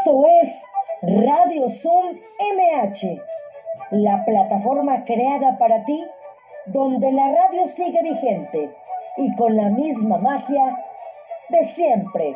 Esto 0.00 0.24
es 0.40 0.62
Radio 1.02 1.68
Zoom 1.68 2.18
MH, 2.38 3.20
la 3.90 4.24
plataforma 4.24 5.04
creada 5.04 5.58
para 5.58 5.84
ti, 5.84 6.02
donde 6.64 7.12
la 7.12 7.30
radio 7.30 7.66
sigue 7.66 8.02
vigente 8.02 8.74
y 9.18 9.36
con 9.36 9.54
la 9.54 9.68
misma 9.68 10.16
magia 10.16 10.82
de 11.50 11.64
siempre. 11.64 12.34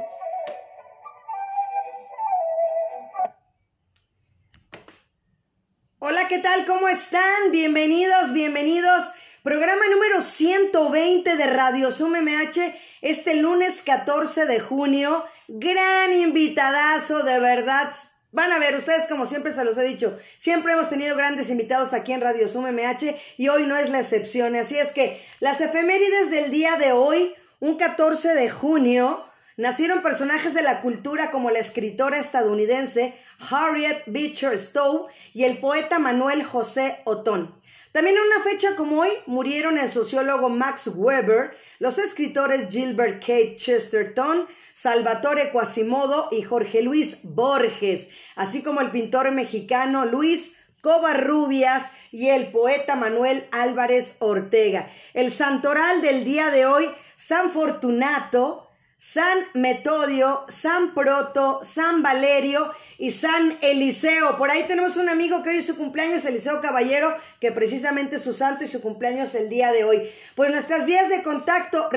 Hola, 6.01 6.28
¿qué 6.28 6.40
tal? 6.40 6.67
¿Cómo 6.67 6.88
están? 6.88 7.51
Bienvenidos, 7.51 8.35
bienvenidos. 8.35 9.10
Programa 9.42 9.85
número 9.90 10.21
120 10.21 11.35
de 11.35 11.46
Radio 11.46 11.90
Zoom 11.90 12.12
MH, 12.12 12.74
este 13.01 13.37
lunes 13.37 13.81
14 13.81 14.44
de 14.44 14.60
junio. 14.60 15.24
Gran 15.49 16.12
invitadazo, 16.12 17.23
de 17.23 17.38
verdad. 17.38 17.93
Van 18.33 18.52
a 18.52 18.59
ver, 18.59 18.74
ustedes 18.74 19.07
como 19.07 19.27
siempre 19.27 19.53
se 19.53 19.65
los 19.65 19.77
he 19.77 19.84
dicho, 19.84 20.19
siempre 20.39 20.73
hemos 20.73 20.89
tenido 20.89 21.17
grandes 21.17 21.51
invitados 21.51 21.93
aquí 21.93 22.12
en 22.12 22.20
Radio 22.20 22.48
Zoom 22.48 22.67
MH 22.67 23.15
y 23.37 23.48
hoy 23.48 23.65
no 23.65 23.77
es 23.77 23.91
la 23.91 24.01
excepción. 24.01 24.57
Así 24.57 24.77
es 24.77 24.91
que 24.91 25.23
las 25.39 25.61
efemérides 25.61 26.30
del 26.30 26.51
día 26.51 26.77
de 26.77 26.93
hoy, 26.93 27.34
un 27.61 27.77
14 27.77 28.34
de 28.34 28.51
junio, 28.51 29.25
nacieron 29.57 30.03
personajes 30.03 30.53
de 30.55 30.62
la 30.62 30.80
cultura 30.80 31.30
como 31.30 31.51
la 31.51 31.61
escritora 31.61 32.19
estadounidense 32.19 33.15
Harriet 33.51 34.03
Beecher 34.06 34.59
Stowe 34.59 35.09
y 35.33 35.45
el 35.45 35.59
poeta 35.59 35.98
Manuel 35.98 36.42
José 36.42 37.03
Otón. 37.05 37.55
También 37.95 38.16
en 38.16 38.25
una 38.25 38.41
fecha 38.43 38.75
como 38.75 39.03
hoy 39.03 39.11
murieron 39.27 39.79
el 39.79 39.89
sociólogo 39.89 40.48
Max 40.48 40.91
Weber, 40.97 41.57
los 41.79 41.98
escritores 41.98 42.69
Gilbert 42.69 43.20
Kate 43.20 43.55
Chesterton, 43.55 44.48
Salvatore 44.73 45.53
Quasimodo 45.53 46.29
y 46.33 46.43
Jorge 46.43 46.83
Luis 46.83 47.20
Borges, 47.23 48.09
así 48.34 48.65
como 48.65 48.80
el 48.80 48.91
pintor 48.91 49.30
mexicano 49.30 50.07
Luis 50.07 50.57
Covarrubias 50.80 51.92
y 52.11 52.31
el 52.31 52.50
poeta 52.50 52.97
Manuel 52.97 53.47
Álvarez 53.53 54.17
Ortega. 54.19 54.91
El 55.12 55.31
santoral 55.31 56.03
del 56.03 56.25
día 56.25 56.50
de 56.50 56.67
hoy, 56.67 56.91
San 57.15 57.53
Fortunato, 57.53 58.72
San 58.98 59.39
Metodio, 59.55 60.47
San 60.48 60.95
Proto, 60.95 61.61
San 61.62 62.03
Valerio 62.03 62.72
y 62.98 63.11
San 63.11 63.59
Eliseo. 63.61 64.37
Por 64.37 64.50
ahí 64.50 64.64
tenemos 64.64 64.97
un 64.97 65.09
amigo 65.09 65.42
que 65.42 65.50
hoy 65.50 65.56
es 65.56 65.67
su 65.67 65.77
cumpleaños, 65.77 66.25
Eliseo 66.25 66.61
Caballero, 66.61 67.17
que 67.41 67.53
precisamente 67.53 68.17
es 68.17 68.23
su 68.23 68.33
santo 68.33 68.64
y 68.64 68.69
su 68.69 68.81
cumpleaños 68.81 69.34
el 69.34 69.48
día 69.48 69.73
de 69.73 69.84
hoy. 69.84 70.03
Pues 70.34 70.50
nuestras 70.50 70.87
vías 70.87 71.09
de 71.09 71.22
contacto, 71.22 71.89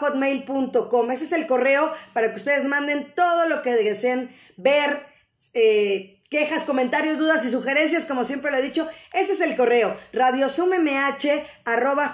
hotmail.com. 0.00 1.10
Ese 1.10 1.24
es 1.24 1.32
el 1.32 1.46
correo 1.46 1.92
para 2.12 2.30
que 2.30 2.36
ustedes 2.36 2.64
manden 2.64 3.12
todo 3.14 3.48
lo 3.48 3.62
que 3.62 3.74
deseen 3.74 4.30
ver. 4.56 5.00
Eh, 5.54 6.12
quejas, 6.28 6.64
comentarios, 6.64 7.18
dudas 7.18 7.44
y 7.44 7.50
sugerencias, 7.50 8.04
como 8.04 8.24
siempre 8.24 8.50
lo 8.50 8.58
he 8.58 8.62
dicho, 8.62 8.88
ese 9.12 9.34
es 9.34 9.40
el 9.40 9.56
correo, 9.56 9.96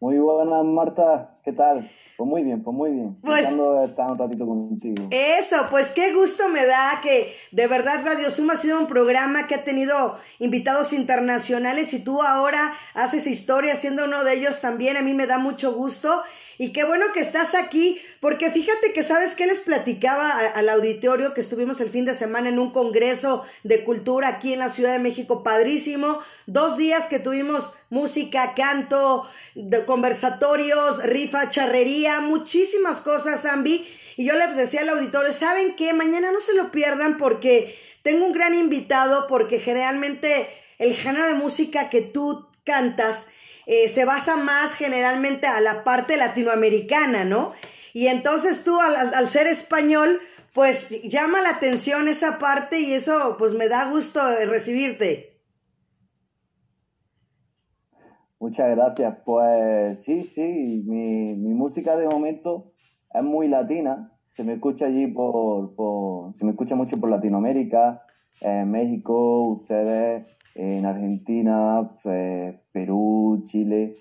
Muy 0.00 0.18
buenas, 0.18 0.64
Marta, 0.64 1.38
¿qué 1.42 1.52
tal? 1.52 1.90
Pues 2.16 2.30
muy 2.30 2.42
bien, 2.42 2.62
pues 2.62 2.74
muy 2.74 2.90
bien. 2.92 3.16
Pues, 3.20 3.48
estar 3.48 4.10
un 4.10 4.18
ratito 4.18 4.46
contigo. 4.46 5.08
Eso, 5.10 5.66
pues 5.70 5.90
qué 5.90 6.14
gusto 6.14 6.48
me 6.48 6.64
da 6.64 7.00
que 7.02 7.34
de 7.52 7.66
verdad 7.66 8.00
Radio 8.04 8.30
Suma 8.30 8.54
ha 8.54 8.56
sido 8.56 8.78
un 8.78 8.86
programa 8.86 9.46
que 9.46 9.54
ha 9.54 9.64
tenido 9.64 10.18
invitados 10.38 10.94
internacionales 10.94 11.92
y 11.92 12.02
tú 12.02 12.22
ahora 12.22 12.72
haces 12.94 13.26
historia 13.26 13.76
siendo 13.76 14.04
uno 14.04 14.24
de 14.24 14.34
ellos 14.34 14.62
también. 14.62 14.96
A 14.96 15.02
mí 15.02 15.12
me 15.12 15.26
da 15.26 15.38
mucho 15.38 15.74
gusto 15.74 16.22
y 16.58 16.72
qué 16.72 16.84
bueno 16.84 17.06
que 17.12 17.20
estás 17.20 17.54
aquí, 17.54 18.00
porque 18.20 18.50
fíjate 18.50 18.92
que 18.92 19.02
sabes 19.02 19.34
que 19.34 19.46
les 19.46 19.60
platicaba 19.60 20.30
al 20.30 20.68
auditorio 20.68 21.34
que 21.34 21.40
estuvimos 21.40 21.80
el 21.80 21.90
fin 21.90 22.04
de 22.04 22.14
semana 22.14 22.48
en 22.48 22.58
un 22.58 22.70
congreso 22.70 23.44
de 23.62 23.84
cultura 23.84 24.28
aquí 24.28 24.52
en 24.52 24.60
la 24.60 24.68
Ciudad 24.68 24.92
de 24.92 24.98
México, 24.98 25.42
padrísimo. 25.42 26.20
Dos 26.46 26.76
días 26.76 27.06
que 27.06 27.18
tuvimos 27.18 27.74
música, 27.90 28.54
canto, 28.54 29.28
conversatorios, 29.86 31.02
rifa, 31.02 31.50
charrería, 31.50 32.20
muchísimas 32.20 33.00
cosas, 33.00 33.44
Ambi. 33.44 33.86
Y 34.16 34.24
yo 34.24 34.34
les 34.34 34.56
decía 34.56 34.80
al 34.80 34.88
auditorio, 34.88 35.32
¿saben 35.32 35.76
qué? 35.76 35.92
Mañana 35.92 36.32
no 36.32 36.40
se 36.40 36.54
lo 36.54 36.70
pierdan 36.70 37.18
porque 37.18 37.78
tengo 38.02 38.24
un 38.24 38.32
gran 38.32 38.54
invitado, 38.54 39.26
porque 39.26 39.58
generalmente 39.58 40.48
el 40.78 40.94
género 40.94 41.26
de 41.26 41.34
música 41.34 41.90
que 41.90 42.00
tú 42.00 42.48
cantas 42.64 43.28
eh, 43.66 43.88
se 43.88 44.04
basa 44.04 44.36
más 44.36 44.74
generalmente 44.74 45.48
a 45.48 45.60
la 45.60 45.82
parte 45.82 46.16
latinoamericana, 46.16 47.24
¿no? 47.24 47.52
Y 47.92 48.06
entonces 48.06 48.62
tú 48.62 48.78
al, 48.80 49.28
ser 49.28 49.48
español, 49.48 50.20
pues 50.54 51.02
llama 51.02 51.40
la 51.40 51.50
atención 51.50 52.08
esa 52.08 52.38
parte 52.38 52.78
y 52.78 52.92
eso 52.92 53.36
pues 53.38 53.54
me 53.54 53.68
da 53.68 53.90
gusto 53.90 54.20
recibirte. 54.46 55.40
Muchas 58.38 58.70
gracias. 58.76 59.16
Pues 59.24 60.04
sí, 60.04 60.22
sí, 60.22 60.82
mi, 60.86 61.34
música 61.54 61.96
de 61.96 62.06
momento 62.06 62.72
es 63.12 63.22
muy 63.22 63.48
latina. 63.48 64.12
Se 64.28 64.44
me 64.44 64.52
escucha 64.52 64.86
allí 64.86 65.06
por, 65.08 65.74
por 65.74 66.34
se 66.34 66.44
me 66.44 66.50
escucha 66.50 66.74
mucho 66.76 67.00
por 67.00 67.10
Latinoamérica, 67.10 68.02
en 68.42 68.70
México, 68.70 69.48
ustedes 69.48 70.26
en 70.56 70.86
Argentina, 70.86 71.90
Perú, 72.72 73.42
Chile, 73.44 73.96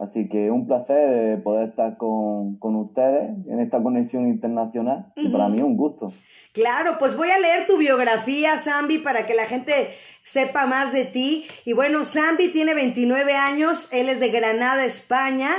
Así 0.00 0.30
que 0.30 0.50
un 0.50 0.66
placer 0.66 1.42
poder 1.42 1.68
estar 1.68 1.98
con, 1.98 2.56
ustedes 2.58 3.32
en 3.46 3.60
esta 3.60 3.82
conexión 3.82 4.28
internacional 4.28 5.12
y 5.14 5.28
para 5.28 5.50
mí 5.50 5.58
es 5.58 5.62
un 5.62 5.76
gusto. 5.76 6.14
Claro, 6.54 6.96
pues 6.98 7.18
voy 7.18 7.28
a 7.28 7.38
leer 7.38 7.66
tu 7.66 7.76
biografía, 7.76 8.56
Zambi, 8.56 8.96
para 8.96 9.26
que 9.26 9.34
la 9.34 9.44
gente 9.44 9.94
sepa 10.22 10.64
más 10.64 10.94
de 10.94 11.04
ti. 11.04 11.46
Y 11.66 11.74
bueno, 11.74 12.02
Zambi 12.02 12.48
tiene 12.48 12.72
29 12.72 13.34
años, 13.34 13.88
él 13.92 14.08
es 14.08 14.20
de 14.20 14.30
Granada, 14.30 14.86
España. 14.86 15.50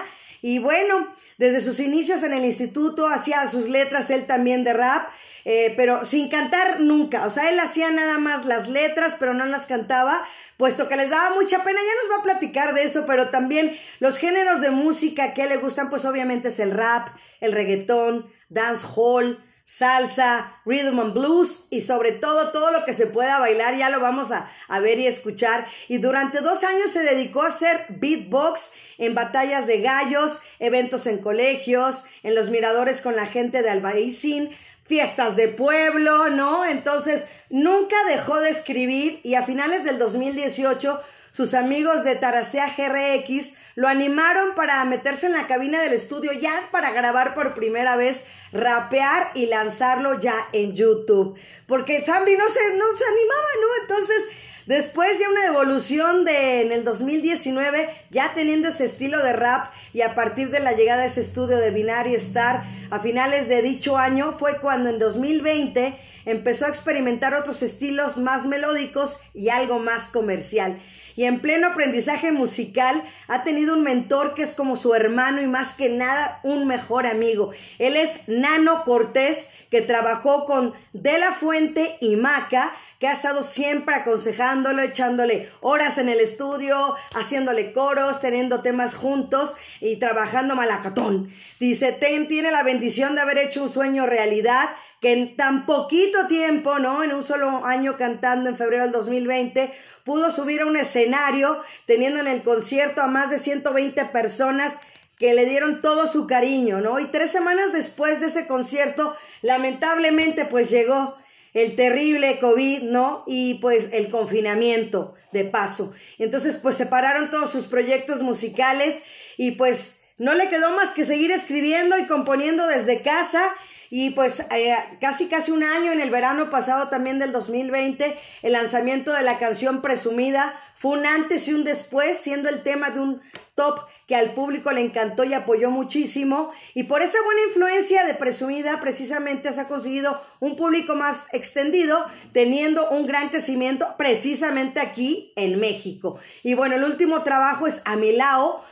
Y 0.42 0.58
bueno, 0.58 1.08
desde 1.38 1.62
sus 1.62 1.80
inicios 1.80 2.24
en 2.24 2.34
el 2.34 2.44
instituto 2.44 3.10
hacía 3.10 3.46
sus 3.46 3.70
letras 3.70 4.10
él 4.10 4.26
también 4.26 4.64
de 4.64 4.74
rap. 4.74 5.04
Eh, 5.46 5.74
pero 5.76 6.06
sin 6.06 6.30
cantar 6.30 6.82
nunca, 6.82 7.26
o 7.26 7.30
sea, 7.30 7.50
él 7.50 7.60
hacía 7.60 7.90
nada 7.90 8.18
más 8.18 8.46
las 8.46 8.68
letras, 8.68 9.16
pero 9.20 9.34
no 9.34 9.46
las 9.46 9.66
cantaba, 9.66 10.26
puesto 10.58 10.88
que 10.88 10.96
les 10.96 11.10
daba 11.10 11.34
mucha 11.34 11.64
pena, 11.64 11.80
ya 11.80 12.04
nos 12.04 12.18
va 12.18 12.22
a 12.22 12.24
platicar 12.24 12.74
de 12.74 12.84
eso, 12.84 13.06
pero 13.08 13.30
también 13.30 13.76
los 14.00 14.18
géneros 14.18 14.62
de 14.62 14.70
música 14.70 15.34
que 15.34 15.48
le 15.48 15.58
gustan, 15.58 15.90
pues 15.90 16.06
obviamente 16.06 16.50
es 16.50 16.60
el 16.60 16.72
rap, 16.72 17.10
el 17.40 17.54
reggaetón, 17.54 18.32
dancehall, 18.50 19.44
salsa, 19.64 20.60
rhythm 20.66 21.00
and 21.00 21.14
blues 21.14 21.68
y 21.70 21.82
sobre 21.82 22.12
todo 22.12 22.52
todo 22.52 22.72
lo 22.72 22.84
que 22.84 22.94
se 22.94 23.08
pueda 23.08 23.40
bailar, 23.40 23.78
ya 23.78 23.90
lo 23.90 24.00
vamos 24.00 24.32
a, 24.32 24.50
a, 24.68 24.80
ver 24.80 25.00
y 25.00 25.08
escuchar. 25.08 25.66
Y 25.88 26.00
durante 26.00 26.42
dos 26.42 26.64
años 26.64 26.92
se 26.92 27.04
dedicó 27.04 27.44
a 27.44 27.48
hacer 27.48 27.86
beatbox 27.90 28.74
en 28.98 29.16
batallas 29.16 29.68
de 29.68 29.82
gallos, 29.82 30.42
eventos 30.60 31.08
en 31.08 31.20
colegios, 31.20 32.04
en 32.22 32.36
los 32.36 32.50
miradores 32.50 33.02
con 33.02 33.16
la 33.16 33.26
gente 33.26 33.62
de 33.62 33.70
Albaicín, 33.70 34.52
fiestas 34.92 35.38
de 35.38 35.48
pueblo, 35.48 36.30
¿no? 36.30 36.66
Entonces, 36.66 37.26
nunca 37.50 37.96
dejó 38.10 38.42
de 38.42 38.50
escribir 38.50 39.22
y 39.24 39.36
a 39.36 39.44
finales 39.44 39.86
del 39.86 39.98
2018 39.98 41.02
sus 41.32 41.54
amigos 41.54 42.04
de 42.04 42.18
Tarasea 42.18 42.76
GRX 42.76 43.54
lo 43.76 43.88
animaron 43.88 44.54
para 44.54 44.84
meterse 44.84 45.28
en 45.28 45.32
la 45.32 45.48
cabina 45.48 45.80
del 45.82 45.94
estudio 45.94 46.34
ya 46.34 46.68
para 46.72 46.92
grabar 46.92 47.34
por 47.34 47.54
primera 47.54 47.96
vez, 47.96 48.26
rapear 48.52 49.32
y 49.34 49.46
lanzarlo 49.46 50.20
ya 50.20 50.36
en 50.52 50.76
YouTube. 50.76 51.40
Porque 51.68 52.02
Zambi 52.02 52.36
no 52.36 52.50
se, 52.50 52.76
no 52.76 52.92
se 52.94 53.06
animaba, 53.06 53.48
¿no? 53.62 53.82
Entonces, 53.84 54.28
Después 54.66 55.20
ya 55.20 55.30
una 55.30 55.48
evolución 55.48 56.24
de 56.24 56.62
en 56.62 56.72
el 56.72 56.84
2019, 56.84 57.90
ya 58.12 58.34
teniendo 58.34 58.68
ese 58.68 58.86
estilo 58.86 59.24
de 59.24 59.34
rap 59.34 59.72
y 59.94 60.02
a 60.02 60.14
partir 60.14 60.52
de 60.52 60.60
la 60.60 60.74
llegada 60.74 61.02
de 61.02 61.08
ese 61.08 61.22
estudio 61.22 61.58
de 61.58 61.72
Binary 61.72 62.14
Star 62.16 62.64
a 62.92 63.00
finales 63.00 63.48
de 63.48 63.62
dicho 63.62 63.98
año 63.98 64.34
fue 64.34 64.60
cuando 64.60 64.90
en 64.90 65.00
2020 65.00 65.98
empezó 66.26 66.66
a 66.66 66.70
experimentar 66.70 67.34
otros 67.34 67.64
estilos 67.64 68.18
más 68.18 68.46
melódicos 68.46 69.22
y 69.34 69.50
algo 69.50 69.80
más 69.80 70.10
comercial. 70.10 70.80
Y 71.16 71.26
en 71.26 71.40
pleno 71.40 71.68
aprendizaje 71.68 72.32
musical 72.32 73.04
ha 73.28 73.44
tenido 73.44 73.74
un 73.74 73.84
mentor 73.84 74.34
que 74.34 74.44
es 74.44 74.54
como 74.54 74.76
su 74.76 74.94
hermano 74.94 75.42
y 75.42 75.48
más 75.48 75.74
que 75.74 75.90
nada 75.90 76.40
un 76.44 76.68
mejor 76.68 77.06
amigo. 77.06 77.52
Él 77.80 77.96
es 77.98 78.28
Nano 78.28 78.84
Cortés, 78.84 79.50
que 79.70 79.82
trabajó 79.82 80.46
con 80.46 80.74
De 80.94 81.18
La 81.18 81.34
Fuente 81.34 81.98
y 82.02 82.16
Maca, 82.16 82.74
que 83.02 83.08
ha 83.08 83.14
estado 83.14 83.42
siempre 83.42 83.96
aconsejándolo, 83.96 84.84
echándole 84.84 85.50
horas 85.62 85.98
en 85.98 86.08
el 86.08 86.20
estudio, 86.20 86.96
haciéndole 87.16 87.74
coros, 87.74 88.22
teniendo 88.22 88.62
temas 88.62 88.94
juntos 88.94 89.56
y 89.80 89.96
trabajando 89.96 90.56
malacatón. 90.56 91.34
Dice, 91.60 91.94
Ten 91.94 92.28
tiene 92.28 92.52
la 92.52 92.62
bendición 92.62 93.16
de 93.16 93.22
haber 93.22 93.40
hecho 93.40 93.64
un 93.64 93.70
sueño 93.70 94.06
realidad 94.06 94.70
que 95.02 95.14
en 95.14 95.36
tan 95.36 95.66
poquito 95.66 96.28
tiempo, 96.28 96.78
¿no? 96.78 97.04
En 97.04 97.12
un 97.12 97.24
solo 97.24 97.66
año 97.66 97.98
cantando 97.98 98.50
en 98.50 98.56
febrero 98.56 98.84
del 98.84 98.92
2020, 98.92 99.74
pudo 100.04 100.30
subir 100.30 100.62
a 100.62 100.68
un 100.68 100.78
escenario 100.78 101.60
teniendo 101.88 102.20
en 102.20 102.28
el 102.28 102.44
concierto 102.44 103.02
a 103.02 103.08
más 103.08 103.32
de 103.32 103.40
120 103.40 104.06
personas 104.06 104.78
que 105.18 105.34
le 105.34 105.46
dieron 105.46 105.82
todo 105.82 106.06
su 106.06 106.28
cariño, 106.28 106.82
¿no? 106.82 107.00
Y 107.00 107.06
tres 107.06 107.32
semanas 107.32 107.74
después 107.74 108.20
de 108.20 108.28
ese 108.28 108.46
concierto, 108.46 109.16
lamentablemente, 109.42 110.46
pues 110.46 110.70
llegó 110.70 111.18
el 111.54 111.76
terrible 111.76 112.40
COVID, 112.40 112.84
¿no? 112.84 113.24
Y 113.28 113.56
pues 113.56 113.92
el 113.94 114.10
confinamiento 114.10 115.16
de 115.32 115.46
paso. 115.46 115.94
Entonces, 116.18 116.58
pues 116.58 116.76
separaron 116.76 117.30
todos 117.30 117.52
sus 117.52 117.66
proyectos 117.66 118.22
musicales 118.22 119.04
y 119.38 119.52
pues 119.52 120.02
no 120.18 120.34
le 120.34 120.50
quedó 120.50 120.72
más 120.72 120.92
que 120.92 121.06
seguir 121.06 121.32
escribiendo 121.32 121.98
y 121.98 122.08
componiendo 122.08 122.68
desde 122.68 123.02
casa. 123.02 123.44
Y 123.90 124.12
pues 124.12 124.46
eh, 124.52 124.74
casi 125.02 125.28
casi 125.28 125.52
un 125.52 125.64
año 125.64 125.92
en 125.92 126.00
el 126.00 126.10
verano 126.10 126.50
pasado 126.50 126.88
también 126.88 127.20
del 127.20 127.34
2020, 127.34 128.18
el 128.42 128.54
lanzamiento 128.54 129.12
de 129.12 129.24
la 129.24 129.38
canción 129.38 129.82
Presumida 129.82 130.58
fue 130.82 130.98
un 130.98 131.06
antes 131.06 131.48
y 131.48 131.54
un 131.54 131.64
después, 131.64 132.18
siendo 132.18 132.50
el 132.50 132.64
tema 132.64 132.90
de 132.90 133.00
un 133.00 133.22
top 133.54 133.82
que 134.08 134.16
al 134.16 134.34
público 134.34 134.72
le 134.72 134.82
encantó 134.82 135.24
y 135.24 135.34
apoyó 135.36 135.70
muchísimo. 135.70 136.52
Y 136.74 136.84
por 136.84 137.04
esa 137.04 137.22
buena 137.24 137.42
influencia 137.48 138.04
de 138.04 138.16
Presumida, 138.16 138.80
precisamente 138.82 139.54
se 139.54 139.62
ha 139.62 139.68
conseguido 139.68 140.20
un 140.40 140.56
público 140.56 140.96
más 140.96 141.28
extendido, 141.34 142.04
teniendo 142.34 142.90
un 142.90 143.06
gran 143.06 143.30
crecimiento 143.30 143.94
precisamente 143.96 144.80
aquí 144.80 145.32
en 145.36 145.60
México. 145.60 146.20
Y 146.42 146.56
bueno, 146.56 146.76
el 146.76 146.84
último 146.84 147.22
trabajo 147.22 147.68
es 147.68 147.84
a 147.86 147.96
mi 147.96 148.12
lado, 148.14 148.66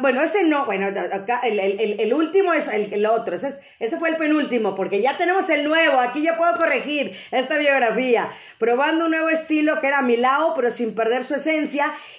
bueno, 0.00 0.22
ese 0.22 0.44
no, 0.44 0.64
bueno, 0.64 0.86
acá 0.86 1.40
el, 1.40 1.58
el, 1.58 2.14
último 2.14 2.54
es 2.54 2.68
el, 2.68 3.04
otro, 3.06 3.34
ese, 3.34 3.60
ese 3.80 3.98
fue 3.98 4.10
el 4.10 4.16
penúltimo, 4.16 4.76
porque 4.76 5.02
ya 5.02 5.18
tenemos 5.18 5.50
el 5.50 5.64
nuevo, 5.64 5.98
aquí 5.98 6.22
ya 6.22 6.36
puedo 6.36 6.56
corregir 6.56 7.12
esta 7.32 7.58
biografía, 7.58 8.30
probando 8.58 9.06
un 9.06 9.10
nuevo 9.10 9.28
estilo 9.28 9.80
que 9.80 9.88
era 9.88 9.98
a 9.98 10.02
mi 10.02 10.16
pero 10.54 10.70
sin 10.70 10.94
perder 10.94 11.24
su 11.24 11.34
esencia, 11.34 11.47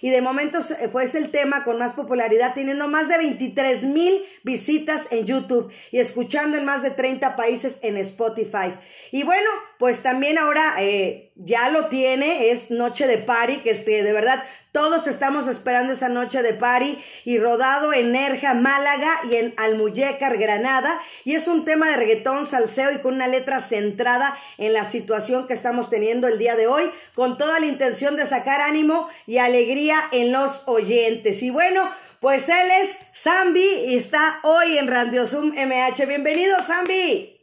y 0.01 0.09
de 0.09 0.21
momento 0.21 0.59
fue 0.91 1.03
ese 1.03 1.19
el 1.19 1.31
tema 1.31 1.63
con 1.63 1.77
más 1.77 1.93
popularidad, 1.93 2.53
teniendo 2.53 2.87
más 2.87 3.09
de 3.09 3.17
23 3.17 3.83
mil 3.83 4.21
visitas 4.43 5.07
en 5.11 5.25
YouTube 5.25 5.71
y 5.91 5.99
escuchando 5.99 6.57
en 6.57 6.65
más 6.65 6.81
de 6.81 6.91
30 6.91 7.35
países 7.35 7.79
en 7.81 7.97
Spotify. 7.97 8.73
Y 9.11 9.23
bueno, 9.23 9.49
pues 9.77 10.01
también 10.01 10.37
ahora 10.37 10.75
eh, 10.79 11.31
ya 11.35 11.69
lo 11.69 11.87
tiene, 11.87 12.51
es 12.51 12.71
Noche 12.71 13.07
de 13.07 13.17
Party, 13.17 13.57
que 13.57 13.71
este, 13.71 14.03
de 14.03 14.13
verdad 14.13 14.43
todos 14.71 15.07
estamos 15.07 15.47
esperando 15.47 15.93
esa 15.93 16.09
noche 16.09 16.43
de 16.43 16.53
party 16.53 16.97
y 17.25 17.39
rodado 17.39 17.91
en 17.91 18.11
Nerja, 18.11 18.53
Málaga 18.53 19.19
y 19.29 19.35
en 19.35 19.53
Almuyecar, 19.57 20.37
Granada. 20.37 20.99
Y 21.25 21.33
es 21.33 21.47
un 21.47 21.65
tema 21.65 21.89
de 21.89 21.95
reggaetón, 21.95 22.45
salseo 22.45 22.91
y 22.91 22.99
con 22.99 23.15
una 23.15 23.27
letra 23.27 23.61
centrada 23.61 24.35
en 24.59 24.73
la 24.73 24.85
situación 24.85 25.47
que 25.47 25.53
estamos 25.53 25.89
teniendo 25.89 26.27
el 26.27 26.37
día 26.37 26.55
de 26.55 26.67
hoy, 26.67 26.83
con 27.15 27.37
toda 27.39 27.59
la 27.59 27.65
intención 27.65 28.15
de 28.15 28.27
sacar 28.27 28.61
ánimo 28.61 29.07
y 29.25 29.39
alegría 29.39 30.03
en 30.11 30.31
los 30.31 30.67
oyentes. 30.67 31.41
Y 31.41 31.49
bueno, 31.49 31.89
pues 32.19 32.47
él 32.49 32.69
es 32.81 32.99
Zambi 33.15 33.85
y 33.87 33.95
está 33.95 34.39
hoy 34.43 34.77
en 34.77 34.87
Radio 34.87 35.25
Zoom 35.25 35.53
MH. 35.53 36.05
Bienvenido, 36.05 36.55
Zambi. 36.61 37.39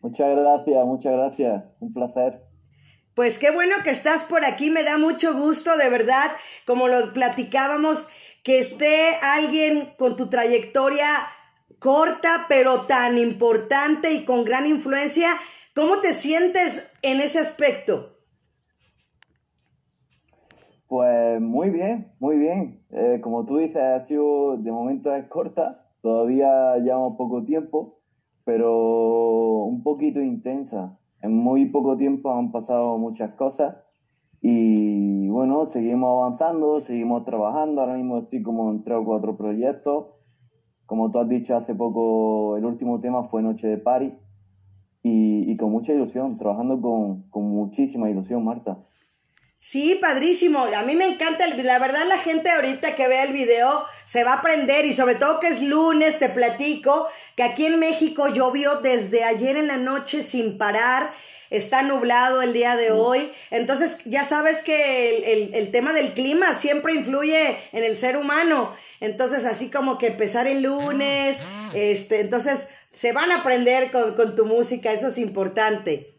Muchas 0.00 0.36
gracias, 0.36 0.84
muchas 0.84 1.12
gracias. 1.12 1.64
Un 1.78 1.92
placer. 1.92 2.51
Pues 3.14 3.38
qué 3.38 3.50
bueno 3.50 3.76
que 3.84 3.90
estás 3.90 4.24
por 4.24 4.44
aquí, 4.44 4.70
me 4.70 4.84
da 4.84 4.96
mucho 4.96 5.34
gusto, 5.34 5.76
de 5.76 5.90
verdad, 5.90 6.30
como 6.66 6.88
lo 6.88 7.12
platicábamos, 7.12 8.08
que 8.42 8.58
esté 8.58 9.16
alguien 9.20 9.92
con 9.98 10.16
tu 10.16 10.28
trayectoria 10.28 11.28
corta, 11.78 12.46
pero 12.48 12.86
tan 12.86 13.18
importante 13.18 14.12
y 14.12 14.24
con 14.24 14.44
gran 14.44 14.66
influencia. 14.66 15.34
¿Cómo 15.74 16.00
te 16.00 16.14
sientes 16.14 16.90
en 17.02 17.20
ese 17.20 17.38
aspecto? 17.38 18.16
Pues 20.86 21.40
muy 21.40 21.70
bien, 21.70 22.12
muy 22.18 22.38
bien. 22.38 22.84
Eh, 22.90 23.20
como 23.22 23.44
tú 23.44 23.58
dices, 23.58 23.76
ha 23.82 24.00
sido, 24.00 24.56
de 24.56 24.70
momento 24.70 25.14
es 25.14 25.26
corta, 25.26 25.90
todavía 26.00 26.76
llevamos 26.78 27.16
poco 27.16 27.44
tiempo, 27.44 28.00
pero 28.44 29.64
un 29.64 29.82
poquito 29.82 30.20
intensa. 30.20 30.98
En 31.22 31.34
muy 31.36 31.66
poco 31.66 31.96
tiempo 31.96 32.32
han 32.32 32.50
pasado 32.50 32.98
muchas 32.98 33.34
cosas 33.34 33.76
y 34.40 35.28
bueno, 35.28 35.64
seguimos 35.64 36.20
avanzando, 36.20 36.80
seguimos 36.80 37.24
trabajando. 37.24 37.80
Ahora 37.80 37.94
mismo 37.94 38.18
estoy 38.18 38.42
como 38.42 38.72
en 38.72 38.82
tres 38.82 38.98
o 38.98 39.04
cuatro 39.04 39.36
proyectos. 39.36 40.06
Como 40.84 41.12
tú 41.12 41.20
has 41.20 41.28
dicho 41.28 41.56
hace 41.56 41.76
poco, 41.76 42.56
el 42.56 42.64
último 42.64 42.98
tema 42.98 43.22
fue 43.22 43.40
Noche 43.40 43.68
de 43.68 43.78
Party 43.78 44.12
y, 45.04 45.56
con 45.56 45.70
mucha 45.70 45.94
ilusión, 45.94 46.38
trabajando 46.38 46.80
con, 46.80 47.22
con 47.30 47.44
muchísima 47.44 48.10
ilusión, 48.10 48.44
Marta. 48.44 48.84
Sí, 49.64 49.96
padrísimo. 50.00 50.64
A 50.64 50.82
mí 50.82 50.96
me 50.96 51.06
encanta, 51.06 51.44
el, 51.44 51.64
la 51.64 51.78
verdad 51.78 52.04
la 52.08 52.18
gente 52.18 52.50
ahorita 52.50 52.96
que 52.96 53.06
vea 53.06 53.22
el 53.22 53.32
video 53.32 53.84
se 54.04 54.24
va 54.24 54.32
a 54.32 54.38
aprender 54.38 54.84
y 54.86 54.92
sobre 54.92 55.14
todo 55.14 55.38
que 55.38 55.46
es 55.46 55.62
lunes, 55.62 56.18
te 56.18 56.28
platico 56.28 57.06
que 57.36 57.44
aquí 57.44 57.66
en 57.66 57.78
México 57.78 58.26
llovió 58.26 58.80
desde 58.80 59.22
ayer 59.22 59.56
en 59.56 59.68
la 59.68 59.76
noche 59.76 60.24
sin 60.24 60.58
parar. 60.58 61.14
Está 61.48 61.82
nublado 61.82 62.42
el 62.42 62.52
día 62.52 62.74
de 62.74 62.90
hoy. 62.90 63.30
Entonces 63.52 64.00
ya 64.04 64.24
sabes 64.24 64.62
que 64.62 65.32
el, 65.32 65.54
el, 65.54 65.70
tema 65.70 65.92
del 65.92 66.12
clima 66.12 66.54
siempre 66.54 66.94
influye 66.94 67.56
en 67.70 67.84
el 67.84 67.96
ser 67.96 68.16
humano. 68.16 68.72
Entonces 68.98 69.44
así 69.44 69.70
como 69.70 69.96
que 69.96 70.08
empezar 70.08 70.48
el 70.48 70.64
lunes, 70.64 71.38
este, 71.72 72.18
entonces 72.18 72.68
se 72.88 73.12
van 73.12 73.30
a 73.30 73.42
aprender 73.42 73.92
con, 73.92 74.16
con 74.16 74.34
tu 74.34 74.44
música, 74.44 74.92
eso 74.92 75.06
es 75.06 75.18
importante. 75.18 76.16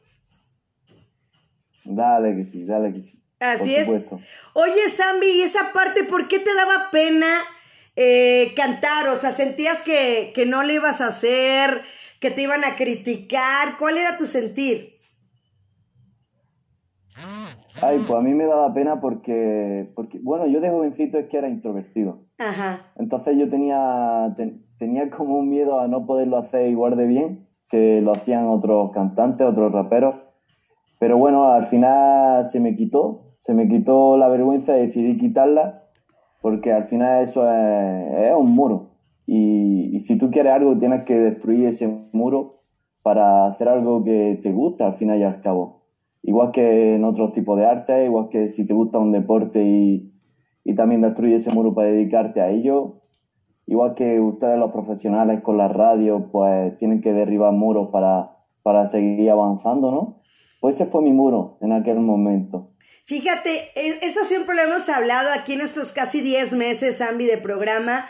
Dale 1.84 2.38
que 2.38 2.46
sí, 2.46 2.64
dale 2.64 2.94
que 2.94 3.02
sí. 3.02 3.23
Así 3.44 3.76
es. 3.76 3.90
Oye, 4.54 4.90
Zambi, 4.90 5.28
¿y 5.28 5.42
esa 5.42 5.74
parte 5.74 6.06
por 6.06 6.30
qué 6.30 6.40
te 6.40 6.54
daba 6.56 6.90
pena 6.92 7.42
eh, 7.98 8.54
cantar? 8.56 9.10
O 9.10 9.18
sea, 9.18 9.32
¿sentías 9.32 9.82
que, 9.82 10.32
que 10.34 10.46
no 10.46 10.64
le 10.64 10.76
ibas 10.76 11.02
a 11.02 11.08
hacer, 11.08 11.82
que 12.22 12.32
te 12.32 12.44
iban 12.44 12.64
a 12.64 12.78
criticar? 12.78 13.78
¿Cuál 13.78 13.98
era 13.98 14.18
tu 14.18 14.28
sentir? 14.28 14.94
Ay, 17.82 18.02
pues 18.08 18.18
a 18.18 18.22
mí 18.22 18.34
me 18.34 18.46
daba 18.46 18.74
pena 18.74 19.02
porque, 19.02 19.92
porque 19.94 20.20
bueno, 20.24 20.48
yo 20.48 20.62
de 20.62 20.70
jovencito 20.70 21.18
es 21.18 21.28
que 21.28 21.38
era 21.38 21.50
introvertido. 21.50 22.22
Ajá. 22.38 22.94
Entonces 22.96 23.38
yo 23.38 23.50
tenía, 23.50 24.34
tenía 24.78 25.10
como 25.10 25.36
un 25.36 25.50
miedo 25.50 25.82
a 25.82 25.90
no 25.90 26.06
poderlo 26.06 26.38
hacer 26.38 26.70
igual 26.70 26.96
de 26.96 27.08
bien 27.08 27.50
que 27.68 28.02
lo 28.02 28.14
hacían 28.14 28.46
otros 28.48 28.92
cantantes, 28.92 29.46
otros 29.46 29.74
raperos. 29.74 30.16
Pero 31.00 31.18
bueno, 31.18 31.52
al 31.52 31.66
final 31.66 32.46
se 32.46 32.62
me 32.62 32.78
quitó, 32.78 33.23
se 33.44 33.54
me 33.54 33.68
quitó 33.68 34.16
la 34.18 34.30
vergüenza 34.30 34.78
y 34.78 34.82
decidí 34.88 35.18
quitarla 35.18 35.84
porque 36.42 36.72
al 36.72 36.84
final 36.84 37.24
eso 37.24 37.50
es, 37.50 38.34
un 38.36 38.52
muro. 38.52 38.92
Y, 39.26 39.96
y 39.96 40.00
si 40.00 40.18
tú 40.18 40.30
quieres 40.30 40.54
algo, 40.54 40.78
tienes 40.78 41.04
que 41.04 41.18
destruir 41.18 41.68
ese 41.68 41.88
muro 42.12 42.64
para 43.02 43.46
hacer 43.46 43.70
algo 43.70 44.04
que 44.04 44.40
te 44.42 44.52
gusta 44.52 44.86
al 44.86 44.94
final 44.94 45.20
y 45.20 45.24
al 45.24 45.42
cabo 45.42 45.84
igual 46.24 46.52
que 46.52 46.96
en 46.96 47.04
otros 47.04 47.32
tipos 47.34 47.58
de 47.58 47.66
arte, 47.66 48.06
igual 48.06 48.30
que 48.30 48.48
si 48.48 48.66
te 48.66 48.74
gusta 48.74 48.98
un 48.98 49.12
deporte 49.12 49.64
y, 49.64 50.10
también 50.76 51.02
destruyes 51.02 51.46
ese 51.46 51.56
muro 51.56 51.76
para 51.76 51.90
dedicarte 51.90 52.42
a 52.42 52.50
ello, 52.50 53.02
igual 53.68 53.94
que 53.94 54.22
ustedes 54.22 54.58
los 54.58 54.72
profesionales 54.72 55.42
con 55.42 55.58
la 55.58 55.68
radio, 55.68 56.30
pues 56.32 56.78
tienen 56.78 57.02
que 57.02 57.12
derribar 57.12 57.52
muros 57.52 57.90
para, 57.92 58.38
para 58.64 58.86
seguir 58.86 59.30
avanzando, 59.30 59.92
¿no? 59.92 60.22
Pues 60.62 60.80
ese 60.80 60.90
fue 60.90 61.02
mi 61.02 61.12
muro 61.12 61.58
en 61.60 61.74
aquel 61.74 62.00
momento. 62.00 62.70
Fíjate, 63.06 63.72
e, 63.76 64.00
eso 64.02 64.24
siempre 64.24 64.56
lo 64.56 64.62
hemos 64.64 64.88
hablado 64.90 65.32
aquí 65.32 65.54
en 65.54 65.62
estos 65.62 65.92
casi 65.92 66.22
10 66.22 66.54
meses, 66.54 67.02
Ambi, 67.02 67.26
de 67.26 67.38
programa, 67.38 68.10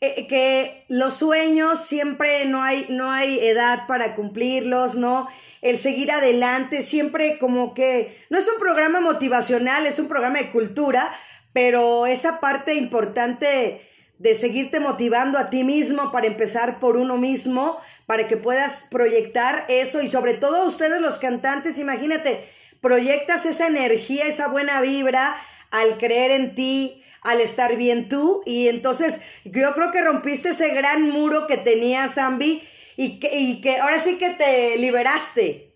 eh, 0.00 0.26
que 0.28 0.84
los 0.88 1.14
sueños 1.14 1.84
siempre 1.84 2.44
no 2.44 2.62
hay, 2.62 2.86
no 2.88 3.10
hay 3.10 3.40
edad 3.40 3.86
para 3.86 4.14
cumplirlos, 4.14 4.94
¿no? 4.94 5.28
el 5.60 5.78
seguir 5.78 6.12
adelante, 6.12 6.82
siempre 6.82 7.38
como 7.38 7.74
que 7.74 8.24
no 8.30 8.38
es 8.38 8.48
un 8.48 8.60
programa 8.60 9.00
motivacional, 9.00 9.86
es 9.86 9.98
un 9.98 10.08
programa 10.08 10.38
de 10.38 10.50
cultura, 10.50 11.12
pero 11.52 12.06
esa 12.06 12.40
parte 12.40 12.74
importante 12.74 13.82
de 14.18 14.34
seguirte 14.34 14.80
motivando 14.80 15.38
a 15.38 15.50
ti 15.50 15.64
mismo 15.64 16.10
para 16.10 16.26
empezar 16.26 16.80
por 16.80 16.96
uno 16.96 17.16
mismo, 17.16 17.78
para 18.06 18.26
que 18.26 18.36
puedas 18.36 18.86
proyectar 18.90 19.64
eso 19.68 20.02
y 20.02 20.08
sobre 20.08 20.34
todo 20.34 20.66
ustedes 20.66 21.00
los 21.00 21.18
cantantes, 21.18 21.78
imagínate, 21.78 22.44
proyectas 22.80 23.46
esa 23.46 23.66
energía, 23.66 24.24
esa 24.26 24.48
buena 24.48 24.80
vibra 24.80 25.36
al 25.70 25.98
creer 25.98 26.30
en 26.30 26.54
ti, 26.54 27.02
al 27.22 27.40
estar 27.40 27.76
bien 27.76 28.08
tú 28.08 28.42
y 28.46 28.68
entonces 28.68 29.20
yo 29.44 29.74
creo 29.74 29.90
que 29.90 30.02
rompiste 30.02 30.50
ese 30.50 30.74
gran 30.74 31.10
muro 31.10 31.46
que 31.46 31.56
tenía 31.56 32.08
Zambi 32.08 32.62
y 32.96 33.20
que, 33.20 33.38
y 33.38 33.60
que 33.60 33.78
ahora 33.78 33.98
sí 33.98 34.18
que 34.18 34.30
te 34.30 34.76
liberaste. 34.78 35.68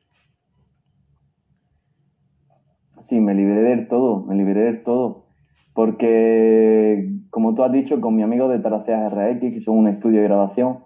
Sí, 3.00 3.20
me 3.20 3.34
liberé 3.34 3.62
del 3.62 3.88
todo, 3.88 4.24
me 4.24 4.36
liberé 4.36 4.62
del 4.62 4.82
todo. 4.82 5.26
Porque, 5.74 7.10
como 7.30 7.54
tú 7.54 7.64
has 7.64 7.72
dicho, 7.72 8.00
con 8.00 8.14
mi 8.14 8.22
amigo 8.22 8.48
de 8.48 8.60
Taraceas 8.60 9.12
RX, 9.12 9.40
que 9.52 9.60
son 9.60 9.78
un 9.78 9.88
estudio 9.88 10.20
de 10.20 10.28
grabación, 10.28 10.84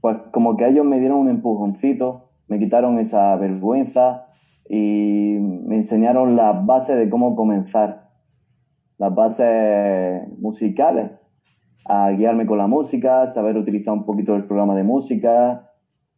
pues 0.00 0.16
como 0.32 0.56
que 0.56 0.68
ellos 0.68 0.84
me 0.84 1.00
dieron 1.00 1.18
un 1.18 1.28
empujoncito, 1.28 2.30
me 2.46 2.58
quitaron 2.58 2.98
esa 2.98 3.34
vergüenza 3.36 4.26
y 4.68 5.36
me 5.66 5.76
enseñaron 5.76 6.36
las 6.36 6.64
bases 6.66 6.96
de 6.96 7.08
cómo 7.08 7.36
comenzar, 7.36 8.10
las 8.98 9.14
bases 9.14 10.22
musicales, 10.38 11.10
a 11.84 12.10
guiarme 12.10 12.46
con 12.46 12.58
la 12.58 12.66
música, 12.66 13.26
saber 13.26 13.56
utilizar 13.56 13.94
un 13.94 14.04
poquito 14.04 14.34
el 14.34 14.46
programa 14.46 14.74
de 14.74 14.82
música, 14.82 15.70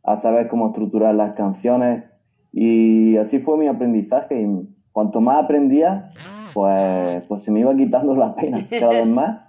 a 0.03 0.17
saber 0.17 0.49
cómo 0.49 0.69
estructurar 0.69 1.15
las 1.15 1.33
canciones 1.33 2.05
y 2.53 3.17
así 3.17 3.39
fue 3.39 3.59
mi 3.59 3.67
aprendizaje 3.67 4.41
y 4.41 4.75
cuanto 4.93 5.21
más 5.21 5.45
aprendía, 5.45 6.11
pues, 6.55 7.27
pues 7.27 7.43
se 7.43 7.53
me 7.53 7.61
iba 7.61 7.77
quitando 7.77 8.17
la 8.17 8.35
pena 8.35 8.67
cada 8.71 8.93
vez 8.93 9.07
más 9.07 9.49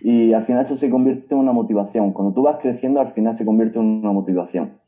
y 0.00 0.32
al 0.32 0.42
final 0.42 0.62
eso 0.62 0.76
se 0.76 0.90
convierte 0.90 1.34
en 1.34 1.40
una 1.40 1.52
motivación. 1.52 2.12
Cuando 2.12 2.32
tú 2.32 2.42
vas 2.42 2.56
creciendo, 2.56 3.00
al 3.00 3.08
final 3.08 3.34
se 3.34 3.44
convierte 3.44 3.78
en 3.78 3.84
una 3.84 4.12
motivación. 4.12 4.79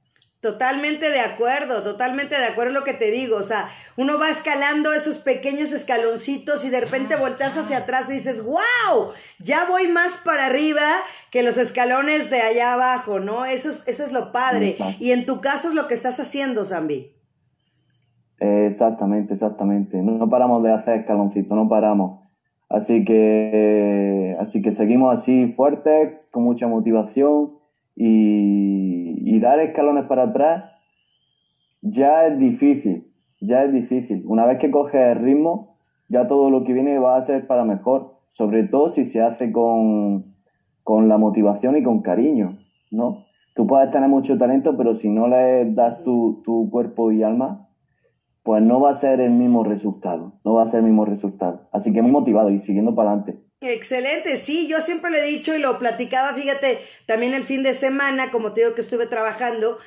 Totalmente 0.42 1.10
de 1.10 1.20
acuerdo, 1.20 1.84
totalmente 1.84 2.36
de 2.36 2.46
acuerdo 2.46 2.70
en 2.70 2.74
lo 2.74 2.82
que 2.82 2.94
te 2.94 3.12
digo. 3.12 3.36
O 3.36 3.44
sea, 3.44 3.68
uno 3.96 4.18
va 4.18 4.28
escalando 4.28 4.92
esos 4.92 5.18
pequeños 5.18 5.72
escaloncitos 5.72 6.64
y 6.64 6.70
de 6.70 6.80
repente 6.80 7.14
volteas 7.14 7.56
hacia 7.56 7.78
atrás 7.78 8.06
y 8.08 8.14
dices, 8.14 8.44
wow, 8.44 9.12
ya 9.38 9.66
voy 9.66 9.86
más 9.86 10.16
para 10.24 10.46
arriba 10.46 10.82
que 11.30 11.44
los 11.44 11.58
escalones 11.58 12.28
de 12.28 12.40
allá 12.40 12.72
abajo, 12.72 13.20
¿no? 13.20 13.44
Eso 13.44 13.70
es, 13.70 13.86
eso 13.86 14.04
es 14.04 14.10
lo 14.10 14.32
padre. 14.32 14.74
Y 14.98 15.12
en 15.12 15.26
tu 15.26 15.40
caso 15.40 15.68
es 15.68 15.74
lo 15.74 15.86
que 15.86 15.94
estás 15.94 16.18
haciendo, 16.18 16.64
Zambi. 16.64 17.14
Exactamente, 18.40 19.34
exactamente. 19.34 20.02
No, 20.02 20.28
paramos 20.28 20.64
de 20.64 20.72
hacer 20.72 20.98
escaloncitos, 20.98 21.56
no 21.56 21.68
paramos. 21.68 22.28
Así 22.68 23.04
que, 23.04 24.34
así 24.40 24.60
que 24.60 24.72
seguimos 24.72 25.14
así 25.14 25.46
fuertes, 25.46 26.14
con 26.32 26.42
mucha 26.42 26.66
motivación 26.66 27.62
y, 27.94 29.01
dar 29.40 29.60
escalones 29.60 30.04
para 30.04 30.24
atrás 30.24 30.64
ya 31.82 32.26
es 32.26 32.38
difícil, 32.38 33.12
ya 33.40 33.64
es 33.64 33.72
difícil. 33.72 34.22
Una 34.26 34.46
vez 34.46 34.58
que 34.58 34.70
coges 34.70 35.16
el 35.16 35.22
ritmo, 35.22 35.76
ya 36.08 36.26
todo 36.26 36.50
lo 36.50 36.64
que 36.64 36.72
viene 36.72 36.98
va 36.98 37.16
a 37.16 37.22
ser 37.22 37.46
para 37.46 37.64
mejor, 37.64 38.18
sobre 38.28 38.64
todo 38.64 38.88
si 38.88 39.04
se 39.04 39.20
hace 39.20 39.52
con, 39.52 40.34
con 40.82 41.08
la 41.08 41.18
motivación 41.18 41.76
y 41.76 41.82
con 41.82 42.02
cariño, 42.02 42.58
¿no? 42.90 43.24
Tú 43.54 43.66
puedes 43.66 43.90
tener 43.90 44.08
mucho 44.08 44.38
talento, 44.38 44.76
pero 44.76 44.94
si 44.94 45.10
no 45.10 45.28
le 45.28 45.70
das 45.72 46.02
tu, 46.02 46.40
tu 46.42 46.70
cuerpo 46.70 47.12
y 47.12 47.22
alma, 47.22 47.68
pues 48.42 48.62
no 48.62 48.80
va 48.80 48.90
a 48.90 48.94
ser 48.94 49.20
el 49.20 49.32
mismo 49.32 49.62
resultado, 49.62 50.40
no 50.44 50.54
va 50.54 50.62
a 50.62 50.66
ser 50.66 50.80
el 50.80 50.86
mismo 50.86 51.04
resultado. 51.04 51.68
Así 51.70 51.92
que 51.92 52.02
muy 52.02 52.10
motivado 52.10 52.50
y 52.50 52.58
siguiendo 52.58 52.94
para 52.94 53.10
adelante. 53.10 53.41
Excelente, 53.62 54.36
sí, 54.36 54.66
yo 54.66 54.80
siempre 54.80 55.12
le 55.12 55.20
he 55.20 55.26
dicho 55.26 55.54
y 55.54 55.60
lo 55.60 55.78
platicaba, 55.78 56.34
fíjate, 56.34 56.80
también 57.06 57.32
el 57.32 57.44
fin 57.44 57.62
de 57.62 57.74
semana, 57.74 58.32
como 58.32 58.52
te 58.52 58.62
digo 58.62 58.74
que 58.74 58.80
estuve 58.80 59.06
trabajando, 59.06 59.78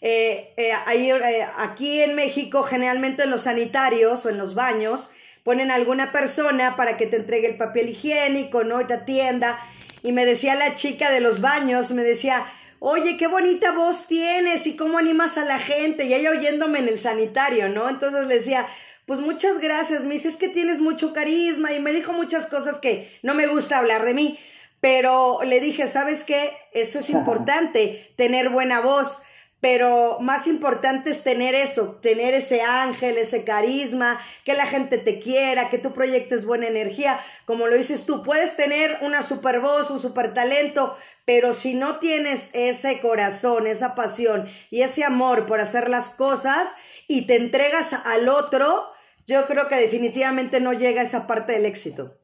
eh, 0.00 0.52
eh, 0.56 0.72
eh, 0.72 1.46
aquí 1.56 2.00
en 2.00 2.14
México 2.14 2.62
generalmente 2.62 3.24
en 3.24 3.30
los 3.30 3.42
sanitarios 3.42 4.24
o 4.24 4.28
en 4.28 4.38
los 4.38 4.54
baños 4.54 5.10
ponen 5.42 5.72
a 5.72 5.74
alguna 5.74 6.12
persona 6.12 6.76
para 6.76 6.96
que 6.96 7.06
te 7.06 7.16
entregue 7.16 7.48
el 7.48 7.56
papel 7.56 7.88
higiénico, 7.88 8.62
¿no? 8.62 8.80
Y 8.80 8.86
te 8.86 8.94
atienda. 8.94 9.58
Y 10.02 10.12
me 10.12 10.26
decía 10.26 10.54
la 10.54 10.74
chica 10.74 11.10
de 11.10 11.20
los 11.20 11.40
baños, 11.40 11.90
me 11.90 12.02
decía, 12.02 12.46
oye, 12.78 13.16
qué 13.16 13.26
bonita 13.26 13.72
voz 13.72 14.06
tienes 14.06 14.66
y 14.66 14.76
cómo 14.76 14.98
animas 14.98 15.38
a 15.38 15.44
la 15.44 15.58
gente. 15.58 16.04
Y 16.04 16.14
ella 16.14 16.30
oyéndome 16.30 16.78
en 16.78 16.88
el 16.88 16.98
sanitario, 16.98 17.68
¿no? 17.68 17.88
Entonces 17.88 18.26
le 18.26 18.34
decía, 18.36 18.66
pues 19.06 19.20
muchas 19.20 19.60
gracias, 19.60 20.04
me 20.04 20.14
dice, 20.14 20.28
es 20.28 20.36
que 20.36 20.48
tienes 20.48 20.80
mucho 20.80 21.12
carisma 21.12 21.72
y 21.72 21.80
me 21.80 21.92
dijo 21.92 22.12
muchas 22.12 22.46
cosas 22.46 22.78
que 22.78 23.10
no 23.22 23.34
me 23.34 23.46
gusta 23.46 23.78
hablar 23.78 24.04
de 24.04 24.14
mí, 24.14 24.38
pero 24.80 25.40
le 25.44 25.60
dije, 25.60 25.86
¿sabes 25.86 26.24
qué? 26.24 26.52
Eso 26.72 26.98
es 26.98 27.10
importante, 27.18 28.12
tener 28.16 28.50
buena 28.50 28.80
voz, 28.80 29.22
pero 29.64 30.18
más 30.20 30.46
importante 30.46 31.08
es 31.08 31.22
tener 31.22 31.54
eso, 31.54 31.98
tener 32.02 32.34
ese 32.34 32.60
ángel, 32.60 33.16
ese 33.16 33.44
carisma, 33.44 34.20
que 34.44 34.52
la 34.52 34.66
gente 34.66 34.98
te 34.98 35.18
quiera, 35.18 35.70
que 35.70 35.78
tu 35.78 35.94
proyectes 35.94 36.44
buena 36.44 36.66
energía, 36.66 37.18
como 37.46 37.66
lo 37.66 37.74
dices 37.74 38.04
tú, 38.04 38.22
puedes 38.22 38.56
tener 38.56 38.98
una 39.00 39.22
super 39.22 39.60
voz, 39.60 39.90
un 39.90 40.00
super 40.00 40.34
talento, 40.34 40.94
pero 41.24 41.54
si 41.54 41.74
no 41.74 41.98
tienes 41.98 42.50
ese 42.52 43.00
corazón, 43.00 43.66
esa 43.66 43.94
pasión 43.94 44.46
y 44.70 44.82
ese 44.82 45.02
amor 45.02 45.46
por 45.46 45.60
hacer 45.60 45.88
las 45.88 46.10
cosas 46.10 46.68
y 47.08 47.26
te 47.26 47.36
entregas 47.36 47.94
al 47.94 48.28
otro, 48.28 48.92
yo 49.26 49.46
creo 49.46 49.68
que 49.68 49.76
definitivamente 49.76 50.60
no 50.60 50.72
llega 50.72 51.00
a 51.00 51.04
esa 51.04 51.26
parte 51.26 51.52
del 51.52 51.66
éxito. 51.66 52.18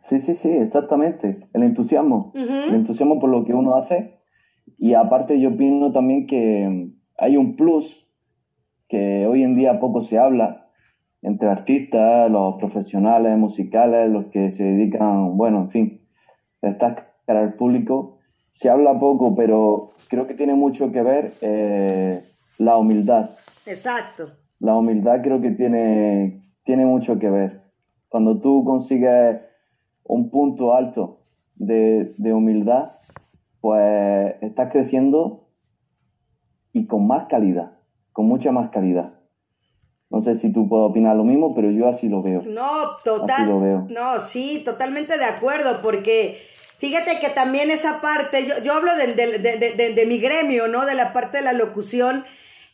Sí, 0.00 0.20
sí, 0.20 0.34
sí, 0.34 0.50
exactamente. 0.50 1.48
El 1.52 1.64
entusiasmo. 1.64 2.32
El 2.34 2.74
entusiasmo 2.74 3.18
por 3.18 3.30
lo 3.30 3.44
que 3.44 3.52
uno 3.52 3.74
hace. 3.74 4.20
Y 4.78 4.94
aparte 4.94 5.40
yo 5.40 5.50
opino 5.50 5.92
también 5.92 6.26
que 6.26 6.92
hay 7.18 7.36
un 7.36 7.56
plus 7.56 8.12
que 8.88 9.26
hoy 9.26 9.42
en 9.42 9.56
día 9.56 9.80
poco 9.80 10.00
se 10.00 10.18
habla 10.18 10.70
entre 11.22 11.48
artistas, 11.48 12.30
los 12.30 12.54
profesionales 12.54 13.36
musicales, 13.36 14.08
los 14.08 14.26
que 14.26 14.50
se 14.50 14.64
dedican, 14.64 15.36
bueno, 15.36 15.62
en 15.62 15.70
fin, 15.70 16.06
estar 16.62 17.14
cara 17.26 17.40
al 17.40 17.54
público. 17.54 18.18
Se 18.52 18.70
habla 18.70 18.98
poco, 18.98 19.34
pero 19.34 19.90
creo 20.08 20.26
que 20.26 20.34
tiene 20.34 20.54
mucho 20.54 20.92
que 20.92 21.02
ver 21.02 21.34
eh, 21.40 22.22
la 22.58 22.76
humildad. 22.76 23.30
Exacto 23.66 24.45
la 24.58 24.76
humildad 24.76 25.20
creo 25.22 25.40
que 25.40 25.50
tiene, 25.50 26.42
tiene 26.64 26.86
mucho 26.86 27.18
que 27.18 27.30
ver. 27.30 27.62
Cuando 28.08 28.40
tú 28.40 28.64
consigues 28.64 29.40
un 30.04 30.30
punto 30.30 30.74
alto 30.74 31.20
de, 31.56 32.14
humildad, 32.32 32.92
pues 33.60 34.36
estás 34.40 34.70
creciendo 34.72 35.48
y 36.72 36.86
con 36.86 37.06
más 37.06 37.26
calidad, 37.28 37.78
con 38.12 38.26
mucha 38.26 38.52
más 38.52 38.68
calidad. 38.68 39.14
No 40.08 40.20
sé 40.20 40.34
si 40.36 40.52
tú 40.52 40.68
puedes 40.68 40.88
opinar 40.88 41.16
lo 41.16 41.24
mismo, 41.24 41.52
pero 41.54 41.70
yo 41.70 41.88
así 41.88 42.08
lo 42.08 42.22
veo. 42.22 42.42
No, 42.42 42.96
total. 43.04 43.42
Así 43.42 43.50
lo 43.50 43.60
veo. 43.60 43.86
No, 43.90 44.20
sí, 44.20 44.62
totalmente 44.64 45.18
de 45.18 45.24
acuerdo, 45.24 45.82
porque 45.82 46.38
Fíjate 46.78 47.18
que 47.20 47.30
también 47.30 47.70
esa 47.70 48.02
parte, 48.02 48.46
yo, 48.46 48.58
yo 48.62 48.74
hablo 48.74 48.94
de, 48.96 49.14
de, 49.14 49.94
de, 49.94 50.06
mi 50.06 50.18
gremio, 50.18 50.68
¿no? 50.68 50.84
De 50.84 50.94
la 50.94 51.12
parte 51.14 51.38
de 51.38 51.44
la 51.44 51.54
locución. 51.54 52.26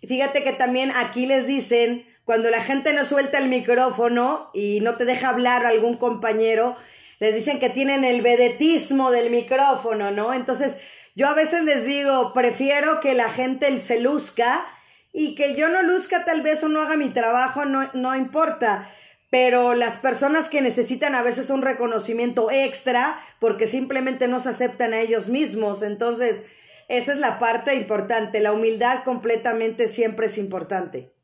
Fíjate 0.07 0.43
que 0.43 0.53
también 0.53 0.93
aquí 0.97 1.27
les 1.27 1.47
dicen, 1.47 2.07
cuando 2.25 2.51
la 2.51 2.63
gente 2.63 2.93
no 2.93 3.05
suelta 3.05 3.39
el 3.39 3.49
micrófono 3.49 4.51
y 4.53 4.81
no 4.81 4.97
te 4.97 5.05
deja 5.05 5.29
hablar 5.29 5.65
algún 5.67 5.97
compañero, 5.97 6.77
les 7.21 7.35
dicen 7.35 7.61
que 7.61 7.71
tienen 7.71 8.05
el 8.05 8.23
vedetismo 8.23 9.11
del 9.11 9.31
micrófono, 9.31 10.11
¿no? 10.11 10.35
Entonces, 10.35 10.79
yo 11.15 11.29
a 11.29 11.35
veces 11.35 11.65
les 11.65 11.85
digo, 11.85 12.33
prefiero 12.33 13.01
que 13.01 13.15
la 13.15 13.29
gente 13.29 13.79
se 13.79 14.01
luzca 14.01 14.67
y 15.13 15.35
que 15.35 15.55
yo 15.55 15.69
no 15.69 15.83
luzca 15.83 16.25
tal 16.25 16.43
vez 16.43 16.65
o 16.65 16.69
no 16.69 16.81
haga 16.83 16.97
mi 16.97 17.11
trabajo, 17.11 17.65
no, 17.65 17.91
no 17.95 18.17
importa 18.17 18.91
pero 19.33 19.73
las 19.73 19.97
personas 19.97 20.51
que 20.51 20.61
necesitan 20.61 21.15
a 21.15 21.23
veces 21.23 21.49
un 21.49 21.63
reconocimiento 21.63 22.51
extra 22.51 23.19
porque 23.41 23.67
simplemente 23.67 24.29
no 24.29 24.41
se 24.41 24.51
aceptan 24.51 24.93
a 24.93 25.01
ellos 25.01 25.29
mismos. 25.29 25.83
Entonces, 25.83 26.45
esa 26.93 27.15
es 27.15 27.19
la 27.19 27.39
parte 27.39 27.75
importante. 27.75 28.41
La 28.41 28.53
humildad 28.53 29.03
completamente 29.03 29.89
siempre 29.89 30.27
es 30.27 30.37
importante. 30.37 31.15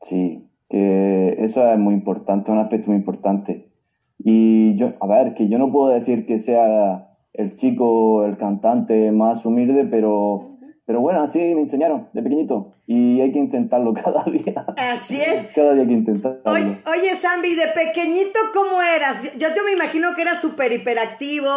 Sí, 0.00 0.48
que 0.70 1.36
eso 1.38 1.70
es 1.70 1.78
muy 1.78 1.92
importante, 1.92 2.50
un 2.50 2.58
aspecto 2.58 2.88
muy 2.90 2.96
importante. 2.96 3.70
Y 4.18 4.74
yo, 4.76 4.94
a 5.00 5.06
ver, 5.06 5.34
que 5.34 5.48
yo 5.48 5.58
no 5.58 5.70
puedo 5.70 5.92
decir 5.92 6.24
que 6.24 6.38
sea 6.38 7.18
el 7.34 7.54
chico, 7.54 8.24
el 8.24 8.38
cantante 8.38 9.12
más 9.12 9.44
humilde, 9.44 9.84
pero 9.84 10.51
pero 10.84 11.00
bueno, 11.00 11.20
así 11.20 11.38
me 11.54 11.60
enseñaron 11.60 12.08
de 12.12 12.22
pequeñito 12.22 12.74
y 12.86 13.20
hay 13.20 13.30
que 13.30 13.38
intentarlo 13.38 13.92
cada 14.04 14.24
día. 14.24 14.66
Así 14.76 15.20
es. 15.20 15.46
Cada 15.54 15.74
día 15.74 15.82
hay 15.82 15.88
que 15.88 15.94
intentarlo. 15.94 16.42
Oye, 16.44 16.82
oye 16.86 17.14
Zambi, 17.14 17.54
de 17.54 17.68
pequeñito, 17.68 18.38
¿cómo 18.52 18.82
eras? 18.82 19.22
Yo, 19.38 19.48
yo 19.54 19.64
me 19.64 19.72
imagino 19.72 20.14
que 20.14 20.22
eras 20.22 20.40
súper 20.40 20.72
hiperactivo, 20.72 21.48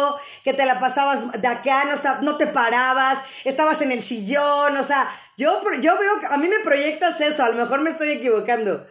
que 0.44 0.52
te 0.52 0.64
la 0.64 0.78
pasabas 0.78 1.40
de 1.40 1.48
acá, 1.48 1.84
no, 1.84 2.22
no 2.22 2.36
te 2.36 2.46
parabas, 2.46 3.18
estabas 3.44 3.82
en 3.82 3.90
el 3.90 4.02
sillón, 4.02 4.76
o 4.76 4.84
sea, 4.84 5.08
yo, 5.36 5.60
yo 5.82 5.98
veo 5.98 6.20
que 6.20 6.26
a 6.26 6.36
mí 6.38 6.48
me 6.48 6.60
proyectas 6.64 7.20
eso, 7.20 7.44
a 7.44 7.48
lo 7.48 7.56
mejor 7.56 7.80
me 7.80 7.90
estoy 7.90 8.10
equivocando. 8.10 8.86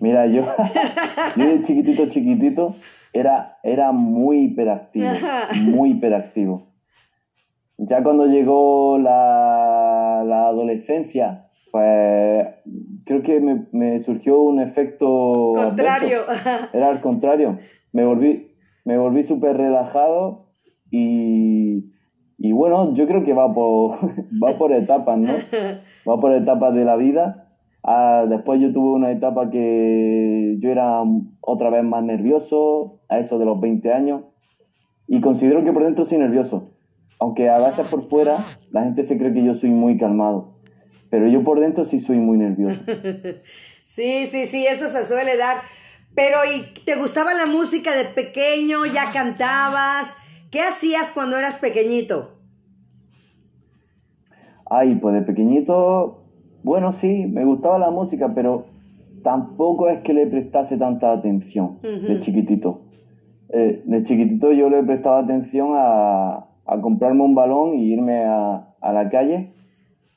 Mira, 0.00 0.26
yo, 0.26 0.42
yo 1.36 1.44
de 1.44 1.60
chiquitito, 1.62 2.06
chiquitito, 2.08 2.76
era, 3.12 3.58
era 3.62 3.92
muy 3.92 4.44
hiperactivo, 4.46 5.12
muy 5.62 5.90
hiperactivo. 5.92 6.73
Ya 7.78 8.02
cuando 8.02 8.26
llegó 8.26 8.98
la, 8.98 10.20
adolescencia, 10.48 11.48
pues 11.72 12.46
creo 13.04 13.22
que 13.22 13.40
me, 13.72 13.98
surgió 13.98 14.40
un 14.40 14.60
efecto 14.60 15.54
contrario. 15.56 16.20
Era 16.72 16.88
al 16.88 17.00
contrario. 17.00 17.58
Me 17.92 18.04
volví, 18.04 18.54
me 18.84 18.96
volví 18.96 19.24
súper 19.24 19.56
relajado 19.56 20.50
y, 20.90 21.90
y, 22.38 22.52
bueno, 22.52 22.94
yo 22.94 23.06
creo 23.08 23.24
que 23.24 23.34
va 23.34 23.52
por, 23.52 23.92
va 24.42 24.56
por 24.56 24.72
etapas, 24.72 25.18
¿no? 25.18 25.32
Va 26.06 26.20
por 26.20 26.32
etapas 26.32 26.74
de 26.74 26.84
la 26.84 26.96
vida. 26.96 27.48
Ah, 27.82 28.26
después 28.28 28.60
yo 28.60 28.70
tuve 28.70 28.90
una 28.90 29.10
etapa 29.10 29.48
que 29.48 30.56
yo 30.58 30.70
era 30.70 31.02
otra 31.40 31.70
vez 31.70 31.82
más 31.82 32.04
nervioso, 32.04 33.00
a 33.08 33.18
eso 33.18 33.38
de 33.38 33.46
los 33.46 33.58
20 33.58 33.90
años, 33.90 34.24
y 35.08 35.22
considero 35.22 35.64
que 35.64 35.72
por 35.72 35.82
dentro 35.82 36.04
soy 36.04 36.18
nervioso 36.18 36.73
aunque 37.18 37.48
a 37.48 37.58
veces 37.58 37.86
por 37.86 38.02
fuera 38.02 38.44
la 38.70 38.84
gente 38.84 39.02
se 39.04 39.18
cree 39.18 39.32
que 39.32 39.44
yo 39.44 39.54
soy 39.54 39.70
muy 39.70 39.96
calmado, 39.96 40.58
pero 41.10 41.26
yo 41.28 41.42
por 41.42 41.60
dentro 41.60 41.84
sí 41.84 42.00
soy 42.00 42.18
muy 42.18 42.38
nervioso. 42.38 42.82
sí, 43.84 44.26
sí, 44.26 44.46
sí, 44.46 44.66
eso 44.66 44.88
se 44.88 45.04
suele 45.04 45.36
dar. 45.36 45.62
Pero 46.14 46.38
¿y 46.44 46.84
te 46.84 46.94
gustaba 46.96 47.34
la 47.34 47.46
música 47.46 47.94
de 47.96 48.04
pequeño? 48.04 48.86
¿Ya 48.86 49.10
cantabas? 49.12 50.16
¿Qué 50.50 50.60
hacías 50.60 51.10
cuando 51.10 51.36
eras 51.36 51.56
pequeñito? 51.56 52.38
Ay, 54.66 54.96
pues 54.96 55.14
de 55.14 55.22
pequeñito, 55.22 56.22
bueno, 56.62 56.92
sí, 56.92 57.26
me 57.26 57.44
gustaba 57.44 57.78
la 57.78 57.90
música, 57.90 58.32
pero 58.34 58.66
tampoco 59.22 59.88
es 59.88 60.00
que 60.00 60.14
le 60.14 60.26
prestase 60.26 60.76
tanta 60.76 61.12
atención 61.12 61.80
de 61.82 62.18
chiquitito. 62.18 62.82
Eh, 63.50 63.82
de 63.84 64.02
chiquitito 64.02 64.52
yo 64.52 64.70
le 64.70 64.82
prestaba 64.82 65.18
atención 65.18 65.70
a, 65.74 66.48
a 66.66 66.80
comprarme 66.80 67.22
un 67.22 67.34
balón 67.34 67.74
y 67.74 67.92
irme 67.92 68.24
a, 68.24 68.74
a 68.80 68.92
la 68.92 69.08
calle 69.08 69.54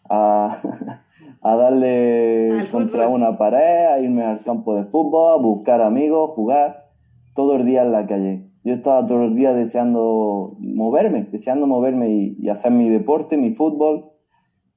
a, 0.10 0.56
a 1.42 1.56
darle 1.56 2.66
contra 2.72 3.08
una 3.08 3.38
pared, 3.38 3.86
a 3.86 4.00
irme 4.00 4.24
al 4.24 4.44
campo 4.44 4.76
de 4.76 4.84
fútbol, 4.84 5.34
a 5.34 5.42
buscar 5.42 5.82
amigos, 5.82 6.32
jugar, 6.32 6.90
todo 7.34 7.56
el 7.56 7.66
día 7.66 7.84
en 7.84 7.92
la 7.92 8.08
calle. 8.08 8.50
Yo 8.64 8.74
estaba 8.74 9.06
todo 9.06 9.24
el 9.24 9.36
día 9.36 9.54
deseando 9.54 10.58
moverme, 10.60 11.24
deseando 11.32 11.68
moverme 11.68 12.10
y, 12.38 12.50
hacer 12.50 12.72
mi 12.72 12.90
deporte, 12.90 13.38
mi 13.38 13.52
fútbol. 13.52 14.12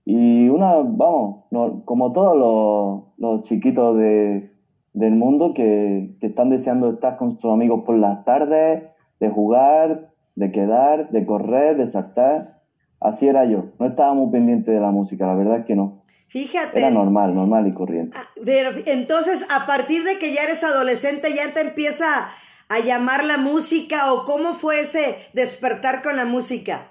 Y 0.05 0.49
una, 0.49 0.77
vamos, 0.77 1.45
como 1.85 2.13
todos 2.13 2.37
los, 2.37 3.15
los 3.17 3.43
chiquitos 3.43 3.97
de, 3.97 4.53
del 4.93 5.15
mundo 5.17 5.55
que, 5.55 6.17
que 6.21 6.29
están 6.29 6.51
deseando 6.51 6.91
estar 6.91 7.17
con 7.17 7.33
sus 7.33 7.53
amigos 7.53 7.83
por 7.85 7.97
las 7.97 8.25
tardes, 8.25 8.85
de 9.19 9.29
jugar, 9.29 10.10
de 10.41 10.51
quedar, 10.51 11.11
de 11.11 11.27
correr, 11.27 11.77
de 11.77 11.87
saltar. 11.87 12.63
Así 12.99 13.29
era 13.29 13.45
yo. 13.45 13.73
No 13.79 13.85
estaba 13.85 14.15
muy 14.15 14.31
pendiente 14.33 14.71
de 14.71 14.81
la 14.81 14.91
música, 14.91 15.27
la 15.27 15.35
verdad 15.35 15.59
es 15.59 15.65
que 15.67 15.77
no. 15.77 16.03
Fíjate. 16.29 16.79
Era 16.79 16.91
normal, 16.91 17.35
normal 17.35 17.67
y 17.67 17.75
corriente. 17.75 18.17
Ah, 18.19 18.27
pero 18.43 18.71
entonces, 18.87 19.47
a 19.51 19.67
partir 19.67 20.03
de 20.03 20.19
que 20.19 20.33
ya 20.33 20.45
eres 20.45 20.65
adolescente, 20.65 21.35
ya 21.35 21.53
te 21.53 21.61
empieza 21.61 22.31
a 22.71 22.79
llamar 22.79 23.25
la 23.25 23.37
música 23.37 24.15
o 24.15 24.25
cómo 24.25 24.55
fue 24.55 24.81
ese 24.81 25.17
despertar 25.35 26.03
con 26.03 26.17
la 26.17 26.25
música. 26.25 26.89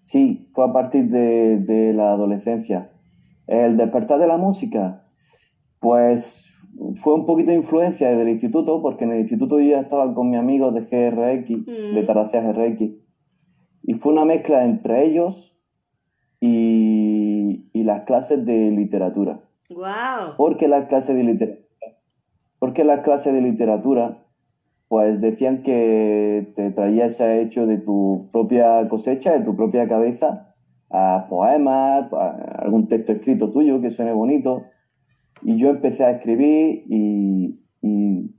Sí, 0.00 0.50
fue 0.54 0.66
a 0.66 0.72
partir 0.72 1.08
de, 1.08 1.58
de 1.58 1.94
la 1.94 2.12
adolescencia. 2.12 2.92
El 3.48 3.76
despertar 3.76 4.20
de 4.20 4.28
la 4.28 4.36
música, 4.36 5.04
pues 5.80 6.61
fue 6.94 7.14
un 7.14 7.26
poquito 7.26 7.50
de 7.50 7.58
influencia 7.58 8.08
desde 8.08 8.22
el 8.22 8.28
instituto, 8.28 8.82
porque 8.82 9.04
en 9.04 9.12
el 9.12 9.20
instituto 9.20 9.58
yo 9.58 9.70
ya 9.70 9.80
estaba 9.80 10.14
con 10.14 10.30
mis 10.30 10.38
amigos 10.38 10.74
de 10.74 10.80
GRX, 10.80 11.66
de 11.66 12.02
mm. 12.02 12.06
Taracea 12.06 12.52
GRX, 12.52 12.82
y 13.84 13.94
fue 13.94 14.12
una 14.12 14.24
mezcla 14.24 14.64
entre 14.64 15.04
ellos 15.04 15.60
y, 16.40 17.68
y 17.72 17.84
las 17.84 18.02
clases 18.02 18.44
de 18.44 18.70
literatura. 18.70 19.44
Wow. 19.70 20.36
Porque 20.36 20.68
las 20.68 20.86
clases 20.86 21.16
de 21.16 21.24
literatura, 21.24 21.62
porque 22.58 22.84
las 22.84 23.00
clases 23.00 23.32
de 23.32 23.42
literatura, 23.42 24.24
pues 24.88 25.20
decían 25.20 25.62
que 25.62 26.52
te 26.54 26.70
traía 26.70 27.06
ese 27.06 27.40
hecho 27.40 27.66
de 27.66 27.78
tu 27.78 28.28
propia 28.30 28.88
cosecha, 28.88 29.32
de 29.32 29.40
tu 29.40 29.56
propia 29.56 29.88
cabeza, 29.88 30.54
a 30.90 31.26
poemas, 31.28 32.12
a 32.12 32.28
algún 32.58 32.86
texto 32.86 33.12
escrito 33.12 33.50
tuyo 33.50 33.80
que 33.80 33.90
suene 33.90 34.12
bonito 34.12 34.64
y 35.44 35.58
yo 35.58 35.70
empecé 35.70 36.04
a 36.04 36.12
escribir 36.12 36.84
y, 36.88 37.58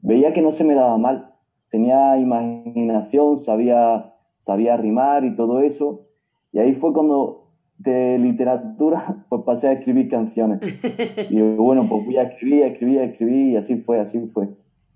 veía 0.01 0.33
que 0.33 0.41
no 0.41 0.51
se 0.51 0.63
me 0.63 0.75
daba 0.75 0.97
mal. 0.97 1.33
Tenía 1.69 2.17
imaginación, 2.17 3.37
sabía, 3.37 4.13
sabía 4.37 4.77
rimar 4.77 5.25
y 5.25 5.33
todo 5.33 5.59
eso. 5.59 6.07
Y 6.51 6.59
ahí 6.59 6.73
fue 6.73 6.93
cuando 6.93 7.51
de 7.77 8.17
literatura 8.19 9.25
pues 9.29 9.41
pasé 9.45 9.69
a 9.69 9.71
escribir 9.73 10.09
canciones. 10.09 10.59
Y 11.29 11.41
bueno, 11.41 11.87
pues 11.87 12.05
fui 12.05 12.17
a 12.17 12.23
escribir, 12.23 12.63
a 12.63 12.67
escribir, 12.67 12.99
a 12.99 13.03
escribir 13.05 13.47
y 13.53 13.55
así 13.55 13.77
fue, 13.77 13.99
así 13.99 14.27
fue. 14.27 14.49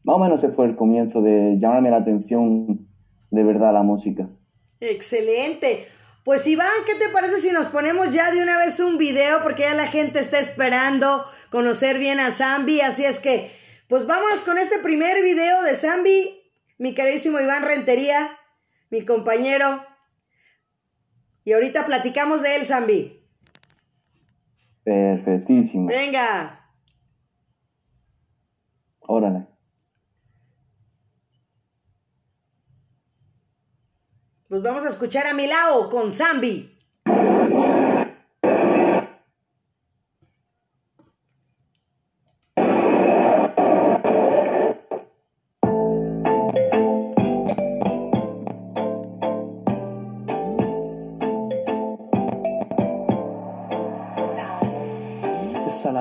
Más 0.03 0.15
o 0.15 0.19
menos 0.19 0.43
ese 0.43 0.53
fue 0.53 0.65
el 0.65 0.75
comienzo 0.75 1.21
de 1.21 1.57
llamarme 1.57 1.89
la 1.89 1.97
atención 1.97 2.87
de 3.31 3.43
verdad 3.43 3.73
la 3.73 3.83
música. 3.83 4.29
Excelente. 4.79 5.87
Pues 6.23 6.45
Iván, 6.45 6.67
¿qué 6.85 6.95
te 6.95 7.09
parece 7.11 7.39
si 7.39 7.51
nos 7.51 7.67
ponemos 7.67 8.13
ya 8.13 8.31
de 8.31 8.41
una 8.41 8.57
vez 8.57 8.79
un 8.79 8.97
video? 8.97 9.39
Porque 9.43 9.63
ya 9.63 9.73
la 9.73 9.87
gente 9.87 10.19
está 10.19 10.39
esperando 10.39 11.23
conocer 11.51 11.99
bien 11.99 12.19
a 12.19 12.31
Zambi. 12.31 12.81
Así 12.81 13.05
es 13.05 13.19
que, 13.19 13.51
pues 13.87 14.05
vámonos 14.05 14.41
con 14.41 14.57
este 14.57 14.79
primer 14.79 15.23
video 15.23 15.63
de 15.63 15.75
Zambi, 15.75 16.51
mi 16.77 16.93
queridísimo 16.93 17.39
Iván 17.39 17.63
Rentería, 17.63 18.37
mi 18.89 19.05
compañero. 19.05 19.85
Y 21.43 21.53
ahorita 21.53 21.85
platicamos 21.85 22.41
de 22.41 22.55
él, 22.55 22.65
Zambi. 22.65 23.23
Perfectísimo. 24.83 25.87
Venga. 25.87 26.71
Órale. 28.99 29.47
Pues 34.49 34.61
vamos 34.61 34.85
a 34.85 34.89
escuchar 34.89 35.27
a 35.27 35.33
Milao 35.33 35.89
con 35.89 36.11
Zambi. 36.11 36.73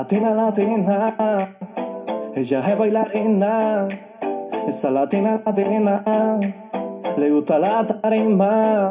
Latina 0.07 0.31
latina 0.31 1.49
Ella 2.37 2.61
es 2.61 2.79
bailarina, 2.79 3.89
esa 4.69 4.89
latina 4.91 5.43
latina, 5.45 6.39
le 7.17 7.31
gusta 7.31 7.59
la 7.59 7.85
tarima. 7.85 8.91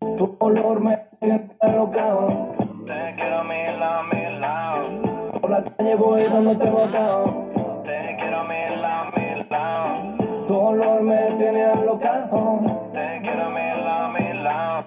Tu 0.00 0.36
olor 0.38 0.80
me 0.80 0.96
tiene 1.20 1.50
locao. 1.76 2.54
Te 2.86 3.14
quiero 3.14 3.40
a 3.40 3.44
mi 3.44 3.78
lado, 3.78 4.02
mi 4.10 4.40
lado. 4.40 5.40
Por 5.40 5.50
la 5.50 5.62
calle 5.62 5.94
voy 5.96 6.22
dándote 6.22 6.70
bocao. 6.70 7.82
Te 7.84 8.16
quiero 8.18 8.38
a 8.38 8.44
mi 8.44 8.80
lado, 8.80 9.12
mi 9.16 9.50
lado. 9.50 10.46
Tu 10.46 10.54
olor 10.56 11.02
me 11.02 11.16
tiene 11.38 11.64
alocado. 11.64 12.60
Te 12.94 13.20
quiero 13.22 13.44
a 13.44 13.50
mi 13.50 13.84
lado, 13.84 14.08
mi 14.14 14.42
lado. 14.42 14.84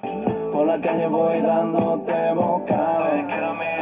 Por 0.52 0.66
la 0.66 0.82
calle 0.82 1.08
voy 1.08 1.40
dándote 1.42 2.34
bocao. 2.34 3.04
Te 3.04 3.26
quiero 3.28 3.48
a 3.50 3.54
mi 3.54 3.79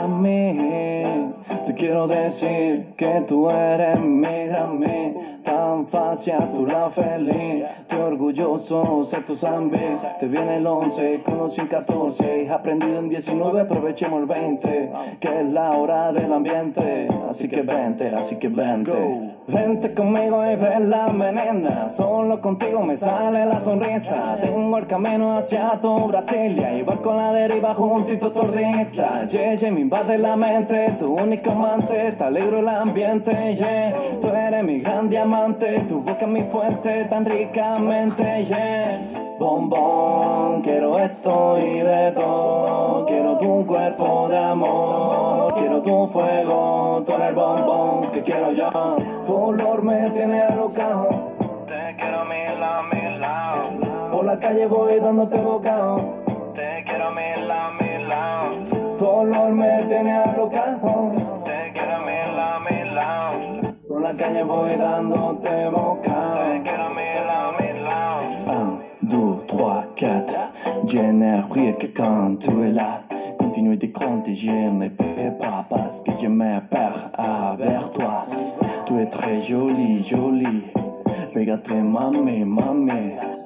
Ay, 0.00 0.08
mami, 0.08 1.32
te 1.66 1.74
quiero 1.74 2.08
decir 2.08 2.86
que 2.96 3.22
tú 3.26 3.50
eres 3.50 4.00
mi 4.00 4.46
gran 4.46 4.78
mí. 4.78 5.14
Tan 5.44 5.86
fácil 5.86 6.34
a 6.34 6.48
tu 6.48 6.66
lado 6.66 6.90
feliz. 6.90 7.64
Estoy 7.80 8.00
orgulloso 8.00 9.04
ser 9.04 9.24
tu 9.26 9.36
zambi. 9.36 9.78
Te 10.18 10.26
viene 10.26 10.56
el 10.56 10.66
11, 10.66 11.20
conocí 11.22 11.60
en 11.60 11.66
14. 11.66 12.50
Aprendido 12.50 12.98
en 12.98 13.08
19, 13.10 13.60
aprovechemos 13.60 14.20
el 14.20 14.26
20. 14.26 14.92
Que 15.20 15.40
es 15.40 15.46
la 15.46 15.70
hora 15.72 16.12
del 16.12 16.32
ambiente. 16.32 17.08
Así 17.28 17.48
que 17.48 17.60
vente, 17.60 18.08
así 18.08 18.36
que 18.38 18.48
vente. 18.48 19.29
Vente 19.46 19.94
conmigo 19.94 20.44
y 20.44 20.54
ve 20.54 20.78
la 20.80 21.06
venena. 21.08 21.90
Solo 21.90 22.40
contigo 22.40 22.82
me 22.82 22.96
sale 22.96 23.44
la 23.46 23.60
sonrisa. 23.60 24.36
Tengo 24.40 24.78
el 24.78 24.86
camino 24.86 25.32
hacia 25.32 25.80
tu 25.80 26.06
Brasilia. 26.06 26.76
Y 26.78 26.82
vas 26.82 26.98
con 26.98 27.16
la 27.16 27.32
deriva 27.32 27.74
juntito 27.74 28.30
tordita. 28.30 29.26
Yeah, 29.26 29.54
yeah, 29.54 29.70
me 29.72 29.80
invade 29.80 30.18
la 30.18 30.36
mente. 30.36 30.94
Tu 30.98 31.12
único 31.12 31.50
amante. 31.50 32.12
Te 32.12 32.24
alegro 32.24 32.60
el 32.60 32.68
ambiente. 32.68 33.54
Yeah. 33.54 33.92
Tú 34.20 34.28
eres 34.28 34.62
mi 34.62 34.78
gran 34.78 35.08
diamante. 35.08 35.80
Tu 35.88 36.00
boca 36.00 36.26
mi 36.26 36.42
fuente 36.44 37.04
tan 37.04 37.24
ricamente. 37.24 38.44
Yeah. 38.44 39.29
Bombón, 39.40 40.60
quiero 40.60 40.98
esto 40.98 41.58
y 41.58 41.80
de 41.80 42.12
todo. 42.12 43.06
Quiero 43.06 43.38
tu 43.38 43.64
cuerpo 43.66 44.28
de 44.28 44.36
amor. 44.36 45.54
Quiero 45.54 45.80
tu 45.80 46.08
fuego, 46.08 47.02
tú 47.06 47.12
eres 47.14 47.28
el 47.28 47.34
bombón 47.34 48.12
que 48.12 48.22
quiero 48.22 48.52
yo. 48.52 48.70
Tu 49.26 49.34
olor 49.34 49.82
me 49.82 50.10
tiene 50.10 50.42
alocado. 50.42 51.08
Te 51.66 51.96
quiero 51.96 52.20
a 52.20 52.24
mi 52.26 53.18
lado. 53.18 54.10
Por 54.12 54.26
la 54.26 54.38
calle 54.38 54.66
voy 54.66 55.00
dándote 55.00 55.40
bocado. 55.40 56.04
Te 56.54 56.84
quiero 56.84 57.06
a 57.06 57.10
mi 57.10 58.04
lado. 58.06 58.96
Tu 58.98 59.06
olor 59.06 59.52
me 59.52 59.84
tiene 59.84 60.18
alocado. 60.18 61.12
Te 61.46 61.72
quiero 61.72 61.96
a 61.96 62.60
mi 62.60 62.94
lado. 62.94 63.72
Por 63.88 64.02
la 64.02 64.12
calle 64.12 64.42
voy 64.42 64.76
dándote 64.76 65.68
bocado. 65.70 66.36
Te 66.52 66.62
quiero 66.62 66.84
a 66.84 66.90
mi 66.90 67.69
2, 69.10 69.16
3, 69.48 69.86
4. 69.96 70.34
J'énergie 70.86 71.74
que 71.74 71.86
quand 71.88 72.36
tu 72.38 72.50
es 72.62 72.70
là. 72.70 73.02
Continue 73.38 73.76
de 73.76 73.86
compter, 73.88 74.36
je 74.36 74.50
ne 74.50 74.88
peux 74.88 75.32
pas 75.40 75.66
parce 75.68 76.00
que 76.02 76.12
je 76.22 76.28
me 76.28 76.60
perds 76.60 77.10
avec 77.14 77.92
toi. 77.92 78.26
Tu 78.86 79.00
es 79.00 79.06
très 79.06 79.42
jolie, 79.42 80.04
jolie. 80.04 80.62
Pégate, 81.34 81.70
mami, 81.70 82.44
mami. 82.44 83.39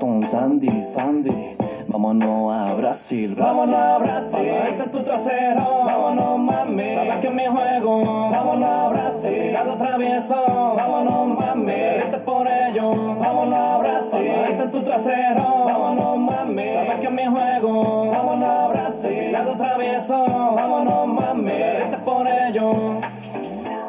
Ton 0.00 0.22
Sandy, 0.24 0.82
Sandy. 0.82 1.56
Vámonos 1.86 2.52
a 2.52 2.74
Brasil, 2.74 3.34
Brasil. 3.34 3.36
Vámonos 3.36 3.74
a 3.74 3.98
Brasil. 3.98 4.90
Tu 4.90 4.98
trasero. 5.04 5.84
Vámonos, 5.84 6.38
mami. 6.40 6.94
Sabes 6.94 7.16
que 7.16 7.26
es 7.28 7.34
mi 7.34 7.44
juego. 7.44 8.30
Vámonos 8.30 8.68
a 8.68 8.88
Brasil. 8.88 9.52
Lado 9.52 9.76
travieso. 9.76 10.34
Vámonos, 10.76 11.38
mami. 11.38 11.72
Vete 11.72 12.18
por 12.18 12.46
ello. 12.46 13.14
Vámonos 13.14 13.58
a 13.58 13.78
Brasil. 13.78 14.32
Ahí 14.44 14.68
tu 14.70 14.80
trasero. 14.80 15.64
Vámonos, 15.64 16.18
mami. 16.18 16.68
Sabes 16.72 16.94
que 16.96 17.06
es 17.06 17.12
mi 17.12 17.24
juego. 17.24 18.10
Vámonos 18.10 18.48
a 18.48 18.66
Brasil. 18.68 19.32
Lado 19.32 19.56
travieso. 19.56 20.24
Vámonos, 20.56 21.06
mami. 21.06 21.52
Vete 21.52 21.98
por 21.98 22.26
ello. 22.26 23.00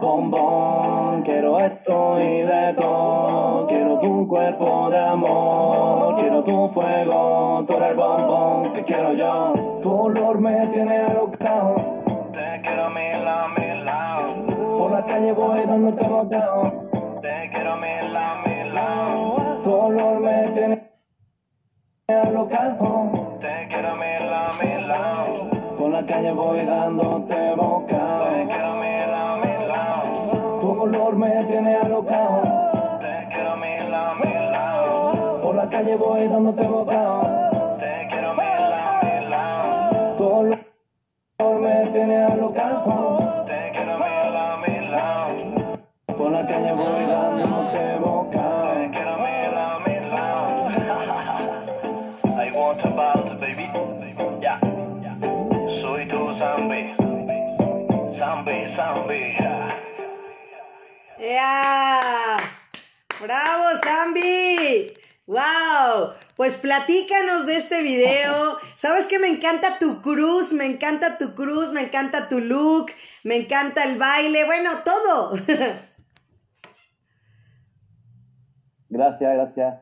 Bombón, 0.01 1.21
quiero 1.23 1.57
esto 1.59 2.19
y 2.19 2.41
de 2.41 2.73
todo. 2.73 3.65
Quiero 3.67 3.99
tu 3.99 4.27
cuerpo 4.27 4.89
de 4.89 4.99
amor. 4.99 6.15
Quiero 6.15 6.43
tu 6.43 6.69
fuego, 6.69 7.63
tú 7.65 7.73
eres 7.73 7.89
el 7.91 7.95
bombón 7.95 8.73
que 8.73 8.83
quiero 8.83 9.13
yo. 9.13 9.53
Tu 9.81 9.91
olor 9.91 10.39
me 10.39 10.67
tiene 10.67 10.97
alocado. 10.97 11.75
Te 12.33 12.61
quiero 12.61 12.85
a 12.85 12.89
mi 12.89 13.83
lado. 13.83 14.77
Por 14.77 14.91
la 14.91 15.05
calle 15.05 15.31
voy 15.31 15.61
dándote 15.61 16.07
bocado. 16.07 16.73
Te 17.21 17.49
quiero 17.51 17.73
a 17.73 17.77
mi 17.77 18.69
lado. 18.71 19.61
Tu 19.63 19.71
olor 19.73 20.19
me 20.19 20.49
tiene 20.49 20.91
alocado. 22.07 23.37
Te 23.39 23.67
quiero 23.69 23.89
a 23.89 23.95
mi 23.95 24.85
lado. 24.87 25.49
Por 25.77 25.89
la 25.89 26.05
calle 26.05 26.31
voy 26.31 26.59
dándote 26.65 27.55
bocado. 27.55 28.25
Te 28.25 28.47
quiero 28.47 28.67
a 28.67 28.75
mi 28.75 29.54
olor 30.85 31.15
me 31.15 31.43
tiene 31.45 31.75
alocado. 31.75 32.41
Te 32.99 33.27
quiero 33.31 33.51
a 33.51 33.55
mi 33.55 33.89
lado, 33.89 34.15
mi 34.23 34.33
lado. 34.33 35.41
Por 35.41 35.55
la 35.55 35.67
calle 35.67 35.95
voy 35.95 36.27
dándote 36.27 36.63
bocado. 36.67 37.77
Te 37.79 38.07
quiero 38.09 38.29
a 38.29 38.33
mi 38.33 38.43
lado, 38.43 38.93
mi 39.03 39.29
lado. 39.29 40.15
Tu 40.17 40.23
olor 40.25 41.61
me 41.61 41.87
tiene 41.87 42.23
alocado. 42.25 43.45
Te 43.47 43.71
quiero 43.73 43.93
a 43.93 43.97
mi 43.97 44.33
lado, 44.33 44.57
mi 44.67 44.87
lado. 44.87 45.77
Por 46.17 46.31
la 46.31 46.45
calle 46.45 46.71
voy 46.73 47.05
dándote 47.09 47.34
¡Bravo, 63.21 63.65
Zambi! 63.83 64.93
¡Wow! 65.25 66.13
Pues 66.35 66.55
platícanos 66.57 67.45
de 67.45 67.55
este 67.55 67.81
video. 67.81 68.57
Sabes 68.75 69.05
que 69.05 69.19
me 69.19 69.27
encanta 69.27 69.79
tu 69.79 70.01
cruz, 70.01 70.53
me 70.53 70.65
encanta 70.65 71.17
tu 71.17 71.33
cruz, 71.33 71.71
me 71.71 71.81
encanta 71.81 72.27
tu 72.27 72.39
look, 72.39 72.87
me 73.23 73.37
encanta 73.37 73.83
el 73.83 73.97
baile, 73.97 74.45
bueno, 74.45 74.83
todo. 74.83 75.31
Gracias, 78.89 79.33
gracias. 79.33 79.81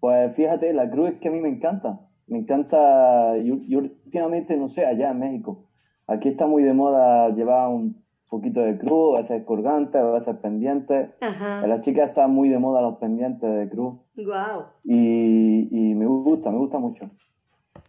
Pues 0.00 0.34
fíjate, 0.36 0.72
la 0.72 0.88
cruz 0.88 1.10
es 1.10 1.20
que 1.20 1.28
a 1.28 1.32
mí 1.32 1.40
me 1.40 1.48
encanta. 1.48 2.00
Me 2.26 2.38
encanta, 2.38 3.36
y, 3.36 3.48
y 3.66 3.76
últimamente, 3.76 4.56
no 4.56 4.68
sé, 4.68 4.86
allá 4.86 5.10
en 5.10 5.18
México. 5.18 5.68
Aquí 6.06 6.28
está 6.28 6.46
muy 6.46 6.62
de 6.62 6.72
moda 6.72 7.30
llevar 7.34 7.68
un 7.68 8.03
poquito 8.38 8.60
de 8.60 8.78
cruz, 8.78 9.18
a 9.18 9.22
veces 9.22 9.44
colgante, 9.44 9.98
a 9.98 10.04
veces 10.04 10.36
pendientes. 10.36 11.10
Ajá. 11.20 11.62
En 11.62 11.68
las 11.68 11.80
chicas 11.80 12.08
están 12.08 12.30
muy 12.30 12.48
de 12.48 12.58
moda 12.58 12.80
los 12.82 12.98
pendientes 12.98 13.50
de 13.50 13.68
cruz. 13.68 13.94
Wow. 14.16 14.66
Y, 14.84 15.68
y 15.70 15.94
me 15.94 16.06
gusta, 16.06 16.50
me 16.50 16.58
gusta 16.58 16.78
mucho. 16.78 17.10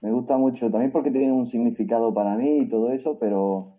Me 0.02 0.12
gusta 0.12 0.38
mucho, 0.38 0.70
también 0.70 0.92
porque 0.92 1.12
tiene 1.12 1.32
un 1.32 1.46
significado 1.46 2.14
para 2.14 2.36
mí 2.36 2.60
y 2.60 2.68
todo 2.68 2.92
eso, 2.92 3.18
pero, 3.20 3.78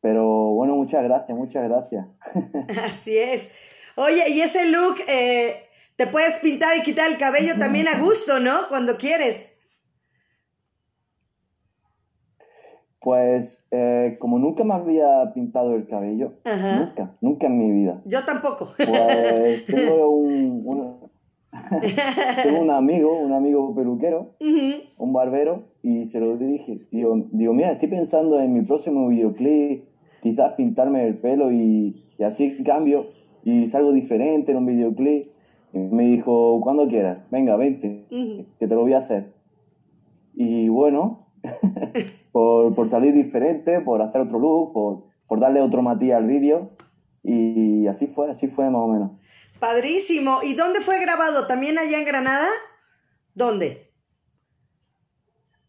pero 0.00 0.24
bueno, 0.54 0.76
muchas 0.76 1.02
gracias, 1.02 1.36
muchas 1.36 1.64
gracias. 1.68 2.06
Así 2.84 3.16
es. 3.16 3.50
Oye, 3.96 4.30
y 4.30 4.40
ese 4.40 4.70
look, 4.70 4.96
eh, 5.08 5.64
te 5.96 6.06
puedes 6.06 6.36
pintar 6.36 6.76
y 6.76 6.82
quitar 6.82 7.10
el 7.10 7.18
cabello 7.18 7.54
también 7.58 7.88
a 7.88 7.98
gusto, 7.98 8.38
¿no? 8.38 8.68
Cuando 8.68 8.96
quieres. 8.96 9.52
Pues 13.00 13.68
eh, 13.70 14.16
como 14.18 14.38
nunca 14.38 14.64
me 14.64 14.74
había 14.74 15.32
pintado 15.32 15.74
el 15.74 15.86
cabello, 15.86 16.34
Ajá. 16.44 16.76
nunca, 16.76 17.16
nunca 17.20 17.46
en 17.46 17.58
mi 17.58 17.70
vida. 17.70 18.02
Yo 18.04 18.24
tampoco. 18.24 18.68
Pues 18.76 19.66
tengo 19.70 20.08
un, 20.08 20.62
un- 20.64 21.08
tengo 22.42 22.60
un 22.60 22.70
amigo, 22.70 23.18
un 23.20 23.32
amigo 23.32 23.74
peluquero, 23.74 24.34
un 24.40 25.12
barbero, 25.12 25.68
y 25.82 26.04
se 26.06 26.20
lo 26.20 26.36
dije. 26.36 26.86
Digo, 26.90 27.16
digo, 27.30 27.54
mira, 27.54 27.72
estoy 27.72 27.88
pensando 27.88 28.40
en 28.40 28.52
mi 28.52 28.62
próximo 28.62 29.08
videoclip, 29.08 29.84
quizás 30.20 30.52
pintarme 30.54 31.06
el 31.06 31.16
pelo 31.18 31.52
y, 31.52 32.04
y 32.18 32.22
así 32.24 32.62
cambio 32.64 33.06
y 33.44 33.66
salgo 33.66 33.92
diferente 33.92 34.52
en 34.52 34.58
un 34.58 34.66
videoclip. 34.66 35.26
Y 35.72 35.78
me 35.78 36.02
dijo, 36.04 36.60
cuando 36.62 36.88
quieras, 36.88 37.18
venga, 37.30 37.56
vente, 37.56 38.06
que 38.58 38.66
te 38.66 38.74
lo 38.74 38.82
voy 38.82 38.94
a 38.94 38.98
hacer. 38.98 39.32
Y 40.34 40.68
bueno, 40.68 41.27
por, 42.32 42.74
por 42.74 42.88
salir 42.88 43.14
diferente, 43.14 43.80
por 43.80 44.02
hacer 44.02 44.20
otro 44.20 44.38
look, 44.38 44.72
por, 44.72 45.04
por 45.26 45.40
darle 45.40 45.60
otro 45.60 45.82
matiz 45.82 46.12
al 46.12 46.26
vídeo. 46.26 46.70
Y 47.22 47.86
así 47.86 48.06
fue, 48.06 48.30
así 48.30 48.48
fue 48.48 48.70
más 48.70 48.82
o 48.82 48.88
menos. 48.88 49.10
Padrísimo. 49.60 50.40
¿Y 50.42 50.54
dónde 50.54 50.80
fue 50.80 51.00
grabado? 51.00 51.46
¿También 51.46 51.78
allá 51.78 51.98
en 51.98 52.04
Granada? 52.04 52.48
¿Dónde? 53.34 53.92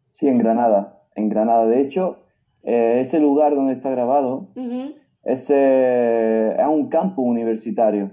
Sí, 0.09 0.27
en 0.27 0.37
Granada. 0.37 1.03
En 1.15 1.29
Granada. 1.29 1.65
De 1.65 1.81
hecho, 1.81 2.23
eh, 2.63 2.99
ese 3.01 3.19
lugar 3.19 3.55
donde 3.55 3.73
está 3.73 3.89
grabado 3.89 4.51
Ujú. 4.55 4.93
es, 5.23 5.49
es 5.49 6.67
un 6.67 6.89
campus 6.89 7.25
universitario. 7.25 8.11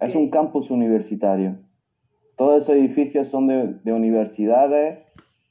Es 0.00 0.14
un 0.14 0.30
campus 0.30 0.70
universitario. 0.70 1.58
Todos 2.36 2.64
esos 2.64 2.76
edificios 2.76 3.28
son 3.28 3.46
de, 3.46 3.92
universidades 3.92 5.03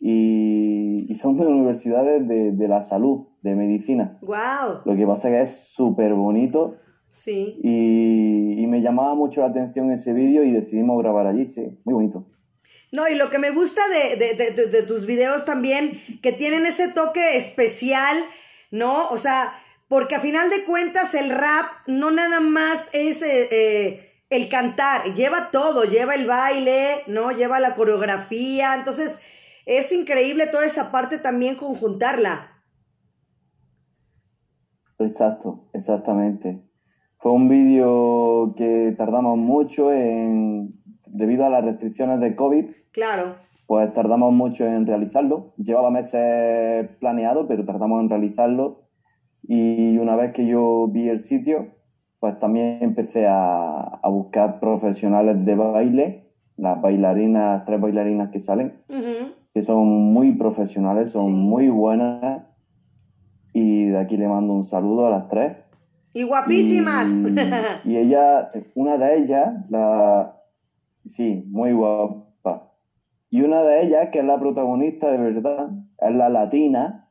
y, 0.06 1.16
son 1.16 1.38
de 1.38 1.48
universidades 1.48 2.28
de, 2.28 2.68
la 2.68 2.82
salud, 2.82 3.28
de 3.42 3.56
medicina. 3.56 4.18
Wow. 4.22 4.82
Lo 4.84 4.96
que 4.98 5.08
pasa 5.08 5.30
es 5.30 5.36
que 5.36 5.42
es 5.42 5.74
súper 5.74 6.14
bonito. 6.14 6.76
Sí. 7.14 7.58
Y, 7.64 8.68
me 8.68 8.82
llamaba 8.82 9.14
mucho 9.14 9.42
la 9.42 9.48
atención 9.48 9.92
ese 9.92 10.14
vídeo 10.14 10.44
y 10.44 10.52
decidimos 10.52 11.02
grabar 11.02 11.28
allí, 11.28 11.46
sí, 11.46 11.80
muy 11.86 11.94
bonito. 11.94 12.26
No, 12.92 13.08
y 13.08 13.16
lo 13.16 13.30
que 13.30 13.38
me 13.38 13.52
gusta 13.52 13.82
de, 13.88 14.84
tus 14.88 15.06
videos 15.06 15.46
también, 15.46 16.02
que 16.22 16.34
tienen 16.34 16.66
ese 16.66 16.90
toque 16.90 17.38
especial, 17.38 18.18
¿no? 18.72 19.10
O 19.10 19.18
sea, 19.18 19.54
porque 19.88 20.16
a 20.16 20.20
final 20.20 20.50
de 20.50 20.66
cuentas 20.66 21.14
el 21.14 21.30
rap 21.30 21.66
no 21.88 22.10
nada 22.12 22.40
más 22.40 22.90
es 22.94 23.22
eh, 23.22 23.48
eh, 23.52 24.12
el 24.30 24.50
cantar, 24.50 25.14
lleva 25.14 25.52
todo, 25.52 25.84
lleva 25.84 26.16
el 26.16 26.26
baile, 26.26 27.04
¿no? 27.08 27.32
Lleva 27.32 27.60
la 27.60 27.76
coreografía, 27.76 28.74
entonces 28.76 29.20
es 29.66 29.92
increíble 29.92 30.48
toda 30.48 30.66
esa 30.66 30.92
parte 30.92 31.18
también 31.18 31.56
conjuntarla. 31.56 32.52
Exacto, 35.00 35.70
exactamente. 35.74 36.62
Fue 37.18 37.32
un 37.32 37.48
vídeo 37.48 38.54
que 38.56 38.94
tardamos 38.98 39.38
mucho 39.38 39.92
en, 39.92 40.82
debido 41.08 41.46
a 41.46 41.50
las 41.50 41.64
restricciones 41.64 42.20
de 42.20 42.36
COVID. 42.36 42.66
Claro. 42.92 43.36
Pues 43.66 43.94
tardamos 43.94 44.34
mucho 44.34 44.66
en 44.66 44.86
realizarlo. 44.86 45.54
Llevaba 45.58 45.90
meses 45.90 46.90
planeado, 47.00 47.48
pero 47.48 47.64
tardamos 47.64 48.02
en 48.02 48.10
realizarlo. 48.10 48.90
Y 49.42 49.98
una 49.98 50.16
vez 50.16 50.34
que 50.34 50.46
yo 50.46 50.88
vi 50.90 51.10
el 51.10 51.20
sitio, 51.20 51.76
pues 52.20 52.38
también 52.40 52.80
empecé 52.82 53.26
a, 53.28 54.00
buscar 54.04 54.60
profesionales 54.60 55.44
de 55.44 55.56
baile, 55.56 56.34
las 56.56 56.82
bailarinas, 56.82 57.64
tres 57.66 57.82
bailarinas 57.82 58.30
que 58.30 58.40
salen, 58.40 58.82
que 59.54 59.62
son 59.62 59.88
muy 60.14 60.34
profesionales, 60.34 61.12
son 61.12 61.34
muy 61.34 61.70
buenas. 61.70 62.44
Y 63.54 63.86
de 63.86 64.00
aquí 64.00 64.18
le 64.18 64.28
mando 64.28 64.54
un 64.54 64.64
saludo 64.64 65.06
a 65.06 65.12
las 65.12 65.28
tres. 65.28 65.58
Y 66.14 66.24
guapísimas. 66.24 67.08
Y, 67.86 67.98
ella, 67.98 68.52
una 68.76 68.98
de 68.98 69.18
ellas, 69.18 69.54
la, 69.70 70.42
sí, 71.06 71.46
muy 71.48 71.74
guapa. 71.74 72.72
Y 73.30 73.42
una 73.42 73.62
de 73.62 73.84
ellas, 73.84 74.10
que 74.10 74.20
es 74.20 74.26
la 74.26 74.40
protagonista 74.40 75.12
de 75.12 75.18
verdad, 75.18 75.72
es 76.00 76.16
la 76.16 76.30
latina, 76.30 77.10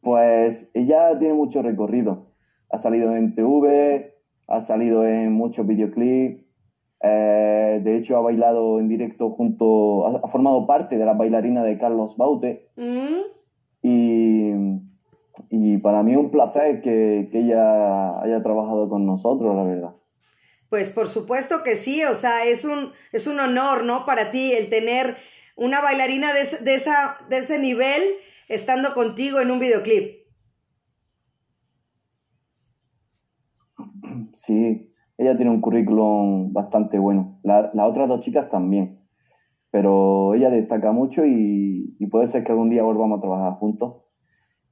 pues 0.00 0.70
ella 0.74 1.18
tiene 1.18 1.34
mucho 1.34 1.62
recorrido. 1.62 2.32
Ha 2.70 2.78
salido 2.78 3.14
en 3.14 3.34
TV, 3.34 4.14
ha 4.48 4.60
salido 4.60 5.06
en 5.06 5.32
muchos 5.32 5.66
videoclips, 5.66 6.41
eh, 7.02 7.80
de 7.82 7.96
hecho 7.96 8.16
ha 8.16 8.20
bailado 8.20 8.78
en 8.78 8.88
directo 8.88 9.28
junto, 9.28 10.06
ha, 10.06 10.28
formado 10.28 10.66
parte 10.66 10.98
de 10.98 11.04
la 11.04 11.14
bailarina 11.14 11.64
de 11.64 11.76
Carlos 11.76 12.16
Baute. 12.16 12.70
Mm. 12.76 13.20
Y, 13.82 14.52
y, 15.50 15.78
para 15.78 16.04
mí 16.04 16.14
un 16.14 16.30
placer 16.30 16.80
que, 16.80 17.28
que 17.32 17.40
ella 17.40 18.20
haya 18.22 18.42
trabajado 18.42 18.88
con 18.88 19.04
nosotros, 19.04 19.56
la 19.56 19.64
verdad. 19.64 19.96
Pues 20.70 20.88
por 20.90 21.08
supuesto 21.08 21.64
que 21.64 21.74
sí, 21.74 22.04
o 22.04 22.14
sea, 22.14 22.44
es 22.44 22.64
un, 22.64 22.92
es 23.10 23.26
un 23.26 23.40
honor, 23.40 23.84
¿no? 23.84 24.06
Para 24.06 24.30
ti 24.30 24.52
el 24.52 24.70
tener 24.70 25.16
una 25.56 25.80
bailarina 25.80 26.32
de, 26.32 26.46
de, 26.64 26.74
esa, 26.74 27.18
de 27.28 27.38
ese 27.38 27.58
nivel 27.58 28.02
estando 28.48 28.94
contigo 28.94 29.40
en 29.40 29.50
un 29.50 29.58
videoclip. 29.58 30.22
Sí, 34.32 34.91
ella 35.18 35.36
tiene 35.36 35.50
un 35.50 35.60
currículum 35.60 36.52
bastante 36.52 36.98
bueno. 36.98 37.38
las 37.42 37.70
otras 37.74 38.08
dos 38.08 38.20
chicas 38.20 38.48
también. 38.48 39.00
Pero 39.70 40.34
ella 40.34 40.50
destaca 40.50 40.92
mucho 40.92 41.24
y, 41.24 41.96
puede 42.10 42.26
ser 42.26 42.44
que 42.44 42.52
algún 42.52 42.68
día 42.68 42.82
volvamos 42.82 43.18
a 43.18 43.20
trabajar 43.20 43.54
juntos. 43.54 44.02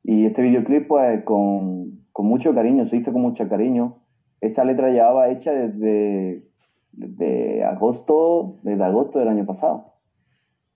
Y 0.03 0.27
este 0.27 0.43
videoclip, 0.43 0.89
pues, 0.89 1.25
con, 1.25 2.01
mucho 2.19 2.55
cariño, 2.55 2.85
se 2.85 2.99
hizo 2.99 3.13
con 3.13 3.23
mucho 3.23 3.49
cariño. 3.49 4.03
Esa 4.43 4.65
letra 4.65 4.91
llevaba 4.91 5.31
hecha 5.31 5.53
desde, 5.53 6.45
desde 6.93 7.65
agosto, 7.65 8.59
desde 8.63 8.85
agosto 8.85 9.19
del 9.19 9.29
año 9.29 9.47
pasado. 9.47 9.95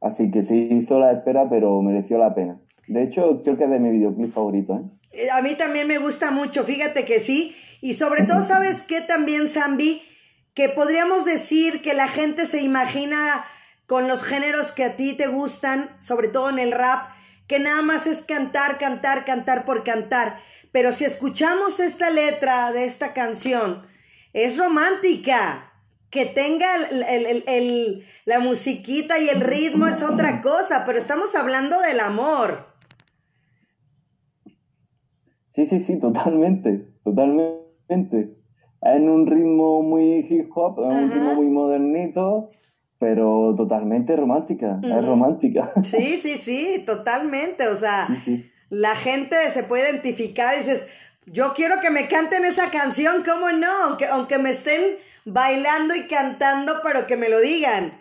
Así 0.00 0.30
que 0.30 0.42
se 0.42 0.56
hizo 0.56 0.98
la 0.98 1.12
espera, 1.12 1.48
pero 1.50 1.82
mereció 1.82 2.16
la 2.16 2.34
pena. 2.34 2.60
De 2.88 3.02
hecho, 3.02 3.42
creo 3.42 3.56
que 3.56 3.64
es 3.64 3.70
de 3.70 3.80
mi 3.80 3.90
videoclip 3.90 4.30
favorito. 4.30 4.90
Eh, 5.12 5.30
a 5.30 5.42
mí 5.42 5.54
también 5.54 5.86
me 5.86 5.98
gusta 5.98 6.30
mucho, 6.30 6.64
fíjate 6.64 7.04
que 7.04 7.20
sí. 7.20 7.54
Y 7.84 7.92
sobre 7.92 8.24
todo, 8.24 8.40
¿sabes 8.40 8.80
qué 8.80 9.02
también, 9.02 9.46
Zambi? 9.46 10.00
Que 10.54 10.70
podríamos 10.70 11.26
decir 11.26 11.82
que 11.82 11.92
la 11.92 12.08
gente 12.08 12.46
se 12.46 12.62
imagina 12.62 13.44
con 13.84 14.08
los 14.08 14.22
géneros 14.22 14.72
que 14.72 14.84
a 14.84 14.96
ti 14.96 15.12
te 15.12 15.26
gustan, 15.26 15.94
sobre 16.00 16.28
todo 16.28 16.48
en 16.48 16.58
el 16.58 16.72
rap, 16.72 17.10
que 17.46 17.58
nada 17.58 17.82
más 17.82 18.06
es 18.06 18.22
cantar, 18.22 18.78
cantar, 18.78 19.26
cantar 19.26 19.66
por 19.66 19.84
cantar. 19.84 20.40
Pero 20.72 20.92
si 20.92 21.04
escuchamos 21.04 21.78
esta 21.78 22.08
letra 22.08 22.72
de 22.72 22.86
esta 22.86 23.12
canción, 23.12 23.86
es 24.32 24.56
romántica. 24.56 25.70
Que 26.08 26.24
tenga 26.24 26.66
la 28.24 28.38
musiquita 28.38 29.18
y 29.18 29.28
el 29.28 29.42
ritmo 29.42 29.88
es 29.88 30.02
otra 30.02 30.40
cosa, 30.40 30.86
pero 30.86 30.96
estamos 30.96 31.34
hablando 31.34 31.78
del 31.80 32.00
amor. 32.00 32.66
Sí, 35.48 35.66
sí, 35.66 35.78
sí, 35.78 36.00
totalmente, 36.00 36.88
totalmente 37.04 37.63
en 37.94 39.08
un 39.08 39.26
ritmo 39.26 39.82
muy 39.82 40.26
hip 40.28 40.50
hop, 40.54 40.78
en 40.80 41.04
un 41.04 41.10
ritmo 41.10 41.34
muy 41.34 41.46
modernito, 41.46 42.50
pero 42.98 43.54
totalmente 43.56 44.16
romántica, 44.16 44.80
es 44.82 45.06
romántica. 45.06 45.70
Sí, 45.84 46.16
sí, 46.22 46.36
sí, 46.36 46.82
totalmente, 46.86 47.68
o 47.68 47.76
sea, 47.76 48.08
la 48.70 48.94
gente 48.94 49.36
se 49.50 49.62
puede 49.62 49.90
identificar 49.90 50.54
y 50.54 50.58
dices, 50.58 50.86
yo 51.26 51.54
quiero 51.54 51.80
que 51.80 51.90
me 51.90 52.08
canten 52.08 52.44
esa 52.44 52.70
canción, 52.70 53.22
¿cómo 53.24 53.50
no? 53.52 53.70
Aunque, 53.84 54.06
aunque 54.06 54.38
me 54.38 54.50
estén 54.50 54.82
bailando 55.24 55.94
y 55.94 56.06
cantando, 56.06 56.74
pero 56.82 57.06
que 57.06 57.16
me 57.16 57.28
lo 57.28 57.40
digan. 57.40 57.92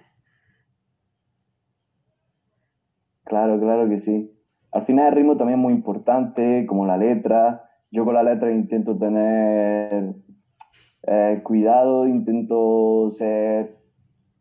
Claro, 3.24 3.60
claro 3.60 3.88
que 3.88 3.98
sí. 3.98 4.38
Al 4.72 4.84
final 4.84 5.08
el 5.08 5.14
ritmo 5.14 5.38
también 5.38 5.60
es 5.60 5.64
muy 5.64 5.74
importante, 5.74 6.66
como 6.68 6.86
la 6.86 6.98
letra, 6.98 7.64
yo 7.94 8.06
con 8.06 8.16
la 8.16 8.24
letra 8.24 8.52
intento 8.52 8.98
tener 8.98 10.16
eh, 11.04 11.42
cuidado, 11.44 12.08
intento 12.08 13.08
ser 13.12 13.78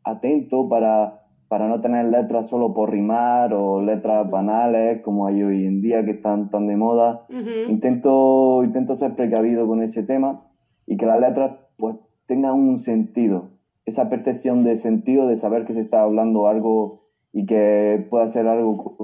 atento 0.02 0.70
para, 0.70 1.26
para 1.48 1.68
no 1.68 1.82
tener 1.82 2.06
letras 2.06 2.48
solo 2.48 2.72
por 2.72 2.90
rimar 2.90 3.52
o 3.52 3.82
letras 3.82 4.28
banales 4.30 5.02
como 5.02 5.26
hay 5.26 5.42
hoy 5.42 5.66
en 5.66 5.82
día 5.82 6.02
que 6.02 6.12
están 6.12 6.48
tan 6.48 6.66
de 6.66 6.76
moda. 6.78 7.26
intento, 7.68 8.64
intento 8.64 8.94
ser 8.94 9.14
precavido 9.16 9.66
con 9.66 9.82
ese 9.82 10.02
tema 10.02 10.50
y 10.86 10.96
que 10.96 11.04
las 11.04 11.20
letras 11.20 11.52
pues 11.76 11.96
tengan 12.24 12.54
un 12.54 12.78
sentido, 12.78 13.50
esa 13.84 14.08
percepción 14.08 14.64
de 14.64 14.76
sentido 14.76 15.26
de 15.26 15.36
saber 15.36 15.66
que 15.66 15.74
se 15.74 15.80
está 15.80 16.02
hablando 16.02 16.46
algo 16.46 17.02
y 17.34 17.44
que 17.44 18.06
pueda 18.08 18.26
ser 18.28 18.48
algo 18.48 18.96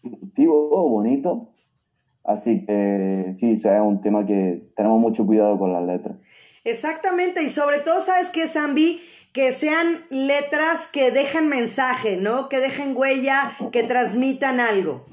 constructivo 0.00 0.70
o 0.70 0.88
bonito 0.88 1.53
Así 2.24 2.64
que 2.64 3.30
sí, 3.34 3.52
es 3.52 3.64
un 3.64 4.00
tema 4.00 4.24
que 4.24 4.70
tenemos 4.74 4.98
mucho 4.98 5.26
cuidado 5.26 5.58
con 5.58 5.72
las 5.72 5.84
letras. 5.84 6.16
Exactamente, 6.64 7.42
y 7.42 7.50
sobre 7.50 7.80
todo, 7.80 8.00
¿sabes 8.00 8.30
qué, 8.30 8.48
Zambi? 8.48 9.00
Que 9.34 9.52
sean 9.52 10.00
letras 10.08 10.88
que 10.90 11.10
dejen 11.10 11.48
mensaje, 11.48 12.16
¿no? 12.16 12.48
Que 12.48 12.60
dejen 12.60 12.96
huella, 12.96 13.52
que 13.72 13.82
transmitan 13.82 14.60
algo. 14.60 15.04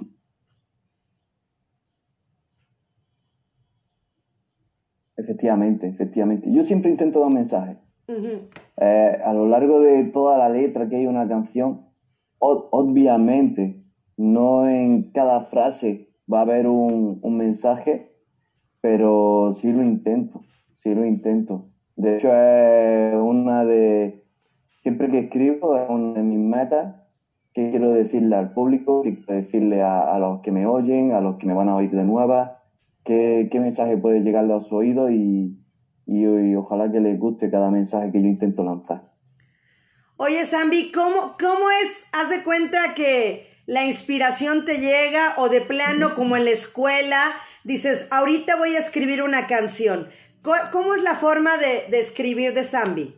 Efectivamente, 5.17 5.87
efectivamente. 5.87 6.49
Yo 6.51 6.63
siempre 6.63 6.89
intento 6.89 7.19
dar 7.19 7.27
un 7.27 7.33
mensaje. 7.33 7.77
Eh, 8.77 9.21
a 9.23 9.33
lo 9.33 9.47
largo 9.47 9.81
de 9.81 10.05
toda 10.05 10.37
la 10.37 10.49
letra 10.49 10.87
que 10.87 10.97
hay 10.97 11.07
una 11.07 11.27
canción, 11.27 11.89
obviamente, 12.39 13.83
no 14.17 14.67
en 14.67 15.11
cada 15.11 15.41
frase 15.41 16.10
va 16.31 16.39
a 16.39 16.41
haber 16.41 16.67
un, 16.67 17.19
mensaje, 17.37 18.15
pero 18.79 19.51
sí 19.51 19.71
lo 19.71 19.83
intento, 19.83 20.41
sí 20.73 20.93
lo 20.93 21.05
intento. 21.05 21.69
De 21.95 22.15
hecho, 22.15 22.33
es 22.33 23.15
una 23.15 23.65
de, 23.65 24.25
siempre 24.77 25.09
que 25.09 25.19
escribo, 25.19 25.77
es 25.77 25.89
una 25.89 26.13
de 26.13 26.23
mis 26.23 26.39
metas 26.39 26.95
que 27.53 27.69
quiero 27.69 27.91
decirle 27.91 28.35
al 28.35 28.53
público, 28.53 29.01
que 29.01 29.15
quiero 29.15 29.33
decirle 29.33 29.81
a, 29.81 30.17
los 30.19 30.39
que 30.39 30.51
me 30.51 30.65
oyen, 30.65 31.11
a 31.11 31.21
los 31.21 31.37
que 31.37 31.45
me 31.45 31.53
van 31.53 31.67
a 31.67 31.75
oír 31.75 31.91
de 31.91 32.05
nueva, 32.05 32.63
qué, 33.03 33.49
mensaje 33.53 33.97
puede 33.97 34.21
llegarle 34.21 34.53
a 34.53 34.59
su 34.59 34.77
oído 34.77 35.11
y, 35.11 35.59
y, 36.05 36.55
ojalá 36.55 36.91
que 36.91 37.01
les 37.01 37.19
guste 37.19 37.51
cada 37.51 37.69
mensaje 37.69 38.11
que 38.11 38.21
yo 38.21 38.27
intento 38.27 38.63
lanzar. 38.63 39.11
Oye, 40.15 40.45
Zambi, 40.45 40.91
¿cómo, 40.91 41.35
¿cómo 41.39 41.69
es? 41.83 42.05
Haz 42.13 42.29
de 42.29 42.43
cuenta 42.43 42.93
que 42.95 43.50
la 43.65 43.85
inspiración 43.85 44.65
te 44.65 44.79
llega 44.79 45.35
o 45.37 45.49
de 45.49 45.61
plano 45.61 46.15
como 46.15 46.35
en 46.35 46.45
la 46.45 46.51
escuela 46.51 47.33
dices, 47.63 48.07
ahorita 48.11 48.55
voy 48.57 48.75
a 48.75 48.79
escribir 48.79 49.21
una 49.21 49.47
canción. 49.47 50.09
¿Cómo 50.71 50.95
es 50.95 51.03
la 51.03 51.15
forma 51.15 51.57
de, 51.57 51.85
de 51.89 51.99
escribir 51.99 52.53
de 52.53 52.63
Zambi? 52.63 53.15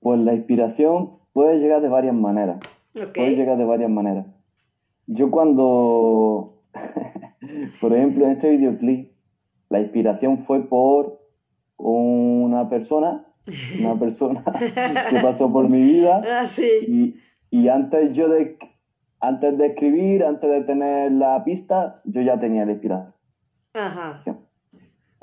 Pues 0.00 0.20
la 0.20 0.34
inspiración 0.34 1.18
puede 1.32 1.58
llegar 1.58 1.80
de 1.80 1.88
varias 1.88 2.14
maneras. 2.14 2.58
Puede 2.92 3.34
llegar 3.34 3.58
de 3.58 3.64
varias 3.64 3.90
maneras. 3.90 4.26
Yo 5.06 5.30
cuando, 5.30 6.62
por 7.80 7.92
ejemplo, 7.92 8.24
en 8.24 8.32
este 8.32 8.50
videoclip, 8.50 9.12
la 9.68 9.80
inspiración 9.80 10.38
fue 10.38 10.68
por 10.68 11.20
una 11.76 12.68
persona, 12.68 13.25
una 13.80 13.98
persona 13.98 14.42
que 15.10 15.20
pasó 15.20 15.52
por 15.52 15.68
mi 15.68 15.82
vida. 15.82 16.22
Ah, 16.28 16.46
sí. 16.46 17.14
y, 17.50 17.68
antes 17.68 18.14
yo 18.14 18.28
de, 18.28 18.58
antes 19.20 19.56
de 19.56 19.66
escribir, 19.66 20.24
antes 20.24 20.50
de 20.50 20.62
tener 20.62 21.12
la 21.12 21.44
pista, 21.44 22.02
yo 22.04 22.20
ya 22.20 22.38
tenía 22.38 22.66
la 22.66 22.72
inspiración. 22.72 23.14
Ajá. 23.74 24.18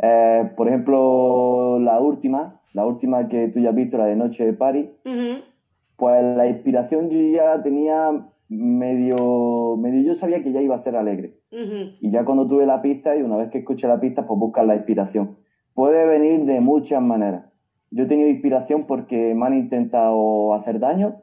Eh, 0.02 0.52
por 0.56 0.68
ejemplo, 0.68 1.80
la 1.80 2.00
última, 2.00 2.62
la 2.74 2.86
última 2.86 3.28
que 3.28 3.50
tú 3.50 3.60
ya 3.60 3.70
has 3.70 3.76
visto, 3.76 3.98
la 3.98 4.06
de 4.06 4.16
Noche 4.16 4.46
de 4.46 4.54
París, 4.54 4.90
pues 5.96 6.24
la 6.36 6.48
inspiración 6.48 7.10
yo 7.10 7.20
ya 7.20 7.46
la 7.46 7.64
tenía 7.64 8.28
medio, 8.50 9.78
medio 9.78 10.02
yo 10.02 10.16
sabía 10.16 10.44
que 10.44 10.52
ya 10.52 10.62
iba 10.62 10.76
a 10.76 10.80
ser 10.80 10.96
alegre. 10.96 11.40
Y 11.52 12.10
ya 12.10 12.26
cuando 12.26 12.48
tuve 12.48 12.66
la 12.66 12.82
pista 12.82 13.16
y 13.16 13.22
una 13.22 13.38
vez 13.38 13.50
que 13.50 13.60
escuché 13.60 13.88
la 13.88 14.00
pista, 14.00 14.26
pues 14.26 14.40
buscas 14.40 14.66
la 14.66 14.76
inspiración. 14.76 15.38
Puede 15.74 16.06
venir 16.06 16.46
de 16.46 16.62
muchas 16.62 17.02
maneras. 17.02 17.46
Yo 17.96 18.06
he 18.06 18.08
tenido 18.08 18.28
inspiración 18.28 18.86
porque 18.88 19.36
me 19.36 19.46
han 19.46 19.54
intentado 19.54 20.56
hacer 20.56 20.80
daño. 20.80 21.22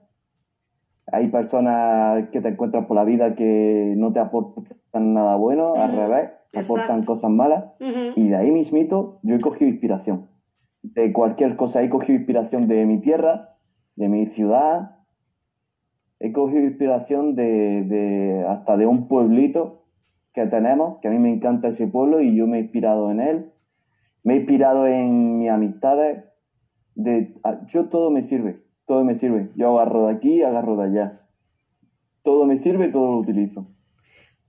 Hay 1.10 1.28
personas 1.28 2.28
que 2.30 2.40
te 2.40 2.48
encuentras 2.48 2.86
por 2.86 2.96
la 2.96 3.04
vida 3.04 3.34
que 3.34 3.94
no 3.96 4.12
te 4.12 4.20
aportan 4.20 5.12
nada 5.12 5.34
bueno, 5.34 5.74
al 5.74 5.96
revés, 5.96 6.30
te 6.52 6.60
aportan 6.60 7.02
cosas 7.04 7.32
malas. 7.32 7.64
Y 8.14 8.28
de 8.28 8.36
ahí 8.36 8.52
mismito 8.52 9.18
yo 9.24 9.34
he 9.34 9.40
cogido 9.40 9.68
inspiración. 9.68 10.30
De 10.82 11.12
cualquier 11.12 11.56
cosa 11.56 11.82
he 11.82 11.90
cogido 11.90 12.16
inspiración 12.16 12.68
de 12.68 12.86
mi 12.86 13.00
tierra, 13.00 13.56
de 13.96 14.08
mi 14.08 14.26
ciudad, 14.26 15.00
he 16.20 16.32
cogido 16.32 16.62
inspiración 16.62 17.34
de, 17.34 18.44
hasta 18.46 18.76
de 18.76 18.86
un 18.86 19.08
pueblito 19.08 19.86
que 20.32 20.46
tenemos, 20.46 20.98
que 21.00 21.08
a 21.08 21.10
mí 21.10 21.18
me 21.18 21.32
encanta 21.32 21.68
ese 21.68 21.88
pueblo 21.88 22.20
y 22.20 22.36
yo 22.36 22.46
me 22.46 22.58
he 22.58 22.60
inspirado 22.60 23.10
en 23.10 23.20
él. 23.20 23.52
Me 24.22 24.34
he 24.34 24.36
inspirado 24.36 24.86
en 24.86 25.40
mis 25.40 25.50
amistades. 25.50 26.29
De, 26.94 27.34
yo 27.66 27.88
todo 27.88 28.10
me 28.10 28.22
sirve, 28.22 28.62
todo 28.84 29.04
me 29.04 29.14
sirve. 29.14 29.50
Yo 29.56 29.78
agarro 29.78 30.06
de 30.06 30.14
aquí, 30.14 30.42
agarro 30.42 30.76
de 30.76 30.84
allá. 30.84 31.26
Todo 32.22 32.46
me 32.46 32.58
sirve, 32.58 32.88
todo 32.88 33.12
lo 33.12 33.18
utilizo. 33.18 33.66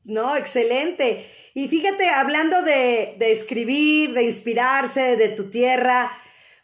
No, 0.03 0.35
excelente. 0.35 1.25
Y 1.53 1.67
fíjate, 1.67 2.09
hablando 2.09 2.61
de, 2.63 3.15
de 3.19 3.31
escribir, 3.31 4.13
de 4.13 4.23
inspirarse, 4.23 5.15
de 5.15 5.29
tu 5.29 5.49
tierra, 5.49 6.11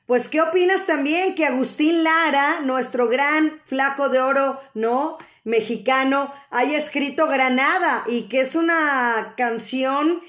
pues, 0.07 0.29
¿qué 0.29 0.41
opinas 0.41 0.85
también 0.85 1.35
que 1.35 1.45
Agustín 1.45 2.03
Lara, 2.03 2.61
nuestro 2.61 3.09
gran 3.09 3.59
flaco 3.65 4.07
de 4.07 4.21
oro, 4.21 4.57
¿no? 4.73 5.17
Mexicano, 5.43 6.33
haya 6.49 6.77
escrito 6.77 7.27
Granada 7.27 8.05
y 8.07 8.29
que 8.29 8.39
es 8.39 8.55
una 8.55 9.33
canción 9.35 10.21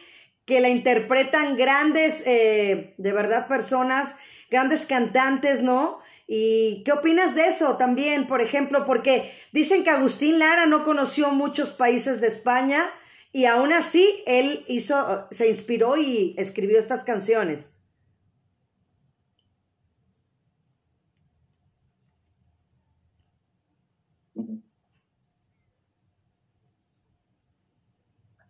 que 0.44 0.60
la 0.60 0.68
interpretan 0.68 1.56
grandes, 1.56 2.24
eh, 2.26 2.94
de 2.98 3.12
verdad, 3.12 3.46
personas, 3.46 4.16
grandes 4.50 4.86
cantantes, 4.86 5.62
¿no? 5.62 6.00
¿Y 6.26 6.82
qué 6.84 6.92
opinas 6.92 7.34
de 7.34 7.46
eso 7.46 7.76
también, 7.78 8.26
por 8.26 8.42
ejemplo? 8.42 8.84
Porque 8.84 9.32
dicen 9.52 9.82
que 9.82 9.90
Agustín 9.90 10.38
Lara 10.38 10.66
no 10.66 10.84
conoció 10.84 11.30
muchos 11.30 11.70
países 11.70 12.20
de 12.20 12.26
España 12.26 12.90
y 13.32 13.46
aún 13.46 13.72
así 13.72 14.22
él 14.26 14.64
hizo, 14.68 15.26
se 15.30 15.48
inspiró 15.48 15.96
y 15.96 16.34
escribió 16.36 16.78
estas 16.78 17.02
canciones. 17.02 17.77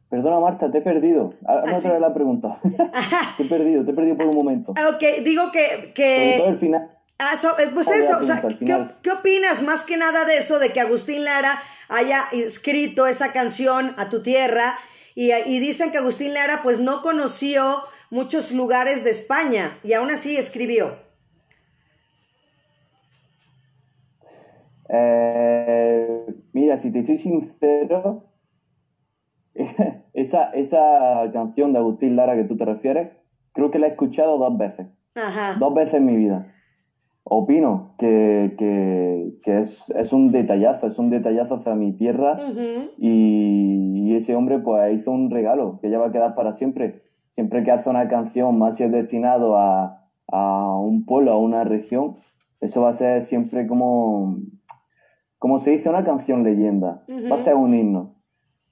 Perdona, 0.09 0.41
Marta, 0.41 0.71
te 0.71 0.79
he 0.79 0.81
perdido. 0.81 1.35
Hazme 1.47 1.77
otra 1.77 1.93
vez 1.93 2.01
la 2.01 2.15
pregunta. 2.15 2.59
te 3.37 3.43
he 3.43 3.47
perdido, 3.47 3.85
te 3.85 3.91
he 3.91 3.95
perdido 3.95 4.17
por 4.17 4.27
un 4.27 4.35
momento. 4.35 4.73
Ah, 4.77 4.89
ok, 4.95 5.23
digo 5.23 5.53
que... 5.53 5.93
que... 5.95 6.17
Sobre 6.17 6.39
todo 6.39 6.49
el 6.49 6.57
final. 6.57 6.91
Ah, 7.19 7.35
eh, 7.59 7.71
pues 7.75 7.89
eso, 7.89 8.19
o 8.19 8.25
sea, 8.25 8.41
¿qué, 8.41 9.11
opinas 9.11 9.63
más 9.63 9.85
que 9.85 9.97
nada 9.97 10.25
de 10.25 10.39
eso, 10.39 10.59
de 10.59 10.73
que 10.73 10.81
Agustín 10.81 11.25
Lara 11.25 11.61
haya 11.89 12.25
escrito 12.33 13.07
esa 13.07 13.33
canción 13.33 13.95
a 13.99 14.09
tu 14.09 14.23
tierra 14.23 14.79
y, 15.15 15.33
y 15.33 15.59
dicen 15.59 15.91
que 15.91 15.99
Agustín 15.99 16.33
Lara 16.33 16.61
pues 16.63 16.79
no 16.79 17.03
conoció 17.03 17.83
muchos 18.11 18.53
lugares 18.53 19.05
de 19.05 19.11
España 19.11 19.79
y 19.83 19.93
aún 19.93 20.11
así 20.11 20.37
escribió? 20.37 20.97
Eh, 24.89 26.25
mira, 26.53 26.79
si 26.79 26.93
te 26.93 27.03
soy 27.03 27.19
sincero, 27.19 28.28
esa, 30.13 30.51
esa 30.51 31.31
canción 31.33 31.73
de 31.73 31.79
Agustín 31.79 32.17
Lara 32.17 32.37
que 32.37 32.45
tú 32.45 32.57
te 32.57 32.65
refieres, 32.65 33.11
creo 33.53 33.71
que 33.71 33.79
la 33.79 33.87
he 33.87 33.91
escuchado 33.91 34.39
dos 34.39 34.57
veces. 34.57 34.89
Dos 35.59 35.75
veces 35.75 35.95
en 35.95 36.07
mi 36.07 36.17
vida. 36.17 36.53
Opino 37.25 37.95
que, 37.99 38.55
es, 39.45 40.13
un 40.13 40.33
detallazo, 40.33 40.87
es 40.87 40.99
un 40.99 41.11
detallazo 41.11 41.57
hacia 41.57 41.75
mi 41.75 41.93
tierra 41.93 42.39
y, 42.97 44.15
ese 44.15 44.35
hombre 44.35 44.59
pues 44.59 44.99
hizo 44.99 45.13
un 45.13 45.31
regalo 45.31 45.79
que 45.81 45.91
ya 45.91 45.99
va 45.99 46.07
a 46.07 46.13
quedar 46.13 46.35
para 46.35 46.53
siempre. 46.53 47.03
Siempre 47.29 47.63
que 47.63 47.71
hace 47.71 47.91
una 47.91 48.09
canción 48.09 48.59
más 48.59 48.77
si 48.77 48.85
es 48.85 48.91
destinado 48.91 49.57
a, 49.57 50.07
un 50.81 51.05
pueblo, 51.05 51.33
a 51.33 51.39
una 51.39 51.65
región, 51.65 52.17
eso 52.61 52.83
va 52.83 52.89
a 52.89 52.95
ser 52.95 53.23
siempre 53.23 53.67
como, 53.67 54.39
como 55.39 55.59
se 55.59 55.73
dice, 55.73 55.91
una 55.91 56.05
canción 56.05 56.43
leyenda. 56.43 57.05
Va 57.31 57.35
a 57.35 57.39
ser 57.39 57.55
un 57.55 57.75
himno. 57.75 58.18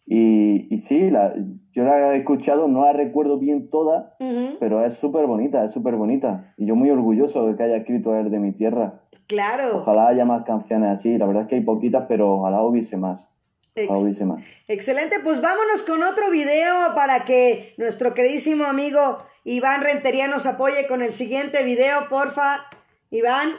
Y, 0.09 0.73
y 0.73 0.79
sí, 0.79 1.11
la, 1.11 1.35
yo 1.73 1.85
la 1.85 2.15
he 2.15 2.19
escuchado, 2.19 2.69
no 2.69 2.85
la 2.85 2.93
recuerdo 2.93 3.39
bien 3.39 3.69
toda, 3.69 4.17
pero 4.61 4.85
es 4.85 4.95
súper 4.95 5.27
bonita, 5.27 5.65
es 5.65 5.73
súper 5.73 5.97
bonita. 5.97 6.55
Y 6.57 6.67
yo 6.67 6.77
muy 6.77 6.91
orgulloso 6.91 7.47
de 7.47 7.57
que 7.57 7.65
haya 7.65 7.77
escrito 7.77 8.15
él 8.15 8.31
de 8.31 8.39
mi 8.39 8.53
tierra. 8.53 9.03
Claro. 9.27 9.79
Ojalá 9.79 10.09
haya 10.09 10.25
más 10.25 10.43
canciones 10.45 10.91
así. 10.91 11.19
La 11.19 11.27
verdad 11.27 11.43
es 11.43 11.49
que 11.49 11.57
hay 11.57 11.63
poquitas, 11.63 12.05
pero 12.09 12.35
ojalá 12.35 12.63
hubiese 12.63 12.97
más. 12.97 13.35
Ojalá 13.75 13.99
hubiese 13.99 14.25
más. 14.25 14.43
Excelente, 14.69 15.17
pues 15.23 15.43
vámonos 15.43 15.83
con 15.83 16.03
otro 16.03 16.31
video 16.31 16.95
para 16.95 17.25
que 17.25 17.75
nuestro 17.77 18.15
queridísimo 18.15 18.65
amigo 18.65 19.19
Iván 19.45 19.83
Rentería 19.83 20.29
nos 20.29 20.47
apoye 20.47 20.87
con 20.87 21.03
el 21.03 21.13
siguiente 21.13 21.63
video, 21.65 22.09
porfa. 22.09 22.63
Iván, 23.11 23.53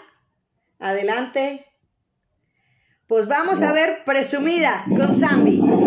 adelante. 0.80 1.66
Pues 3.06 3.28
vamos 3.28 3.62
a 3.62 3.72
ver 3.74 4.00
Presumida 4.06 4.84
con 4.98 5.16
Zambi. 5.16 5.87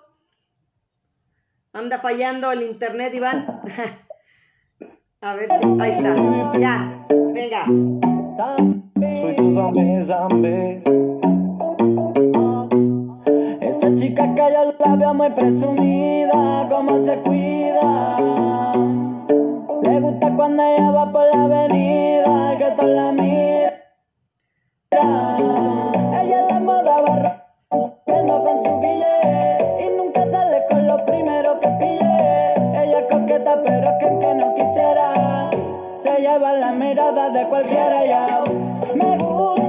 Anda 1.73 1.99
fallando 1.99 2.51
el 2.51 2.63
internet, 2.63 3.13
Iván. 3.15 3.45
A 5.21 5.35
ver 5.35 5.47
si. 5.47 5.65
Ahí 5.79 5.91
está. 5.91 6.59
Ya. 6.59 7.05
Venga. 7.33 7.65
Soy 9.21 9.35
tu 9.37 9.53
zombie, 9.53 10.03
zombie. 10.03 10.83
Esa 13.61 13.95
chica 13.95 14.35
que 14.35 14.41
yo 14.41 14.75
la 14.83 14.95
veo 14.97 15.13
muy 15.13 15.29
presumida, 15.29 16.67
cómo 16.69 17.01
se 17.01 17.17
cuida. 17.19 18.17
Le 19.81 19.99
gusta 20.01 20.35
cuando 20.35 20.63
ella 20.63 20.91
va 20.91 21.09
por 21.09 21.25
la 21.33 21.43
avenida, 21.43 22.57
que 22.57 22.71
toda 22.75 22.87
la 22.87 23.11
mira. 23.13 23.81
Ella 24.91 26.41
es 26.41 26.47
la 26.51 26.59
moda 26.59 27.01
barra, 27.01 27.47
con 27.69 28.63
su 28.63 28.79
billete 28.81 29.40
lleva 36.31 36.53
la 36.53 36.71
mirada 36.71 37.29
de 37.29 37.45
cualquiera 37.45 38.05
ya. 38.05 38.43
Me 38.95 39.17
gusta, 39.17 39.60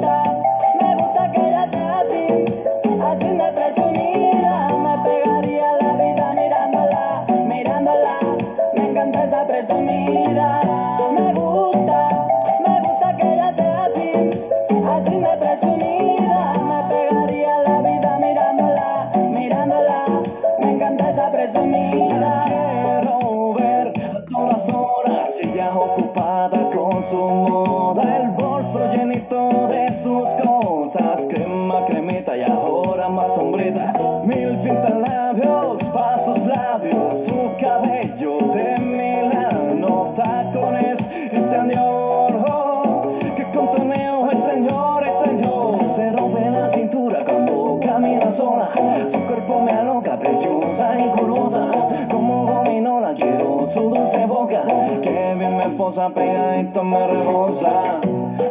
su 53.73 53.89
dulce 53.89 54.27
boca, 54.27 54.63
que 55.03 55.35
bien 55.39 55.57
me 55.57 55.67
posa 55.71 56.11
pegadito 56.11 56.85
me 56.85 57.07
rebosa, 57.07 58.01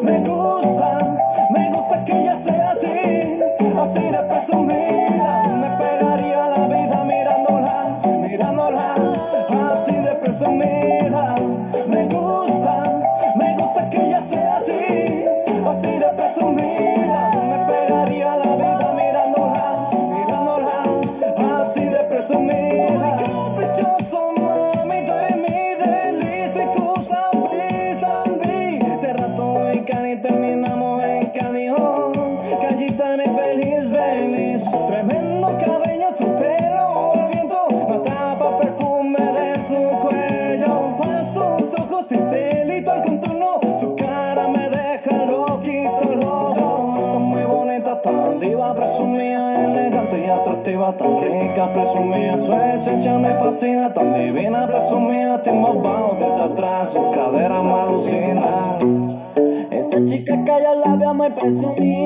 me 0.02 0.20
gusta, 0.20 0.98
me 1.52 1.70
gusta 1.70 2.04
que 2.06 2.22
ella 2.22 2.42
sea 2.42 2.72
así, 2.72 3.40
así 3.80 4.02
de 4.02 4.20
presumida, 4.24 4.71
tan 50.98 51.22
rica, 51.22 51.74
presumida. 51.74 52.42
Su 52.42 52.54
esencia 52.54 53.18
me 53.18 53.30
fascina, 53.30 53.94
tan 53.94 54.14
divina, 54.14 54.68
presumida. 54.68 55.42
Tengo 55.42 55.74
bajo 55.82 56.16
desde 56.20 56.54
atrás, 56.54 56.90
su 56.92 57.12
cadera 57.12 57.62
me 57.62 57.72
alucina. 57.72 58.78
Esa 59.72 60.06
chica 60.06 60.44
que 60.46 60.52
yo 60.64 60.76
la 60.86 60.96
veo 60.96 61.14
muy 61.14 61.30
presumida, 61.32 62.01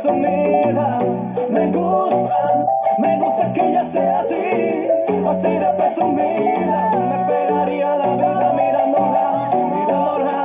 presumida. 0.00 0.98
Me 1.50 1.66
gusta, 1.66 2.66
me 2.98 3.18
gusta 3.18 3.52
que 3.52 3.60
ella 3.60 3.90
sea 3.90 4.20
así, 4.20 4.34
así 5.28 5.48
de 5.48 5.74
presumida. 5.76 6.90
Me 7.10 7.18
pegaría 7.32 7.96
la 7.96 8.16
vida 8.16 8.52
mirándola, 8.54 9.50
mirándola, 9.74 10.42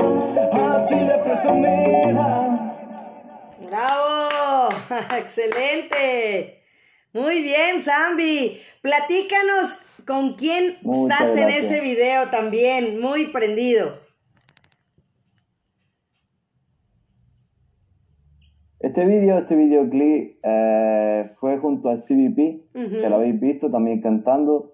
así 0.76 0.96
de 0.96 1.18
presumida. 1.20 2.28
¡Bravo! 3.60 4.70
¡Excelente! 5.18 6.62
Muy 7.14 7.42
bien, 7.42 7.82
Zambi. 7.82 8.62
Platícanos 8.82 9.80
con 10.06 10.34
quién 10.34 10.78
Muchas 10.82 11.22
estás 11.22 11.38
en 11.38 11.50
ese 11.50 11.80
video 11.80 12.28
también, 12.30 13.00
muy 13.00 13.28
prendido. 13.28 14.05
Este 18.96 19.08
vídeo, 19.08 19.38
este 19.38 19.58
videoclip 19.58 20.38
eh, 20.42 21.26
fue 21.38 21.58
junto 21.58 21.90
a 21.90 21.98
Stevie 21.98 22.30
P, 22.30 22.64
que 23.02 23.10
lo 23.10 23.18
habéis 23.18 23.38
visto 23.38 23.70
también 23.70 24.00
cantando. 24.00 24.72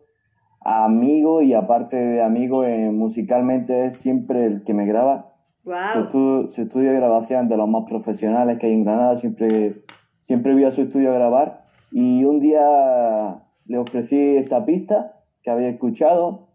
Amigo 0.60 1.42
y 1.42 1.56
aparte 1.56 1.96
de 1.98 2.22
amigo, 2.22 2.64
eh, 2.64 2.92
musicalmente 2.92 3.86
es 3.86 3.98
siempre 3.98 4.46
el 4.46 4.64
que 4.64 4.76
me 4.76 4.86
graba. 4.86 5.34
Su, 5.64 5.70
¡Wow! 5.72 5.78
estu- 6.08 6.48
su 6.50 6.62
estudio 6.62 6.92
de 6.92 6.98
grabación 6.98 7.50
de 7.50 7.58
los 7.58 7.68
más 7.68 7.86
profesionales 7.90 8.60
que 8.60 8.68
hay 8.68 8.74
en 8.74 8.84
Granada, 8.84 9.16
siempre, 9.16 9.82
siempre 10.20 10.54
voy 10.54 10.66
a 10.66 10.72
su 10.72 10.84
estudio 10.84 11.10
a 11.10 11.16
grabar. 11.16 11.64
Y 11.92 12.24
un 12.24 12.40
día 12.40 13.44
le 13.66 13.78
ofrecí 13.80 14.36
esta 14.38 14.64
pista 14.68 15.20
que 15.42 15.50
había 15.50 15.70
escuchado 15.70 16.50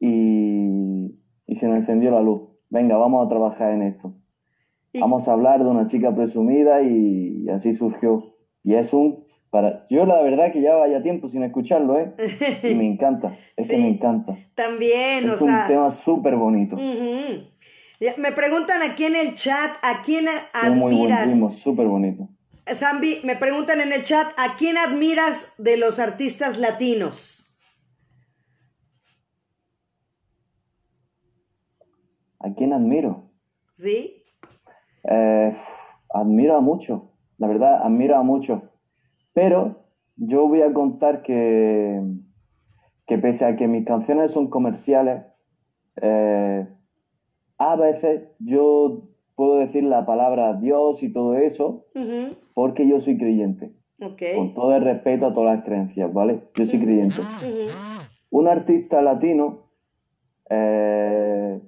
y, 0.00 1.14
y 1.46 1.54
se 1.54 1.68
nos 1.68 1.78
encendió 1.78 2.10
la 2.10 2.22
luz. 2.22 2.58
Venga, 2.70 2.96
vamos 2.96 3.24
a 3.24 3.28
trabajar 3.28 3.70
en 3.70 3.82
esto. 3.82 4.14
Vamos 5.00 5.28
a 5.28 5.32
hablar 5.32 5.62
de 5.62 5.68
una 5.68 5.86
chica 5.86 6.14
presumida 6.14 6.82
y, 6.82 7.48
así 7.48 7.72
surgió. 7.72 8.36
Y 8.62 8.74
es 8.74 8.92
un... 8.92 9.24
Para, 9.50 9.84
yo 9.88 10.04
la 10.06 10.20
verdad 10.22 10.50
que 10.52 10.60
ya 10.60 10.74
vaya 10.74 11.02
tiempo 11.02 11.28
sin 11.28 11.42
escucharlo, 11.44 11.98
¿eh? 11.98 12.14
Y 12.64 12.74
me 12.74 12.86
encanta, 12.92 13.38
es 13.56 13.68
que 13.68 13.76
me 13.76 13.88
encanta. 13.88 14.36
También, 14.54 15.26
Es 15.26 15.40
o 15.40 15.44
un 15.44 15.50
sea. 15.50 15.66
tema 15.66 15.90
súper 15.90 16.36
bonito. 16.36 16.76
Me 16.76 18.32
preguntan 18.32 18.82
aquí 18.82 19.04
en 19.04 19.14
el 19.16 19.34
chat, 19.34 19.70
¿a 19.82 20.02
quién 20.02 20.26
a- 20.28 20.68
Un 20.68 20.78
muy 20.78 20.94
buen 20.94 21.12
admiras? 21.12 21.30
ritmo, 21.30 21.50
súper 21.50 21.86
bonito. 21.86 22.28
Zambi, 22.74 23.20
me 23.24 23.36
preguntan 23.36 23.80
en 23.80 23.92
el 23.92 24.02
chat, 24.02 24.26
¿a 24.36 24.56
quién 24.56 24.76
admiras 24.76 25.52
de 25.58 25.76
los 25.76 25.98
artistas 26.00 26.58
latinos? 26.58 27.56
¿A 32.40 32.52
quién 32.54 32.72
admiro? 32.72 33.30
¿Sí? 33.72 34.23
Eh, 35.10 35.52
admiro 36.12 36.56
a 36.56 36.60
muchos, 36.60 37.02
la 37.38 37.48
verdad, 37.48 37.82
admiro 37.82 38.16
a 38.16 38.22
muchos. 38.22 38.62
Pero 39.32 39.84
yo 40.16 40.48
voy 40.48 40.62
a 40.62 40.72
contar 40.72 41.22
que, 41.22 42.02
que 43.06 43.18
pese 43.18 43.44
a 43.44 43.56
que 43.56 43.68
mis 43.68 43.84
canciones 43.84 44.30
son 44.30 44.48
comerciales, 44.48 45.24
eh, 46.00 46.68
a 47.58 47.76
veces 47.76 48.28
yo 48.38 49.08
puedo 49.34 49.56
decir 49.56 49.84
la 49.84 50.06
palabra 50.06 50.54
Dios 50.54 51.02
y 51.02 51.12
todo 51.12 51.34
eso 51.36 51.86
porque 52.54 52.88
yo 52.88 53.00
soy 53.00 53.18
creyente. 53.18 53.74
Con 54.36 54.54
todo 54.54 54.74
el 54.76 54.82
respeto 54.82 55.26
a 55.26 55.32
todas 55.32 55.56
las 55.56 55.64
creencias, 55.64 56.12
¿vale? 56.12 56.50
Yo 56.54 56.64
soy 56.66 56.80
creyente. 56.80 57.20
Un 58.30 58.48
artista 58.48 59.00
latino 59.00 59.70
eh, 60.50 61.60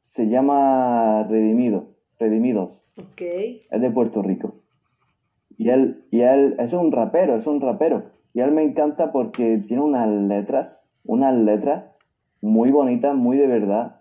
se 0.00 0.28
llama 0.28 1.24
Redimido, 1.28 1.93
Redimidos. 2.24 2.88
Ok. 2.96 3.20
es 3.20 3.80
de 3.80 3.90
Puerto 3.90 4.22
Rico. 4.22 4.54
Y 5.58 5.68
él, 5.68 6.06
y 6.10 6.20
él 6.20 6.56
es 6.58 6.72
un 6.72 6.90
rapero, 6.90 7.36
es 7.36 7.46
un 7.46 7.60
rapero. 7.60 8.12
Y 8.32 8.40
él 8.40 8.52
me 8.52 8.62
encanta 8.62 9.12
porque 9.12 9.58
tiene 9.58 9.82
unas 9.82 10.08
letras, 10.08 10.90
unas 11.04 11.34
letras 11.34 11.84
muy 12.40 12.70
bonitas, 12.70 13.14
muy 13.14 13.36
de 13.36 13.46
verdad, 13.46 14.00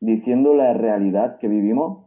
diciendo 0.00 0.52
la 0.54 0.74
realidad 0.74 1.38
que 1.38 1.48
vivimos. 1.48 2.04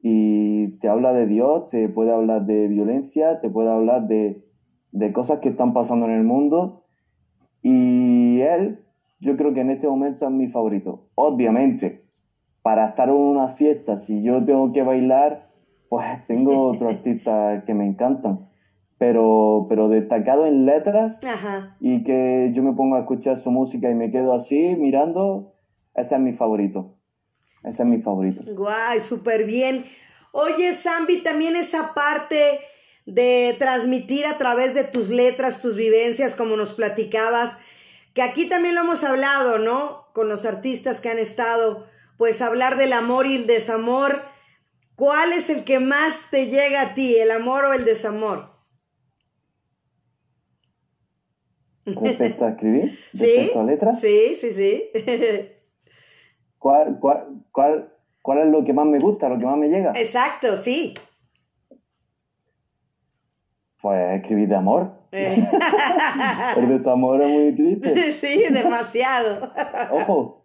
y 0.00 0.78
te 0.78 0.88
habla 0.88 1.12
de 1.12 1.26
Dios, 1.26 1.66
te 1.68 1.88
puede 1.88 2.12
hablar 2.12 2.46
de 2.46 2.68
violencia, 2.68 3.40
te 3.40 3.50
puede 3.50 3.70
hablar 3.70 4.06
de, 4.06 4.44
de 4.92 5.12
cosas 5.12 5.40
que 5.40 5.48
están 5.48 5.74
pasando 5.74 6.06
en 6.06 6.12
el 6.12 6.24
mundo. 6.24 6.84
Y 7.62 8.40
él, 8.42 8.84
yo 9.18 9.36
creo 9.36 9.52
que 9.52 9.60
en 9.60 9.70
este 9.70 9.88
momento 9.88 10.26
es 10.26 10.32
mi 10.32 10.46
favorito. 10.46 11.08
Obviamente, 11.16 12.04
para 12.62 12.88
estar 12.88 13.08
en 13.08 13.14
una 13.14 13.48
fiesta, 13.48 13.96
si 13.96 14.22
yo 14.22 14.44
tengo 14.44 14.72
que 14.72 14.82
bailar, 14.82 15.50
pues 15.88 16.06
tengo 16.26 16.68
otros 16.72 16.94
artistas 16.94 17.64
que 17.64 17.74
me 17.74 17.86
encantan. 17.86 18.48
Pero, 18.98 19.64
pero 19.68 19.88
destacado 19.88 20.44
en 20.46 20.66
letras 20.66 21.24
Ajá. 21.24 21.76
y 21.80 22.02
que 22.04 22.50
yo 22.52 22.62
me 22.62 22.74
pongo 22.74 22.96
a 22.96 23.00
escuchar 23.00 23.38
su 23.38 23.50
música 23.50 23.90
y 23.90 23.94
me 23.94 24.10
quedo 24.10 24.34
así 24.34 24.76
mirando, 24.78 25.54
ese 25.94 26.16
es 26.16 26.20
mi 26.20 26.34
favorito. 26.34 26.98
Ese 27.64 27.82
es 27.82 27.88
mi 27.88 28.00
favorito. 28.00 28.42
Guay, 28.46 29.00
súper 29.00 29.44
bien. 29.44 29.86
Oye, 30.32 30.74
Zambi, 30.74 31.22
también 31.22 31.56
esa 31.56 31.94
parte 31.94 32.60
de 33.06 33.56
transmitir 33.58 34.26
a 34.26 34.38
través 34.38 34.74
de 34.74 34.84
tus 34.84 35.08
letras, 35.08 35.60
tus 35.60 35.76
vivencias, 35.76 36.34
como 36.36 36.56
nos 36.56 36.72
platicabas, 36.72 37.58
que 38.14 38.22
aquí 38.22 38.48
también 38.48 38.74
lo 38.74 38.82
hemos 38.82 39.02
hablado, 39.04 39.58
¿no? 39.58 40.06
Con 40.12 40.28
los 40.28 40.44
artistas 40.44 41.00
que 41.00 41.08
han 41.08 41.18
estado, 41.18 41.86
pues 42.20 42.42
hablar 42.42 42.76
del 42.76 42.92
amor 42.92 43.26
y 43.26 43.34
el 43.34 43.46
desamor. 43.46 44.20
¿Cuál 44.94 45.32
es 45.32 45.48
el 45.48 45.64
que 45.64 45.80
más 45.80 46.28
te 46.30 46.48
llega 46.48 46.82
a 46.82 46.94
ti, 46.94 47.16
el 47.16 47.30
amor 47.30 47.64
o 47.64 47.72
el 47.72 47.86
desamor? 47.86 48.50
Respecto 51.86 52.44
a 52.44 52.50
escribir, 52.50 52.98
¿Sí? 53.14 53.24
respecto 53.24 53.60
a 53.60 53.64
letras, 53.64 54.00
Sí, 54.02 54.34
sí, 54.38 54.52
sí. 54.52 54.90
¿cuál, 56.58 56.98
cuál, 57.00 57.42
cuál, 57.52 57.90
cuál 58.20 58.40
es 58.40 58.48
lo 58.48 58.64
que 58.64 58.74
más 58.74 58.84
me 58.84 58.98
gusta, 58.98 59.30
lo 59.30 59.38
que 59.38 59.46
más 59.46 59.56
me 59.56 59.68
llega? 59.70 59.94
Exacto, 59.96 60.58
sí. 60.58 60.92
Pues 63.80 64.16
escribir 64.20 64.46
de 64.46 64.56
amor. 64.56 64.92
Eh, 65.10 65.42
El 66.58 66.68
desamor 66.68 67.22
es 67.22 67.28
muy 67.30 67.56
triste. 67.56 68.12
sí, 68.12 68.44
demasiado. 68.50 69.50
Ojo, 69.90 70.44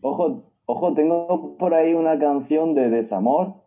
ojo, 0.00 0.52
ojo, 0.66 0.94
tengo 0.94 1.56
por 1.58 1.74
ahí 1.74 1.94
una 1.94 2.18
canción 2.18 2.74
de 2.74 2.90
desamor 2.90 3.62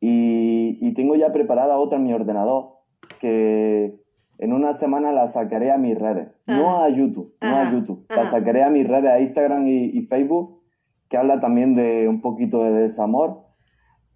y, 0.00 0.78
y 0.80 0.94
tengo 0.94 1.14
ya 1.14 1.32
preparada 1.32 1.78
otra 1.78 1.98
en 1.98 2.04
mi 2.04 2.12
ordenador 2.12 2.78
que 3.20 4.00
en 4.38 4.52
una 4.52 4.72
semana 4.72 5.12
la 5.12 5.28
sacaré 5.28 5.70
a 5.70 5.78
mis 5.78 5.96
redes. 5.98 6.28
No 6.46 6.82
a 6.82 6.88
YouTube, 6.88 7.34
no 7.40 7.48
Ajá, 7.48 7.68
a 7.68 7.72
YouTube. 7.72 8.04
La 8.08 8.26
sacaré 8.26 8.64
a 8.64 8.70
mis 8.70 8.88
redes, 8.88 9.10
a 9.10 9.20
Instagram 9.20 9.66
y, 9.66 9.96
y 9.96 10.02
Facebook, 10.02 10.60
que 11.08 11.16
habla 11.16 11.38
también 11.38 11.74
de 11.74 12.08
un 12.08 12.20
poquito 12.20 12.64
de 12.64 12.72
desamor, 12.72 13.44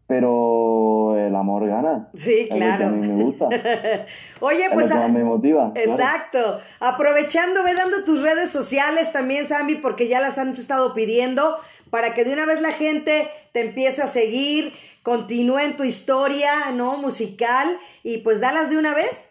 pero 0.07 1.17
el 1.19 1.35
amor 1.35 1.67
gana. 1.67 2.11
Sí, 2.15 2.49
Es 2.49 2.55
lo 2.55 2.59
que 2.59 2.65
a 2.73 2.77
claro. 2.77 2.97
mí 2.97 3.07
me 3.09 3.23
gusta. 3.25 3.49
Oye, 4.41 4.67
Es 4.67 4.73
pues 4.73 4.89
lo 4.89 4.95
que 4.95 4.99
a- 4.99 5.03
más 5.03 5.11
me 5.13 5.25
motiva. 5.25 5.73
claro. 5.73 5.91
Exacto. 5.91 6.61
Aprovechando, 6.81 7.63
ve 7.65 7.75
dando 7.75 8.05
tus 8.05 8.23
redes 8.23 8.51
sociales 8.51 9.13
también, 9.13 9.47
Sammy, 9.49 9.77
porque 9.77 10.07
ya 10.09 10.21
las 10.21 10.39
han 10.39 10.55
estado 10.55 10.95
pidiendo 10.95 11.57
para 11.91 12.15
que 12.15 12.25
de 12.25 12.33
una 12.33 12.47
vez 12.47 12.61
la 12.61 12.73
gente 12.73 13.29
te 13.53 13.61
empiece 13.69 14.03
a 14.03 14.07
seguir, 14.07 14.73
continúe 15.03 15.59
en 15.59 15.77
tu 15.77 15.83
historia, 15.85 16.71
¿no? 16.73 16.99
Musical 16.99 17.69
y 18.03 18.19
pues 18.19 18.41
dalas 18.41 18.71
de 18.71 18.77
una 18.79 18.95
vez. 18.95 19.31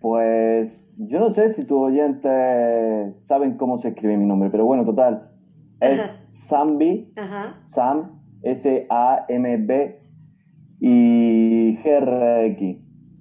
Pues 0.00 0.92
yo 0.96 1.18
no 1.18 1.30
sé 1.30 1.48
si 1.50 1.66
tus 1.66 1.78
oyentes 1.78 3.24
saben 3.24 3.56
cómo 3.56 3.78
se 3.78 3.88
escribe 3.88 4.16
mi 4.16 4.26
nombre, 4.26 4.48
pero 4.50 4.64
bueno, 4.64 4.84
total. 4.84 5.30
Es. 5.80 6.17
Sambi, 6.30 7.12
Ajá. 7.16 7.62
Sam, 7.66 8.20
S-A-M-B 8.42 10.00
y 10.80 11.72
GRX, 11.82 12.76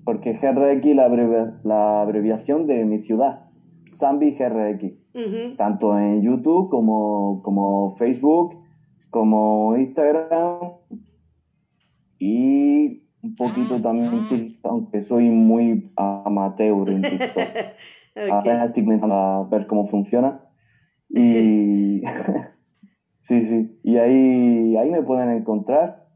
porque 0.05 0.33
GRX 0.33 0.85
es 0.85 0.95
la, 0.95 1.05
abrevia- 1.05 1.57
la 1.63 2.01
abreviación 2.01 2.67
de 2.67 2.85
mi 2.85 2.99
ciudad, 2.99 3.49
Sambi 3.91 4.31
GRX, 4.31 4.93
Ujú. 5.15 5.55
tanto 5.57 5.97
en 5.97 6.21
YouTube 6.21 6.69
como, 6.69 7.41
como 7.41 7.89
Facebook, 7.89 8.59
como 9.09 9.75
Instagram 9.77 10.73
y 12.19 13.03
un 13.21 13.35
poquito 13.35 13.81
también 13.81 14.13
en 14.13 14.27
TikTok, 14.27 14.71
aunque 14.71 15.01
soy 15.01 15.29
muy 15.29 15.91
amateur 15.95 16.89
en 16.89 17.01
TikTok. 17.01 17.43
Ok. 18.19 18.31
Apenas 18.31 18.65
estoy 18.69 18.83
comenzando 18.83 19.13
a 19.13 19.43
ver 19.47 19.67
cómo 19.67 19.85
funciona. 19.85 20.41
Y 21.07 22.01
sí, 23.27 23.41
sí. 23.41 23.79
Y 23.83 23.97
ahí, 23.97 24.77
ahí 24.77 24.89
me 24.89 25.03
pueden 25.03 25.29
encontrar, 25.31 26.07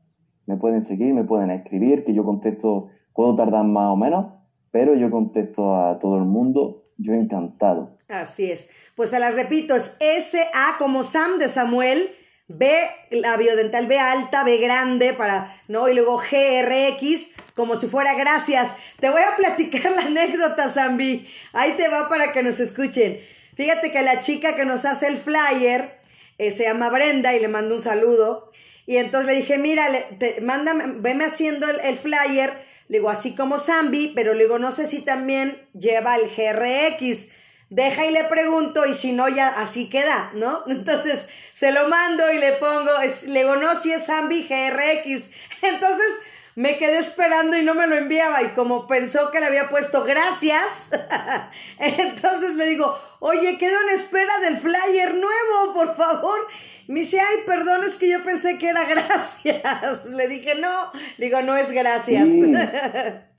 me 0.46 0.58
pueden 0.58 0.82
seguir, 0.82 1.14
me 1.14 1.26
pueden 1.26 1.52
escribir, 1.52 2.04
que 2.04 2.14
yo 2.14 2.24
contesto, 2.24 2.90
puedo 3.14 3.36
tardar 3.36 3.66
más 3.66 3.90
o 3.90 3.98
menos, 3.98 4.34
pero 4.72 4.96
yo 4.96 5.12
contesto 5.12 5.76
a 5.76 6.00
todo 6.00 6.18
el 6.18 6.24
mundo, 6.24 6.86
yo 6.98 7.14
encantado. 7.14 7.98
Así 8.08 8.50
es. 8.50 8.70
Pues 8.96 9.10
se 9.10 9.20
las 9.20 9.36
repito, 9.36 9.76
es 9.76 9.98
S-A 10.00 10.78
como 10.78 11.04
Sam 11.04 11.38
de 11.38 11.48
Samuel, 11.48 12.10
B 12.48 12.70
labiodental, 13.12 13.88
B 13.88 14.00
alta, 14.00 14.44
B 14.44 14.58
grande 14.58 15.14
para, 15.14 15.62
¿no? 15.68 15.90
Y 15.90 15.96
luego 15.96 16.18
G-R-X, 16.18 17.36
como 17.56 17.76
si 17.76 17.88
fuera 17.88 18.14
gracias. 18.16 18.76
Te 19.00 19.10
voy 19.10 19.22
a 19.22 19.36
platicar 19.36 19.92
la 19.96 20.04
anécdota, 20.04 20.70
Zambi. 20.70 21.28
Ahí 21.54 21.74
te 21.78 21.88
va 21.88 22.10
para 22.10 22.32
que 22.32 22.44
nos 22.44 22.60
escuchen. 22.60 23.20
Fíjate 23.56 23.92
que 23.92 24.02
la 24.02 24.22
chica 24.22 24.56
que 24.56 24.66
nos 24.66 24.86
hace 24.86 25.08
el 25.08 25.18
flyer 25.18 26.01
eh, 26.42 26.50
se 26.50 26.64
llama 26.64 26.90
Brenda 26.90 27.36
y 27.36 27.40
le 27.40 27.48
mando 27.48 27.76
un 27.76 27.82
saludo. 27.82 28.50
Y 28.88 28.98
entonces 28.98 29.28
le 29.28 29.36
dije, 29.36 29.60
mira, 29.60 29.88
te, 30.18 30.42
mándame, 30.42 30.86
veme 30.98 31.26
haciendo 31.26 31.70
el, 31.70 31.98
flyer. 31.98 32.66
Le 32.88 32.98
digo, 32.98 33.12
así 33.12 33.36
como 33.36 33.60
Zambi, 33.60 34.14
pero 34.16 34.34
le 34.34 34.46
digo, 34.46 34.58
no 34.58 34.72
sé 34.72 34.88
si 34.88 35.04
también 35.04 35.70
lleva 35.74 36.16
el 36.16 36.24
GRX. 36.24 37.28
Deja 37.70 38.08
y 38.08 38.12
le 38.12 38.24
pregunto, 38.24 38.88
y 38.88 38.96
si 38.96 39.12
no, 39.12 39.30
ya 39.30 39.50
así 39.50 39.88
queda, 39.88 40.32
¿no? 40.34 40.64
Entonces 40.68 41.28
se 41.52 41.72
lo 41.72 41.88
mando 41.90 42.32
y 42.34 42.40
le 42.40 42.54
pongo, 42.54 42.90
le 43.28 43.40
digo, 43.40 43.56
no, 43.58 43.76
si 43.76 43.92
es 43.92 44.08
Zambi 44.08 44.42
GRX. 44.42 45.30
Entonces 45.62 46.12
me 46.56 46.78
quedé 46.78 47.00
esperando 47.00 47.58
y 47.58 47.64
no 47.64 47.76
me 47.76 47.88
lo 47.88 47.96
enviaba. 47.98 48.44
Y 48.44 48.50
como 48.50 48.88
pensó 48.88 49.32
que 49.32 49.40
le 49.40 49.46
había 49.48 49.70
puesto 49.70 50.04
gracias, 50.04 50.90
entonces 51.80 52.56
le 52.56 52.66
digo, 52.66 52.98
oye, 53.20 53.58
quedo 53.58 53.76
en 53.88 53.96
espera 53.96 54.40
del 54.40 54.58
flyer 54.58 55.14
nuevo, 55.14 55.74
por 55.74 55.96
favor. 55.96 56.40
Me 56.88 57.02
dice, 57.02 57.20
ay, 57.22 57.38
perdón, 57.46 57.84
es 57.86 57.96
que 57.96 58.10
yo 58.10 58.24
pensé 58.24 58.58
que 58.58 58.68
era 58.68 58.84
gracias. 58.84 60.06
Le 60.08 60.28
dije, 60.28 60.56
no. 60.56 60.92
Le 61.18 61.26
digo, 61.26 61.42
no 61.42 61.56
es 61.56 61.72
gracias. 61.72 62.28
Sí. 62.28 62.54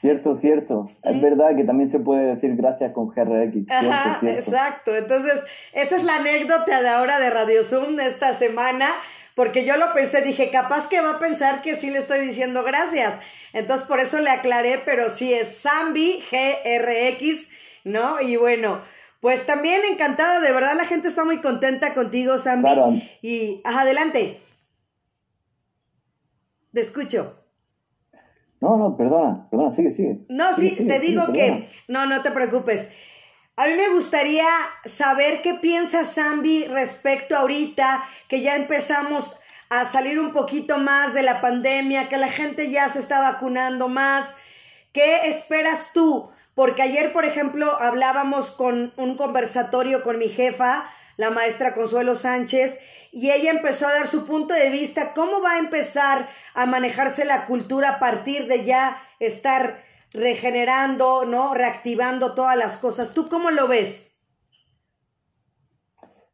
Cierto, 0.00 0.36
cierto. 0.36 0.88
Es 1.02 1.20
verdad 1.20 1.56
que 1.56 1.64
también 1.64 1.88
se 1.88 1.98
puede 1.98 2.26
decir 2.26 2.54
gracias 2.54 2.92
con 2.92 3.08
GRX. 3.08 3.52
Cierto, 3.52 3.90
Ajá, 3.90 4.20
cierto. 4.20 4.38
exacto. 4.38 4.96
Entonces, 4.96 5.44
esa 5.72 5.96
es 5.96 6.04
la 6.04 6.16
anécdota 6.16 6.80
de 6.80 6.88
ahora 6.88 7.18
de 7.18 7.30
Radio 7.30 7.64
Zoom 7.64 7.96
de 7.96 8.06
esta 8.06 8.32
semana, 8.32 8.92
porque 9.38 9.64
yo 9.64 9.76
lo 9.76 9.94
pensé, 9.94 10.20
dije, 10.20 10.50
capaz 10.50 10.88
que 10.88 11.00
va 11.00 11.10
a 11.10 11.18
pensar 11.20 11.62
que 11.62 11.76
sí 11.76 11.90
le 11.90 11.98
estoy 11.98 12.26
diciendo 12.26 12.64
gracias. 12.64 13.14
Entonces, 13.52 13.86
por 13.86 14.00
eso 14.00 14.18
le 14.18 14.30
aclaré, 14.30 14.82
pero 14.84 15.08
sí 15.10 15.32
es 15.32 15.62
Zambi 15.62 16.20
GRX, 16.28 17.48
¿no? 17.84 18.20
Y 18.20 18.34
bueno, 18.34 18.80
pues 19.20 19.46
también 19.46 19.82
encantada, 19.88 20.40
de 20.40 20.50
verdad 20.50 20.74
la 20.76 20.86
gente 20.86 21.06
está 21.06 21.22
muy 21.22 21.40
contenta 21.40 21.94
contigo, 21.94 22.36
Zambi. 22.36 22.62
Claro. 22.64 23.00
Y 23.22 23.60
ajá, 23.62 23.82
adelante. 23.82 24.40
Te 26.72 26.80
escucho. 26.80 27.36
No, 28.60 28.76
no, 28.76 28.96
perdona, 28.96 29.48
perdona, 29.52 29.70
sigue, 29.70 29.92
sigue. 29.92 30.18
No, 30.28 30.52
Sigue, 30.52 30.70
sí, 30.70 30.74
sigue, 30.78 30.92
te 30.92 30.98
digo 30.98 31.20
perdona. 31.26 31.38
que, 31.38 31.68
no, 31.86 32.06
no 32.06 32.22
te 32.22 32.32
preocupes. 32.32 32.90
A 33.58 33.66
mí 33.66 33.74
me 33.74 33.88
gustaría 33.88 34.46
saber 34.84 35.42
qué 35.42 35.54
piensa 35.54 36.04
Zambi 36.04 36.68
respecto 36.68 37.36
ahorita 37.36 38.04
que 38.28 38.40
ya 38.40 38.54
empezamos 38.54 39.40
a 39.68 39.84
salir 39.84 40.20
un 40.20 40.32
poquito 40.32 40.78
más 40.78 41.12
de 41.12 41.22
la 41.22 41.40
pandemia, 41.40 42.08
que 42.08 42.18
la 42.18 42.28
gente 42.28 42.70
ya 42.70 42.88
se 42.88 43.00
está 43.00 43.18
vacunando 43.18 43.88
más. 43.88 44.36
¿Qué 44.92 45.26
esperas 45.26 45.90
tú? 45.92 46.30
Porque 46.54 46.82
ayer, 46.82 47.12
por 47.12 47.24
ejemplo, 47.24 47.76
hablábamos 47.82 48.52
con 48.52 48.92
un 48.96 49.16
conversatorio 49.16 50.04
con 50.04 50.18
mi 50.18 50.28
jefa, 50.28 50.88
la 51.16 51.30
maestra 51.30 51.74
Consuelo 51.74 52.14
Sánchez, 52.14 52.78
y 53.10 53.32
ella 53.32 53.50
empezó 53.50 53.88
a 53.88 53.92
dar 53.92 54.06
su 54.06 54.24
punto 54.24 54.54
de 54.54 54.70
vista, 54.70 55.14
cómo 55.14 55.42
va 55.42 55.54
a 55.54 55.58
empezar 55.58 56.28
a 56.54 56.64
manejarse 56.66 57.24
la 57.24 57.46
cultura 57.46 57.88
a 57.88 57.98
partir 57.98 58.46
de 58.46 58.64
ya 58.64 59.02
estar 59.18 59.87
regenerando, 60.12 61.24
¿no? 61.24 61.54
Reactivando 61.54 62.34
todas 62.34 62.56
las 62.56 62.76
cosas. 62.76 63.12
¿Tú 63.14 63.28
cómo 63.28 63.50
lo 63.50 63.68
ves? 63.68 64.16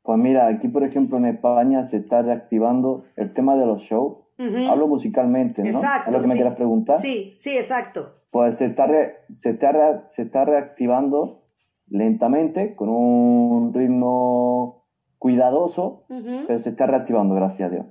Pues 0.03 0.19
mira, 0.19 0.47
aquí 0.49 0.69
por 0.69 0.85
ejemplo 0.85 1.17
en 1.19 1.25
España 1.27 1.83
se 1.83 1.97
está 1.97 2.23
reactivando 2.23 3.05
el 3.17 3.33
tema 3.33 3.57
de 3.57 3.67
los 3.67 3.81
shows. 3.81 4.19
Hablo 4.37 4.89
musicalmente, 4.89 5.63
¿no? 5.63 5.69
Exacto. 5.69 6.11
¿Es 6.11 6.17
lo 6.17 6.21
que 6.21 6.27
me 6.27 6.35
quieras 6.35 6.57
preguntar? 6.57 6.99
Sí, 6.99 7.37
sí, 7.39 7.57
exacto. 7.57 8.17
Pues 8.31 8.57
se 8.57 8.67
está, 8.67 8.87
re- 8.87 9.19
se, 9.31 9.51
está 9.51 9.71
re- 9.71 10.01
se 10.07 10.23
está 10.23 10.45
reactivando 10.45 11.45
lentamente, 11.87 12.75
con 12.75 12.89
un 12.89 13.73
ritmo 13.73 14.87
cuidadoso, 15.19 16.05
pero 16.09 16.59
se 16.59 16.71
está 16.71 16.87
reactivando, 16.89 17.35
gracias 17.37 17.69
a 17.69 17.73
Dios. 17.73 17.87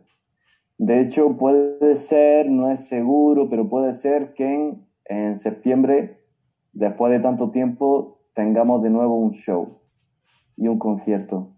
De 0.78 1.00
hecho, 1.00 1.38
puede 1.38 1.96
ser, 1.96 2.50
no 2.52 2.70
es 2.70 2.88
seguro, 2.88 3.48
pero 3.50 3.70
puede 3.70 3.94
ser 3.94 4.34
que 4.34 4.54
en, 4.54 4.83
en 5.06 5.36
septiembre, 5.36 6.24
después 6.72 7.12
de 7.12 7.20
tanto 7.20 7.52
tiempo, 7.52 8.22
tengamos 8.34 8.82
de 8.82 8.90
nuevo 8.90 9.16
un 9.18 9.32
show 9.32 9.80
y 10.58 10.68
un 10.68 10.80
concierto. 10.80 11.56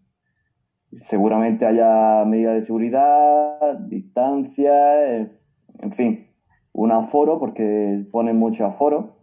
Seguramente 0.91 1.65
haya 1.65 2.23
medidas 2.25 2.55
de 2.55 2.61
seguridad, 2.61 3.79
distancia, 3.79 5.19
en 5.19 5.91
fin, 5.91 6.27
un 6.71 6.91
aforo, 6.91 7.39
porque 7.39 7.97
ponen 8.11 8.37
mucho 8.37 8.65
aforo, 8.65 9.17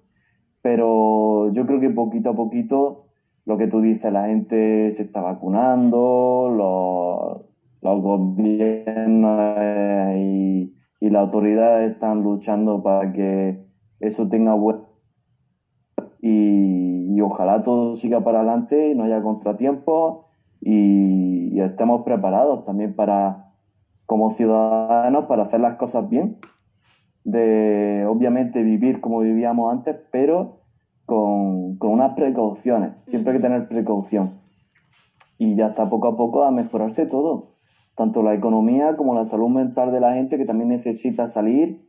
pero 0.61 1.51
yo 1.53 1.67
creo 1.67 1.81
que 1.81 1.91
poquito 1.91 2.31
a 2.31 2.35
poquito, 2.35 3.07
lo 3.45 3.57
que 3.57 3.67
tú 3.67 3.81
dices, 3.81 4.13
la 4.13 4.27
gente 4.27 4.91
se 4.91 5.03
está 5.03 5.21
vacunando, 5.21 6.49
los, 7.83 8.03
gobiernos 8.03 9.55
y 11.01 11.11
las 11.11 11.23
autoridades 11.23 11.93
están 11.93 12.23
luchando 12.23 12.83
para 12.83 13.13
que 13.13 13.62
eso 14.03 14.29
tenga 14.29 14.55
buen 14.55 14.93
y, 16.23 17.21
ojalá 17.21 17.63
todo 17.63 17.95
siga 17.95 18.21
para 18.21 18.39
adelante 18.39 18.91
y 18.91 18.95
no 18.95 19.05
haya 19.05 19.21
contratiempos 19.21 20.27
y, 20.61 21.61
estemos 21.61 22.03
preparados 22.03 22.65
también 22.65 22.95
para, 22.95 23.37
como 24.07 24.31
ciudadanos, 24.31 25.27
para 25.27 25.45
hacer 25.45 25.61
las 25.61 25.75
cosas 25.75 26.09
bien. 26.09 26.39
De 27.25 28.05
obviamente 28.09 28.65
vivir 28.65 29.01
como 29.01 29.21
vivíamos 29.21 29.73
antes, 29.73 29.97
pero 30.11 30.63
con, 31.07 31.77
con 31.77 31.93
unas 31.93 32.15
precauciones. 32.15 32.95
Siempre 33.05 33.33
hay 33.33 33.39
que 33.39 33.43
tener 33.43 33.69
precaución. 33.69 34.41
Y 35.39 35.55
ya 35.55 35.69
está 35.69 35.89
poco 35.89 36.09
a 36.09 36.17
poco 36.17 36.43
a 36.43 36.51
mejorarse 36.51 37.07
todo. 37.07 37.55
Tanto 37.95 38.25
la 38.25 38.35
economía 38.35 38.97
como 38.97 39.15
la 39.15 39.25
salud 39.25 39.51
mental 39.51 39.93
de 39.93 40.01
la 40.01 40.15
gente 40.15 40.37
que 40.37 40.47
también 40.47 40.71
necesita 40.71 41.29
salir 41.29 41.89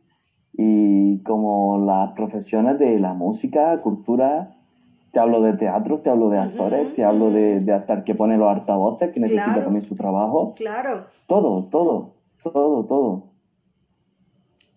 y 0.56 1.18
como 1.22 1.84
las 1.84 2.12
profesiones 2.12 2.78
de 2.78 2.98
la 3.00 3.14
música, 3.14 3.80
cultura, 3.80 4.54
te 5.10 5.18
hablo 5.18 5.40
de 5.40 5.54
teatros, 5.54 6.02
te 6.02 6.10
hablo 6.10 6.28
de 6.28 6.38
actores, 6.38 6.92
te 6.92 7.04
hablo 7.04 7.30
de, 7.30 7.60
de 7.60 7.72
actor 7.72 8.04
que 8.04 8.14
pone 8.14 8.36
los 8.36 8.48
altavoces, 8.48 9.10
que 9.10 9.20
necesita 9.20 9.62
también 9.62 9.82
su 9.82 9.96
trabajo. 9.96 10.54
Claro. 10.54 11.06
Todo, 11.26 11.64
todo, 11.64 12.14
todo, 12.42 12.84
todo. 12.86 13.34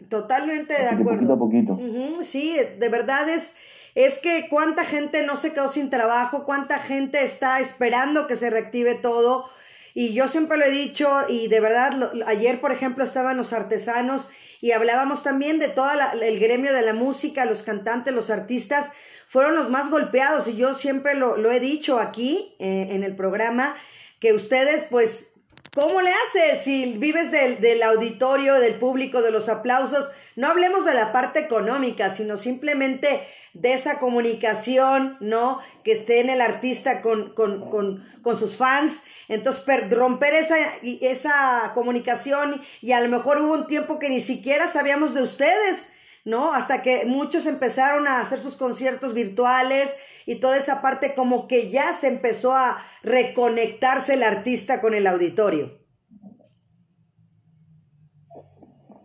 Totalmente 0.10 0.74
de 0.74 0.88
acuerdo. 0.88 1.12
poquito 1.12 1.34
a 1.34 1.38
poquito. 1.38 1.80
Sí, 2.24 2.56
de 2.80 2.90
verdad 2.90 3.30
es, 3.30 3.56
es 3.94 4.20
que 4.20 4.48
cuánta 4.50 4.84
gente 4.84 5.26
no 5.26 5.36
se 5.36 5.54
quedó 5.54 5.68
sin 5.68 5.90
trabajo, 5.90 6.46
cuánta 6.46 6.80
gente 6.80 7.24
está 7.24 7.60
esperando 7.60 8.28
que 8.28 8.36
se 8.36 8.50
reactive 8.50 8.96
todo. 8.96 9.46
Y 9.94 10.14
yo 10.14 10.28
siempre 10.28 10.58
lo 10.58 10.66
he 10.66 10.72
dicho, 10.72 11.10
y 11.28 11.48
de 11.48 11.60
verdad, 11.60 12.12
ayer, 12.28 12.62
por 12.62 12.72
ejemplo, 12.72 13.04
estaban 13.04 13.38
los 13.38 13.54
artesanos 13.54 14.30
y 14.62 14.72
hablábamos 14.72 15.24
también 15.24 15.60
de 15.60 15.70
todo 15.70 15.90
el 16.22 16.40
gremio 16.40 16.74
de 16.74 16.82
la 16.82 16.94
música, 16.94 17.46
los 17.46 17.64
cantantes, 17.64 18.14
los 18.14 18.30
artistas, 18.30 18.92
fueron 19.28 19.56
los 19.56 19.70
más 19.70 19.90
golpeados 19.90 20.48
y 20.48 20.56
yo 20.56 20.74
siempre 20.74 21.14
lo, 21.14 21.52
he 21.52 21.60
dicho 21.60 22.00
aquí 22.00 22.56
eh, 22.60 22.90
en 22.92 23.04
el 23.04 23.16
programa, 23.16 23.76
que 24.20 24.34
ustedes 24.34 24.86
pues, 24.90 25.34
¿cómo 25.76 26.02
le 26.02 26.12
haces 26.12 26.64
si 26.64 26.98
vives 26.98 27.32
del, 27.32 27.60
del 27.60 27.84
auditorio, 27.84 28.56
del 28.56 28.80
público, 28.80 29.22
de 29.22 29.32
los 29.32 29.50
aplausos? 29.50 30.12
No 30.36 30.48
hablemos 30.48 30.86
de 30.86 30.94
la 30.94 31.12
parte 31.12 31.40
económica, 31.40 32.10
sino 32.10 32.38
simplemente 32.38 33.22
de 33.62 33.74
esa 33.74 34.00
comunicación, 34.00 35.18
¿no? 35.20 35.60
Que 35.84 35.92
esté 35.92 36.20
en 36.20 36.30
el 36.30 36.42
artista 36.42 37.02
con, 37.02 37.34
con, 37.34 37.70
con, 37.70 38.06
con 38.22 38.36
sus 38.36 38.56
fans. 38.56 39.04
Entonces, 39.28 39.66
romper 39.92 40.34
esa, 40.36 40.56
esa 40.84 41.72
comunicación 41.74 42.62
y 42.82 42.92
a 42.92 43.02
lo 43.02 43.10
mejor 43.10 43.42
hubo 43.42 43.54
un 43.54 43.68
tiempo 43.68 44.00
que 44.00 44.10
ni 44.10 44.20
siquiera 44.20 44.68
sabíamos 44.68 45.14
de 45.14 45.22
ustedes, 45.22 45.90
¿no? 46.24 46.54
Hasta 46.54 46.82
que 46.82 47.06
muchos 47.06 47.46
empezaron 47.46 48.08
a 48.08 48.22
hacer 48.22 48.40
sus 48.40 48.56
conciertos 48.56 49.14
virtuales 49.14 49.96
y 50.26 50.36
toda 50.36 50.58
esa 50.58 50.82
parte 50.82 51.16
como 51.16 51.48
que 51.48 51.72
ya 51.72 51.94
se 51.94 52.08
empezó 52.08 52.54
a 52.54 52.78
reconectarse 53.02 54.14
el 54.14 54.24
artista 54.24 54.82
con 54.82 54.94
el 54.94 55.08
auditorio. 55.08 55.80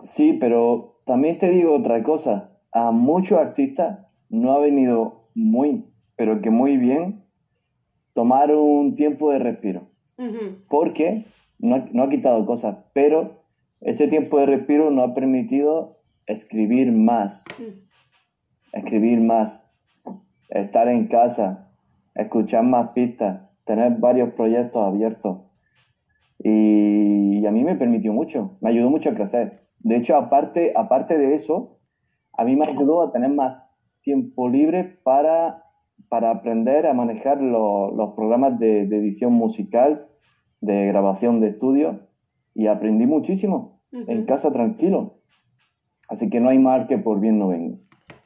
Sí, 0.02 0.36
pero 0.40 1.00
también 1.06 1.38
te 1.38 1.48
digo 1.48 1.74
otra 1.74 2.02
cosa. 2.02 2.50
A 2.72 2.90
muchos 2.90 3.38
artistas 3.38 4.11
no 4.32 4.52
ha 4.52 4.58
venido 4.58 5.28
muy, 5.34 5.84
pero 6.16 6.40
que 6.40 6.50
muy 6.50 6.78
bien, 6.78 7.24
tomar 8.14 8.50
un 8.50 8.96
tiempo 8.96 9.30
de 9.30 9.38
respiro. 9.38 9.88
Porque 10.68 11.26
no, 11.58 11.84
no, 11.92 12.04
ha 12.04 12.08
quitado 12.08 12.46
cosas, 12.46 12.84
pero 12.92 13.44
ese 13.80 14.08
tiempo 14.08 14.38
de 14.38 14.46
respiro 14.46 14.90
nos 14.90 15.10
ha 15.10 15.14
permitido 15.14 16.00
escribir 16.26 16.92
más. 16.92 17.44
Escribir 18.72 19.20
más. 19.20 19.74
Estar 20.48 20.88
en 20.88 21.08
casa. 21.08 21.72
Escuchar 22.14 22.64
más 22.64 22.90
pistas. 22.90 23.50
Tener 23.64 23.96
varios 23.98 24.30
proyectos 24.34 24.82
abiertos. 24.82 25.38
Y, 26.38 27.44
a 27.44 27.50
mí 27.50 27.64
me 27.64 27.74
permitió 27.74 28.12
mucho. 28.12 28.56
Me 28.60 28.70
ayudó 28.70 28.90
mucho 28.90 29.10
a 29.10 29.14
crecer. 29.14 29.68
De 29.80 29.96
hecho, 29.96 30.16
aparte, 30.16 30.72
aparte 30.76 31.18
de 31.18 31.34
eso, 31.34 31.80
a 32.32 32.44
mí 32.44 32.54
me 32.56 32.66
ayudó 32.66 33.02
a 33.02 33.12
tener 33.12 33.30
más 33.30 33.71
tiempo 34.02 34.48
libre 34.48 34.98
para, 35.02 35.64
para 36.08 36.30
aprender 36.30 36.86
a 36.86 36.92
manejar 36.92 37.40
los 37.40 38.14
programas 38.14 38.58
de, 38.58 38.82
edición 38.82 39.32
musical, 39.32 40.08
de 40.60 40.86
grabación 40.86 41.40
de 41.40 41.48
estudio, 41.48 42.08
y 42.54 42.66
aprendí 42.66 43.06
muchísimo 43.06 43.80
en 43.92 44.26
casa 44.26 44.52
tranquilo. 44.52 45.20
Así 46.08 46.28
que 46.28 46.40
no 46.40 46.50
hay 46.50 46.58
mal 46.58 46.86
que 46.86 46.98
por 46.98 47.20
bien 47.20 47.38
no 47.38 47.48
venga. 47.48 47.78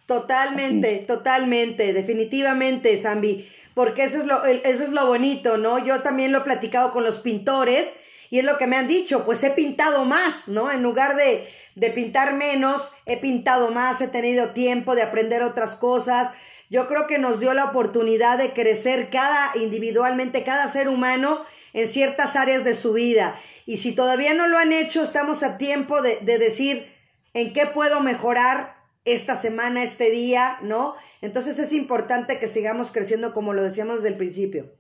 Totalmente, 0.07 0.99
totalmente, 0.99 1.93
definitivamente, 1.93 2.97
Zambi, 2.97 3.45
porque 3.75 4.05
eso 4.05 4.19
es, 4.19 4.27
lo, 4.27 4.45
eso 4.45 4.85
es 4.85 4.91
lo 4.91 5.07
bonito, 5.07 5.59
¿no? 5.59 5.85
Yo 5.85 6.03
también 6.03 6.33
lo 6.33 6.39
he 6.39 6.43
platicado 6.43 6.93
con 6.93 7.05
los 7.05 7.19
pintores 7.19 7.97
y 8.31 8.39
es 8.39 8.45
lo 8.45 8.57
que 8.57 8.67
me 8.67 8.77
han 8.77 8.89
dicho, 8.89 9.25
pues 9.25 9.43
he 9.45 9.51
pintado 9.51 10.05
más, 10.05 10.49
¿no? 10.49 10.71
En 10.71 10.83
lugar 10.83 11.17
de, 11.17 11.45
de 11.77 11.91
pintar 11.91 12.35
menos, 12.35 12.95
he 13.05 13.19
pintado 13.19 13.71
más, 13.71 14.01
he 14.01 14.09
tenido 14.09 14.51
tiempo 14.51 14.95
de 14.95 15.03
aprender 15.03 15.43
otras 15.43 15.77
cosas. 15.77 16.33
Yo 16.71 16.89
creo 16.89 17.07
que 17.07 17.19
nos 17.19 17.39
dio 17.39 17.55
la 17.55 17.67
oportunidad 17.67 18.39
de 18.39 18.53
crecer 18.53 19.11
cada 19.11 19.53
individualmente, 19.55 20.43
cada 20.43 20.67
ser 20.69 20.89
humano 20.89 21.45
en 21.75 21.89
ciertas 21.89 22.35
áreas 22.35 22.65
de 22.65 22.75
su 22.75 22.95
vida. 22.95 23.39
Y 23.67 23.77
si 23.77 23.95
todavía 23.95 24.33
no 24.33 24.49
lo 24.49 24.59
han 24.59 24.73
hecho, 24.73 25.03
estamos 25.03 25.43
a 25.43 25.59
tiempo 25.59 26.01
de, 26.01 26.19
de 26.21 26.39
decir 26.39 26.87
en 27.35 27.53
qué 27.53 27.67
puedo 27.67 28.01
mejorar 28.01 28.77
esta 29.05 29.37
semana, 29.37 29.83
este 29.83 30.11
día, 30.11 30.59
¿no? 30.63 30.95
Entonces 31.21 31.59
es 31.59 31.75
importante 31.75 32.39
que 32.39 32.49
sigamos 32.49 32.91
creciendo 32.91 33.35
como 33.35 33.53
lo 33.53 33.63
decíamos 33.63 33.97
desde 33.97 34.09
el 34.09 34.17
principio. 34.17 34.73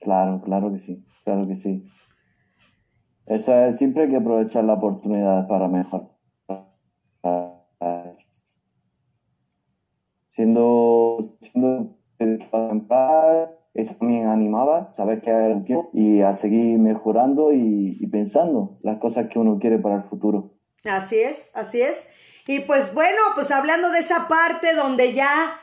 Claro, 0.00 0.40
claro 0.42 0.70
que 0.70 0.78
sí, 0.78 1.04
claro 1.24 1.46
que 1.48 1.56
sí. 1.56 1.90
Eso 3.30 3.54
es, 3.54 3.78
siempre 3.78 4.02
hay 4.02 4.10
que 4.10 4.16
aprovechar 4.16 4.64
la 4.64 4.74
oportunidad 4.74 5.46
para 5.46 5.68
mejorar. 5.68 6.08
Siendo, 10.26 11.16
siendo 11.38 11.96
eso 12.18 13.94
también 14.00 14.26
animaba, 14.26 14.88
saber 14.88 15.20
que 15.20 15.30
era 15.30 15.54
un 15.54 15.62
tiempo 15.62 15.90
y 15.92 16.22
a 16.22 16.34
seguir 16.34 16.76
mejorando 16.80 17.52
y, 17.52 17.98
y, 18.00 18.06
pensando 18.08 18.80
las 18.82 18.96
cosas 18.96 19.28
que 19.28 19.38
uno 19.38 19.60
quiere 19.60 19.78
para 19.78 19.96
el 19.96 20.02
futuro. 20.02 20.56
Así 20.82 21.20
es, 21.20 21.52
así 21.54 21.80
es. 21.80 22.08
Y 22.48 22.60
pues 22.60 22.94
bueno, 22.94 23.20
pues 23.36 23.52
hablando 23.52 23.92
de 23.92 24.00
esa 24.00 24.26
parte 24.26 24.74
donde 24.74 25.12
ya 25.12 25.60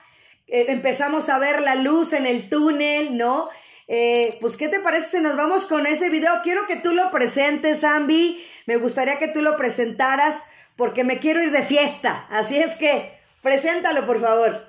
eh, 0.48 0.68
empezamos 0.70 1.28
a 1.28 1.38
ver 1.38 1.62
la 1.62 1.76
luz 1.76 2.14
en 2.14 2.28
el 2.28 2.50
túnel, 2.50 3.18
¿no? 3.18 3.50
Eh, 3.88 4.38
pues, 4.42 4.58
¿qué 4.58 4.68
te 4.68 4.82
parece 4.82 5.18
si 5.18 5.24
nos 5.24 5.38
vamos 5.38 5.66
con 5.66 5.88
ese 5.88 6.10
video? 6.10 6.32
Quiero 6.44 6.68
que 6.68 6.76
tú 6.76 6.94
lo 6.94 7.10
presentes, 7.10 7.84
Ambi. 7.84 8.38
Me 8.66 8.78
gustaría 8.78 9.18
que 9.18 9.30
tú 9.30 9.42
lo 9.42 9.56
presentaras 9.56 10.36
porque 10.76 11.06
me 11.06 11.20
quiero 11.20 11.42
ir 11.42 11.52
de 11.52 11.64
fiesta. 11.64 12.28
Así 12.30 12.58
es 12.58 12.76
que, 12.76 13.12
preséntalo, 13.42 14.06
por 14.06 14.20
favor. 14.20 14.66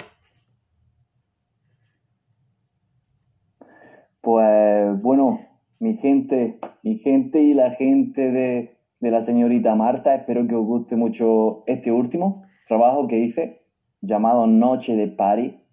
Pues 4.21 5.03
bueno, 5.03 5.41
mi 5.81 5.97
gente, 5.97 6.59
mi 6.83 6.99
gente 6.99 7.41
y 7.41 7.55
la 7.55 7.71
gente 7.73 8.31
de, 8.31 8.79
de 9.01 9.11
la 9.11 9.21
señorita 9.21 9.75
Marta, 9.75 10.15
espero 10.15 10.47
que 10.47 10.55
os 10.55 10.65
guste 10.65 10.97
mucho 10.97 11.65
este 11.67 11.91
último 11.91 12.45
trabajo 12.67 13.09
que 13.09 13.19
hice 13.19 13.65
llamado 14.01 14.47
Noche 14.47 14.95
de 14.95 15.09
Party 15.09 15.68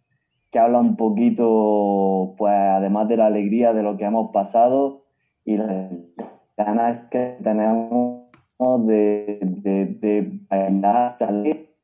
que 0.52 0.60
habla 0.60 0.80
un 0.80 0.96
poquito, 0.96 2.36
pues 2.38 2.54
además 2.54 3.08
de 3.08 3.18
la 3.18 3.28
alegría 3.28 3.74
de 3.74 3.84
lo 3.84 3.98
que 3.98 4.06
hemos 4.06 4.32
pasado 4.32 5.06
y 5.44 5.58
las 5.58 5.92
ganas 6.58 7.10
que 7.10 7.38
tenemos 7.44 8.26
de, 8.86 9.40
de, 9.42 9.86
de 9.86 10.40
bailar, 10.50 11.10
salir. 11.10 11.76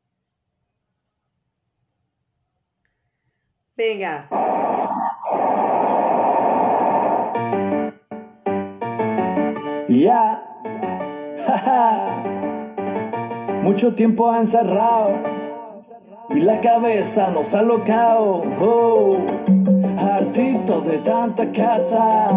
Venga. 3.76 4.28
Ya. 9.89 10.47
Mucho 13.64 13.93
tiempo 13.93 14.34
encerrado 14.36 15.40
y 16.34 16.39
la 16.41 16.59
cabeza 16.59 17.29
nos 17.32 17.53
ha 17.53 17.61
locado. 17.61 18.43
Oh, 18.59 19.09
hartito 19.97 20.82
de 20.82 20.97
tanta 20.99 21.51
casa. 21.51 22.27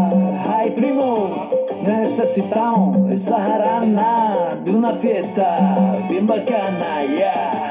Ay, 0.48 0.70
primo, 0.70 1.48
necesitamos 1.86 2.96
esa 3.10 3.40
jarana 3.40 4.48
de 4.64 4.72
una 4.72 4.92
fiesta 4.94 5.76
bien 6.08 6.26
bacana, 6.26 7.04
ya. 7.16 7.68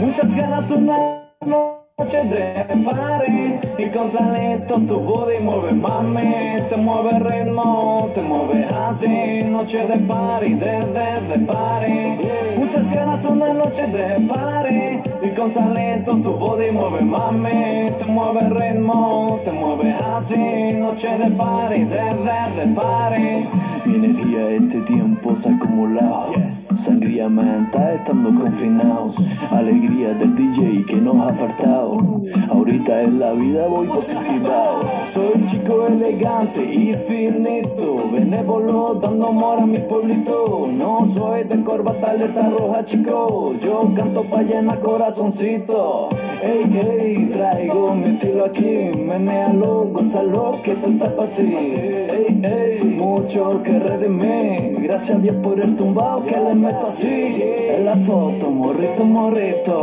Muchas 0.00 0.34
ganas, 0.34 0.70
una 0.70 1.32
noche 1.44 2.22
de 2.24 2.84
party 2.84 3.60
y 3.78 3.86
con 3.90 4.10
salito 4.10 4.74
tu 4.86 5.00
body 5.00 5.38
mueve 5.40 5.72
mami, 5.72 6.60
te 6.68 6.76
mueve 6.76 7.18
ritmo, 7.18 8.10
te 8.14 8.22
mueve 8.22 8.66
así, 8.86 9.42
noche 9.44 9.86
de 9.86 9.98
party, 10.06 10.54
de, 10.54 10.80
de, 10.80 11.38
de 11.38 11.46
party. 11.46 12.55
Muchas 12.66 12.92
ganas 12.92 13.24
una 13.24 13.52
noche 13.52 13.86
de 13.86 14.26
party 14.26 15.24
y 15.24 15.30
con 15.36 15.52
salito 15.52 16.16
tu 16.16 16.32
body 16.32 16.72
mueve 16.72 17.00
mami, 17.02 17.92
te 17.96 18.04
mueve 18.06 18.40
ritmo, 18.48 19.40
te 19.44 19.52
mueve 19.52 19.92
así, 19.92 20.74
noche 20.74 21.16
de 21.16 21.30
party, 21.30 21.84
de, 21.84 21.96
de, 21.96 22.66
de 22.66 22.74
party. 22.74 23.48
Mi 23.86 23.94
energía 24.04 24.50
este 24.50 24.80
tiempo 24.80 25.32
se 25.36 25.48
ha 25.48 25.54
acumulado, 25.54 26.32
sangría 26.50 27.28
menta 27.28 27.94
estando 27.94 28.34
confinados, 28.40 29.16
alegría 29.52 30.14
del 30.14 30.34
DJ 30.34 30.84
que 30.86 30.96
nos 30.96 31.24
ha 31.24 31.32
faltado. 31.32 32.20
Ahorita 32.50 33.02
en 33.02 33.20
la 33.20 33.30
vida 33.32 33.68
voy 33.68 33.86
positivado. 33.86 34.80
Soy 35.12 35.46
chico 35.48 35.86
elegante 35.86 36.64
y 36.64 36.94
finito, 36.94 38.10
benévolo 38.12 38.98
dando 39.00 39.28
amor 39.28 39.60
a 39.60 39.66
mi 39.66 39.78
pueblito. 39.78 40.68
No 40.76 41.06
soy 41.14 41.44
de 41.44 41.62
corbata 41.62 42.14
letra 42.14 42.50
roja, 42.56 42.84
chico. 42.84 43.54
Yo 43.60 43.92
canto 43.94 44.22
pa' 44.22 44.42
llenar 44.42 44.80
corazoncito. 44.80 46.08
Ey, 46.42 46.78
ey, 46.78 47.26
traigo 47.32 47.94
mi 47.94 48.08
estilo 48.10 48.44
aquí. 48.44 48.90
Menealo, 48.96 49.88
gózalo, 49.92 50.58
que 50.62 50.72
esto 50.72 50.88
está 50.88 51.14
pa' 51.14 51.26
ti. 51.26 51.42
Ey, 51.42 52.40
ey, 52.42 52.84
mucho 52.98 53.62
que 53.62 53.78
redimir. 53.78 54.80
Gracias 54.80 55.18
a 55.18 55.20
Dios 55.20 55.36
por 55.42 55.60
el 55.60 55.76
tumbao 55.76 56.24
que 56.24 56.38
le 56.38 56.54
meto 56.54 56.86
así. 56.88 57.42
En 57.74 57.84
la 57.84 57.96
foto, 57.96 58.50
morrito, 58.50 59.04
morrito. 59.04 59.82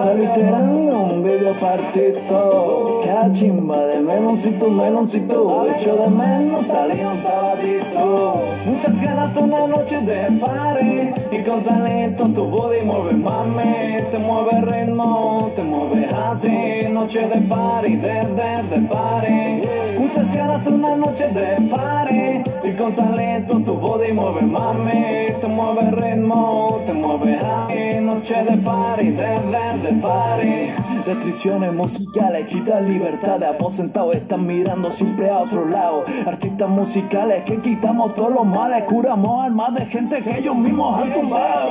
Aliterando 0.00 1.08
un 1.14 1.22
video 1.22 1.54
partito. 1.54 3.00
Que 3.02 3.32
chimba 3.32 3.86
de 3.86 4.00
meloncito, 4.00 4.70
meloncito. 4.70 5.66
Hecho 5.66 5.96
de 5.96 6.08
menos 6.08 6.66
salí 6.66 7.00
un 7.00 7.18
sabadito. 7.18 8.42
Muchas 8.66 9.00
ganas 9.00 9.36
una 9.36 9.66
noche 9.66 10.00
de 10.00 10.38
party. 10.38 11.19
Con 11.50 11.60
salito 11.64 12.28
tu 12.32 12.44
body 12.46 12.82
mueve 12.82 13.12
mami. 13.14 14.00
Te 14.12 14.18
mueve 14.20 14.60
ritmo, 14.60 15.50
te 15.56 15.64
mueve 15.64 16.06
así. 16.06 16.86
Noche 16.88 17.26
de 17.26 17.40
party, 17.40 17.96
de, 17.96 18.24
de, 18.38 18.62
de 18.70 18.88
party. 18.88 19.68
Muchas 19.98 20.32
ganas 20.32 20.64
una 20.68 20.94
noche 20.94 21.26
de 21.30 21.56
party. 21.68 22.68
Y 22.68 22.72
con 22.76 22.92
salito 22.92 23.58
tu 23.64 23.74
body 23.74 24.12
mueve 24.12 24.42
mami. 24.42 25.32
Te 25.40 25.48
mueve 25.48 25.90
ritmo, 25.90 26.78
te 26.86 26.92
mueve 26.92 27.38
así. 27.38 28.00
Noche 28.00 28.44
de 28.44 28.56
party, 28.58 29.06
de, 29.10 29.40
de, 29.50 29.88
de 29.88 30.00
party. 30.00 30.89
Restricciones 31.10 31.72
musicales, 31.74 32.46
quita 32.46 32.80
libertad 32.80 33.40
de 33.40 33.46
aposentado, 33.46 34.12
están 34.12 34.46
mirando 34.46 34.92
siempre 34.92 35.28
a 35.28 35.38
otro 35.38 35.66
lado. 35.66 36.04
Artistas 36.24 36.68
musicales 36.68 37.42
que 37.42 37.56
quitamos 37.56 38.14
todos 38.14 38.32
los 38.32 38.46
males, 38.46 38.84
curamos 38.84 39.44
almas 39.44 39.74
de 39.74 39.86
gente 39.86 40.22
que 40.22 40.38
ellos 40.38 40.54
mismos 40.54 41.02
han 41.02 41.12
tumbado. 41.12 41.70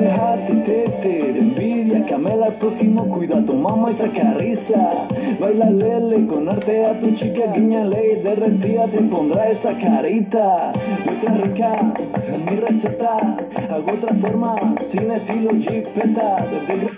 Déjate, 0.00 0.64
camela 2.08 2.46
al 2.46 2.54
prójimo, 2.54 3.08
cuida 3.08 3.38
a 3.38 3.44
tu 3.44 3.54
mamá 3.54 3.90
y 3.90 3.94
saca 3.94 4.34
risa. 4.34 4.90
Baila 5.38 5.70
lele, 5.70 6.26
con 6.26 6.48
arte 6.48 6.86
a 6.86 6.98
tu 6.98 7.14
chica, 7.14 7.52
guiñale 7.54 8.12
y 8.12 8.22
derretida 8.22 8.86
te 8.86 9.02
pondrá 9.02 9.48
esa 9.50 9.72
carita. 9.78 10.72
Vete 11.04 11.42
rica, 11.42 11.72
mi 12.50 12.56
receta, 12.56 13.16
hago 13.70 13.92
otra 13.92 14.14
forma, 14.14 14.56
sin 14.80 15.10
estilo 15.10 15.50
jipeta, 15.50 16.46
desde 16.50 16.88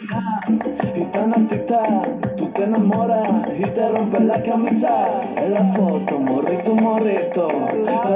y 0.97 1.05
tan 1.13 1.33
artista, 1.33 2.03
te 2.61 2.67
enamoras 2.67 3.27
y 3.59 3.63
te 3.63 3.89
rompes 3.89 4.21
la 4.23 4.43
camisa. 4.43 5.23
En 5.37 5.55
la 5.55 5.65
foto, 5.73 6.19
morrito, 6.19 6.75
morrito, 6.75 7.49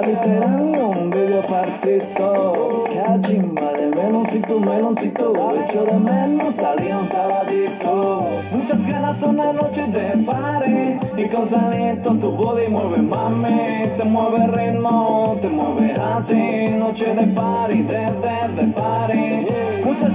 literando 0.07 0.89
un 0.89 1.11
video 1.11 1.41
partito. 1.47 2.85
Que 2.85 3.21
chimba 3.23 3.73
de 3.73 3.87
meloncito, 3.87 4.61
meloncito, 4.61 5.33
hecho 5.55 5.85
de 5.87 5.99
menos 5.99 6.55
salió 6.57 6.99
un 6.99 7.09
sabadito. 7.09 8.29
Muchas 8.53 8.87
ganas 8.87 9.23
una 9.23 9.53
noche 9.55 9.87
de 9.87 10.25
party 10.25 11.23
y 11.23 11.29
con 11.29 11.49
salito 11.49 12.11
tu 12.15 12.31
body 12.33 12.69
mueve 12.69 13.01
mami, 13.01 13.89
te 13.97 14.05
mueve 14.05 14.47
ritmo, 14.49 15.39
te 15.41 15.49
mueve 15.49 15.95
así, 15.95 16.69
noche 16.79 17.15
de 17.15 17.27
party, 17.29 17.83
de, 17.83 17.99
de, 17.99 18.63
de 18.63 18.73
party. 18.73 19.34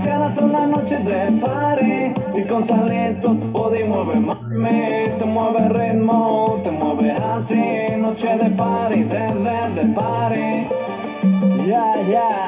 Muchas 0.09 0.21
ganas 0.21 0.37
una 0.41 0.65
noche 0.65 0.97
de 0.97 1.39
party 1.39 2.39
y 2.39 2.43
con 2.47 2.65
tu 2.65 2.73
body 3.51 3.83
mueve 3.83 4.19
mami, 4.19 5.07
te 5.19 5.25
mueve 5.25 5.69
ritmo, 5.69 6.59
te 6.63 6.71
mueve 6.71 7.11
así, 7.11 7.95
noche 7.95 8.35
de 8.39 8.49
party, 8.49 9.03
de, 9.03 9.19
de, 9.19 9.69
de 9.75 9.93
party. 9.93 10.67
Ya, 11.67 11.91
ya, 12.09 12.47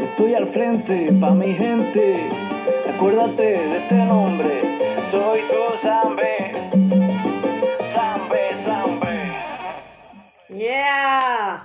estoy 0.00 0.34
al 0.34 0.46
frente 0.46 1.12
pa' 1.20 1.32
mi 1.32 1.52
gente. 1.52 2.30
Acuérdate 2.94 3.42
de 3.42 3.76
este 3.76 3.94
nombre, 4.06 4.62
soy 5.10 5.40
tu 5.50 5.76
Zambe. 5.76 6.52
Zambe, 7.92 8.40
Zambe. 8.64 9.18
Yeah. 10.48 11.60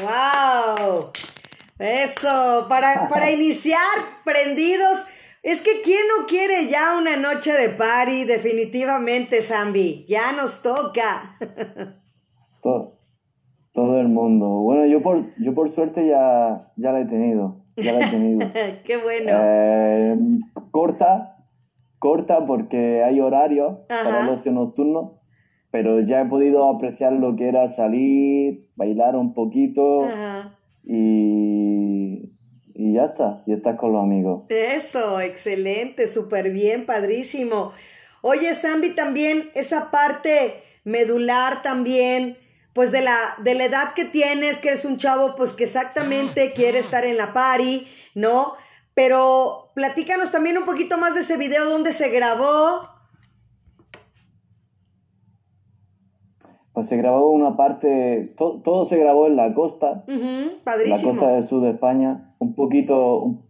Wow. 0.00 1.12
Eso, 1.84 2.66
para, 2.68 3.08
para 3.08 3.30
iniciar 3.38 3.80
prendidos. 4.24 5.06
Es 5.42 5.60
que 5.60 5.82
¿quién 5.82 6.00
no 6.16 6.26
quiere 6.26 6.68
ya 6.68 6.96
una 6.96 7.16
noche 7.16 7.52
de 7.52 7.68
party? 7.68 8.24
Definitivamente, 8.24 9.42
Zambi. 9.42 10.06
Ya 10.08 10.32
nos 10.32 10.62
toca. 10.62 11.36
Todo, 12.62 12.96
todo 13.74 14.00
el 14.00 14.08
mundo. 14.08 14.46
Bueno, 14.62 14.86
yo 14.86 15.02
por, 15.02 15.18
yo 15.38 15.54
por 15.54 15.68
suerte 15.68 16.06
ya, 16.06 16.72
ya 16.76 16.92
la 16.92 17.00
he 17.00 17.04
tenido. 17.04 17.60
Ya 17.76 17.92
la 17.92 18.06
he 18.06 18.10
tenido. 18.10 18.50
Qué 18.84 18.96
bueno. 18.96 19.32
Eh, 19.34 20.16
corta, 20.70 21.44
corta 21.98 22.46
porque 22.46 23.02
hay 23.02 23.20
horario 23.20 23.84
para 23.86 24.20
el 24.20 24.28
Ajá. 24.28 24.30
ocio 24.30 24.52
nocturno, 24.52 25.20
pero 25.70 26.00
ya 26.00 26.22
he 26.22 26.24
podido 26.24 26.66
apreciar 26.68 27.12
lo 27.12 27.36
que 27.36 27.48
era 27.48 27.68
salir, 27.68 28.70
bailar 28.76 29.14
un 29.16 29.34
poquito 29.34 30.04
Ajá. 30.04 30.58
y, 30.84 31.63
y 32.74 32.94
ya 32.94 33.04
está, 33.06 33.42
y 33.46 33.52
estás 33.52 33.76
con 33.76 33.92
los 33.92 34.02
amigos. 34.02 34.42
Eso, 34.48 35.20
excelente, 35.20 36.06
súper 36.06 36.50
bien, 36.50 36.86
padrísimo. 36.86 37.72
Oye, 38.20 38.54
Zambi, 38.54 38.94
también 38.94 39.50
esa 39.54 39.90
parte 39.90 40.62
medular 40.84 41.62
también, 41.62 42.36
pues 42.72 42.90
de 42.90 43.00
la, 43.02 43.16
de 43.42 43.54
la 43.54 43.64
edad 43.66 43.94
que 43.94 44.04
tienes, 44.04 44.58
que 44.58 44.68
eres 44.68 44.84
un 44.84 44.98
chavo, 44.98 45.34
pues 45.36 45.52
que 45.52 45.64
exactamente 45.64 46.52
quiere 46.56 46.78
estar 46.80 47.04
en 47.04 47.16
la 47.16 47.32
party, 47.32 47.86
¿no? 48.14 48.54
Pero 48.94 49.70
platícanos 49.74 50.30
también 50.30 50.56
un 50.58 50.64
poquito 50.64 50.98
más 50.98 51.14
de 51.14 51.20
ese 51.20 51.36
video, 51.36 51.68
dónde 51.68 51.92
se 51.92 52.10
grabó. 52.10 52.88
Pues 56.72 56.88
se 56.88 56.96
grabó 56.96 57.30
una 57.30 57.56
parte, 57.56 58.32
to- 58.36 58.60
todo 58.62 58.84
se 58.84 58.96
grabó 58.98 59.28
en 59.28 59.36
la 59.36 59.54
costa, 59.54 60.04
la 60.08 61.00
costa 61.00 61.28
del 61.28 61.42
sur 61.44 61.62
de 61.62 61.70
España, 61.70 62.33
un 62.44 62.54
poquito, 62.54 63.40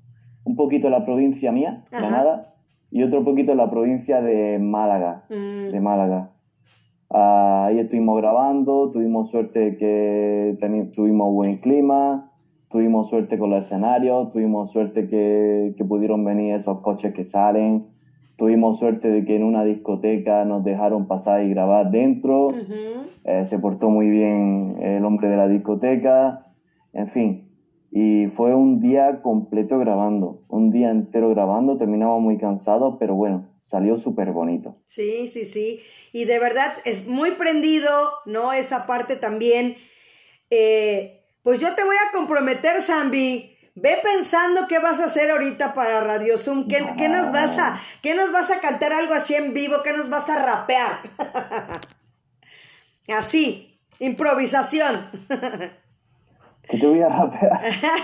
un, 0.44 0.56
poquito 0.56 0.86
en 0.86 0.92
la 0.92 1.04
provincia 1.04 1.52
mía, 1.52 1.84
Ajá. 1.90 2.00
Granada, 2.00 2.54
y 2.90 3.02
otro 3.02 3.24
poquito 3.24 3.52
en 3.52 3.58
la 3.58 3.70
provincia 3.70 4.22
de 4.22 4.58
Málaga. 4.58 5.24
Mm, 5.28 5.72
de 5.72 5.80
Málaga. 5.80 6.30
Ah, 7.10 7.66
ahí 7.66 7.78
estuvimos 7.78 8.16
grabando, 8.20 8.90
tuvimos 8.90 9.30
suerte 9.30 9.76
que 9.76 10.56
tuvimos 10.92 11.32
buen 11.32 11.58
clima, 11.58 12.32
tuvimos 12.68 13.08
suerte 13.08 13.38
con 13.38 13.50
los 13.50 13.62
escenarios, 13.62 14.28
tuvimos 14.28 14.70
suerte 14.70 15.08
que, 15.08 15.74
que 15.76 15.84
pudieron 15.84 16.24
venir 16.24 16.54
esos 16.54 16.80
coches 16.80 17.12
que 17.12 17.24
salen, 17.24 17.88
tuvimos 18.36 18.78
suerte 18.78 19.08
de 19.08 19.24
que 19.24 19.36
en 19.36 19.44
una 19.44 19.64
discoteca 19.64 20.44
nos 20.44 20.64
dejaron 20.64 21.06
pasar 21.06 21.42
y 21.42 21.50
grabar 21.50 21.90
dentro. 21.90 22.50
Eh, 23.24 23.44
se 23.44 23.58
portó 23.58 23.90
muy 23.90 24.10
bien 24.10 24.76
el 24.80 25.04
hombre 25.04 25.28
de 25.28 25.36
la 25.36 25.48
discoteca, 25.48 26.46
en 26.92 27.06
fin. 27.06 27.43
Y 27.96 28.26
fue 28.26 28.56
un 28.56 28.80
día 28.80 29.22
completo 29.22 29.78
grabando, 29.78 30.42
un 30.48 30.72
día 30.72 30.90
entero 30.90 31.28
grabando, 31.28 31.76
terminamos 31.76 32.20
muy 32.20 32.36
cansados, 32.38 32.96
pero 32.98 33.14
bueno, 33.14 33.48
salió 33.60 33.96
súper 33.96 34.32
bonito. 34.32 34.82
Sí, 34.84 35.28
sí, 35.28 35.44
sí. 35.44 35.80
Y 36.12 36.24
de 36.24 36.40
verdad 36.40 36.74
es 36.84 37.06
muy 37.06 37.30
prendido, 37.32 38.10
¿no? 38.26 38.52
Esa 38.52 38.88
parte 38.88 39.14
también. 39.14 39.76
eh, 40.50 41.22
Pues 41.44 41.60
yo 41.60 41.72
te 41.76 41.84
voy 41.84 41.94
a 41.94 42.10
comprometer, 42.12 42.82
Zambi. 42.82 43.56
Ve 43.76 43.96
pensando 44.02 44.66
qué 44.68 44.80
vas 44.80 44.98
a 44.98 45.04
hacer 45.04 45.30
ahorita 45.30 45.72
para 45.74 46.00
Radio 46.00 46.36
Zoom. 46.36 46.66
¿Qué, 46.66 46.84
qué 46.98 47.08
nos 47.08 47.30
vas 47.30 47.58
a, 47.58 47.80
qué 48.02 48.16
nos 48.16 48.32
vas 48.32 48.50
a 48.50 48.58
cantar 48.58 48.92
algo 48.92 49.14
así 49.14 49.36
en 49.36 49.54
vivo? 49.54 49.76
¿Qué 49.84 49.92
nos 49.92 50.10
vas 50.10 50.28
a 50.28 50.42
rapear? 50.44 50.98
así, 53.16 53.80
improvisación. 54.00 55.10
¿Qué 56.68 56.78
te 56.78 56.86
voy 56.86 57.00
a 57.02 57.08
rapear? 57.08 57.60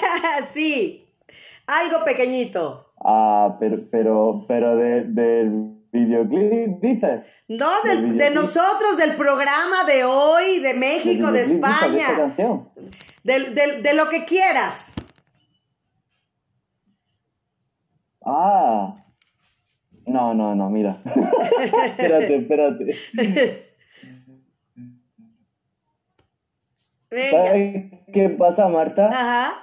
sí, 0.52 1.08
algo 1.66 2.04
pequeñito. 2.04 2.92
Ah, 3.02 3.56
pero, 3.58 3.78
pero, 3.90 4.44
pero 4.46 4.76
de, 4.76 5.04
del 5.04 5.76
videoclip, 5.92 6.80
dices. 6.80 7.22
No, 7.48 7.82
Del 7.82 8.16
de 8.16 8.30
nosotros, 8.30 8.96
del 8.96 9.16
programa 9.16 9.84
de 9.84 10.04
hoy, 10.04 10.60
de 10.60 10.74
México, 10.74 11.32
de 11.32 11.40
España. 11.42 12.06
canción. 12.16 12.68
Del- 13.24 13.54
del- 13.54 13.82
de 13.82 13.94
lo 13.94 14.08
que 14.08 14.24
quieras. 14.24 14.92
Ah. 18.24 18.96
No, 20.06 20.34
no, 20.34 20.54
no, 20.54 20.70
mira. 20.70 21.00
espérate, 21.04 22.36
espérate. 22.36 22.96
Venga. 27.10 27.30
¿Sabes 27.30 27.90
qué 28.12 28.28
pasa, 28.30 28.68
Marta? 28.68 29.06
Ajá, 29.08 29.54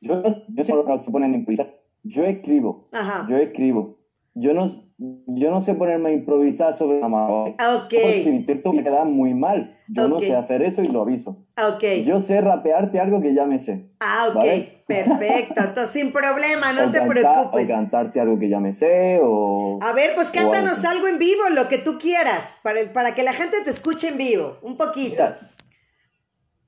Yo, 0.00 0.22
yo 0.48 0.76
lo 0.76 0.84
que 0.86 1.02
se 1.02 1.10
ponen 1.10 1.32
a 1.32 1.36
improvisar. 1.36 1.66
Yo 2.02 2.24
escribo. 2.24 2.88
ajá. 2.92 3.26
Yo 3.28 3.36
escribo. 3.36 3.98
Yo 4.34 4.54
no, 4.54 4.66
yo 4.98 5.50
no 5.50 5.60
sé 5.60 5.74
ponerme 5.74 6.08
a 6.08 6.12
improvisar 6.14 6.72
sobre 6.72 7.00
la 7.00 7.08
mano. 7.08 7.44
Ok, 7.44 7.92
Si 8.22 8.30
intento 8.30 8.72
me 8.72 8.82
queda 8.82 9.04
muy 9.04 9.34
mal. 9.34 9.78
Yo 9.88 10.08
no 10.08 10.16
Ok. 10.16 10.22
sé 10.22 10.34
hacer 10.34 10.62
eso 10.62 10.82
y 10.82 10.88
lo 10.88 11.02
aviso. 11.02 11.44
ok. 11.56 11.84
Yo 12.06 12.18
sé 12.18 12.40
rapearte 12.40 12.98
algo 12.98 13.20
que 13.20 13.34
ya 13.34 13.44
me 13.44 13.58
sé. 13.58 13.90
Ah, 14.00 14.28
ok, 14.30 14.34
¿vale? 14.34 14.84
perfecto. 14.86 15.54
Entonces, 15.60 15.90
sin 15.90 16.12
problema, 16.12 16.72
no 16.72 16.86
o 16.88 16.90
te 16.90 16.98
cantar- 16.98 17.08
preocupes. 17.08 17.64
O 17.64 17.68
cantarte 17.68 18.20
algo 18.20 18.38
que 18.38 18.48
ya 18.48 18.58
me 18.58 18.72
sé, 18.72 19.20
o... 19.22 19.78
A 19.82 19.92
ver, 19.92 20.14
pues 20.14 20.30
cántanos 20.30 20.78
algo. 20.78 20.88
algo 20.90 21.08
en 21.08 21.18
vivo, 21.18 21.42
lo 21.50 21.68
que 21.68 21.76
tú 21.78 21.98
quieras, 21.98 22.56
para, 22.62 22.80
para 22.94 23.14
que 23.14 23.22
la 23.22 23.34
gente 23.34 23.58
te 23.62 23.70
escuche 23.70 24.08
en 24.08 24.16
vivo, 24.18 24.56
un 24.62 24.78
poquito. 24.78 25.22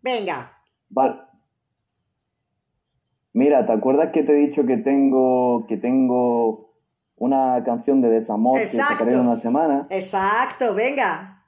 Venga. 0.03 0.53
Vale. 0.89 1.17
Mira, 3.33 3.65
¿te 3.65 3.73
acuerdas 3.73 4.11
que 4.13 4.23
te 4.23 4.33
he 4.33 4.37
dicho 4.37 4.65
que 4.65 4.77
tengo, 4.77 5.67
que 5.67 5.77
tengo 5.77 6.73
una 7.17 7.63
canción 7.65 8.01
de 8.01 8.09
desamor 8.11 8.61
Exacto. 8.61 8.89
que 8.89 8.93
sacaré 8.95 9.13
en 9.15 9.21
una 9.21 9.37
semana? 9.37 9.87
Exacto, 9.91 10.73
venga. 10.75 11.45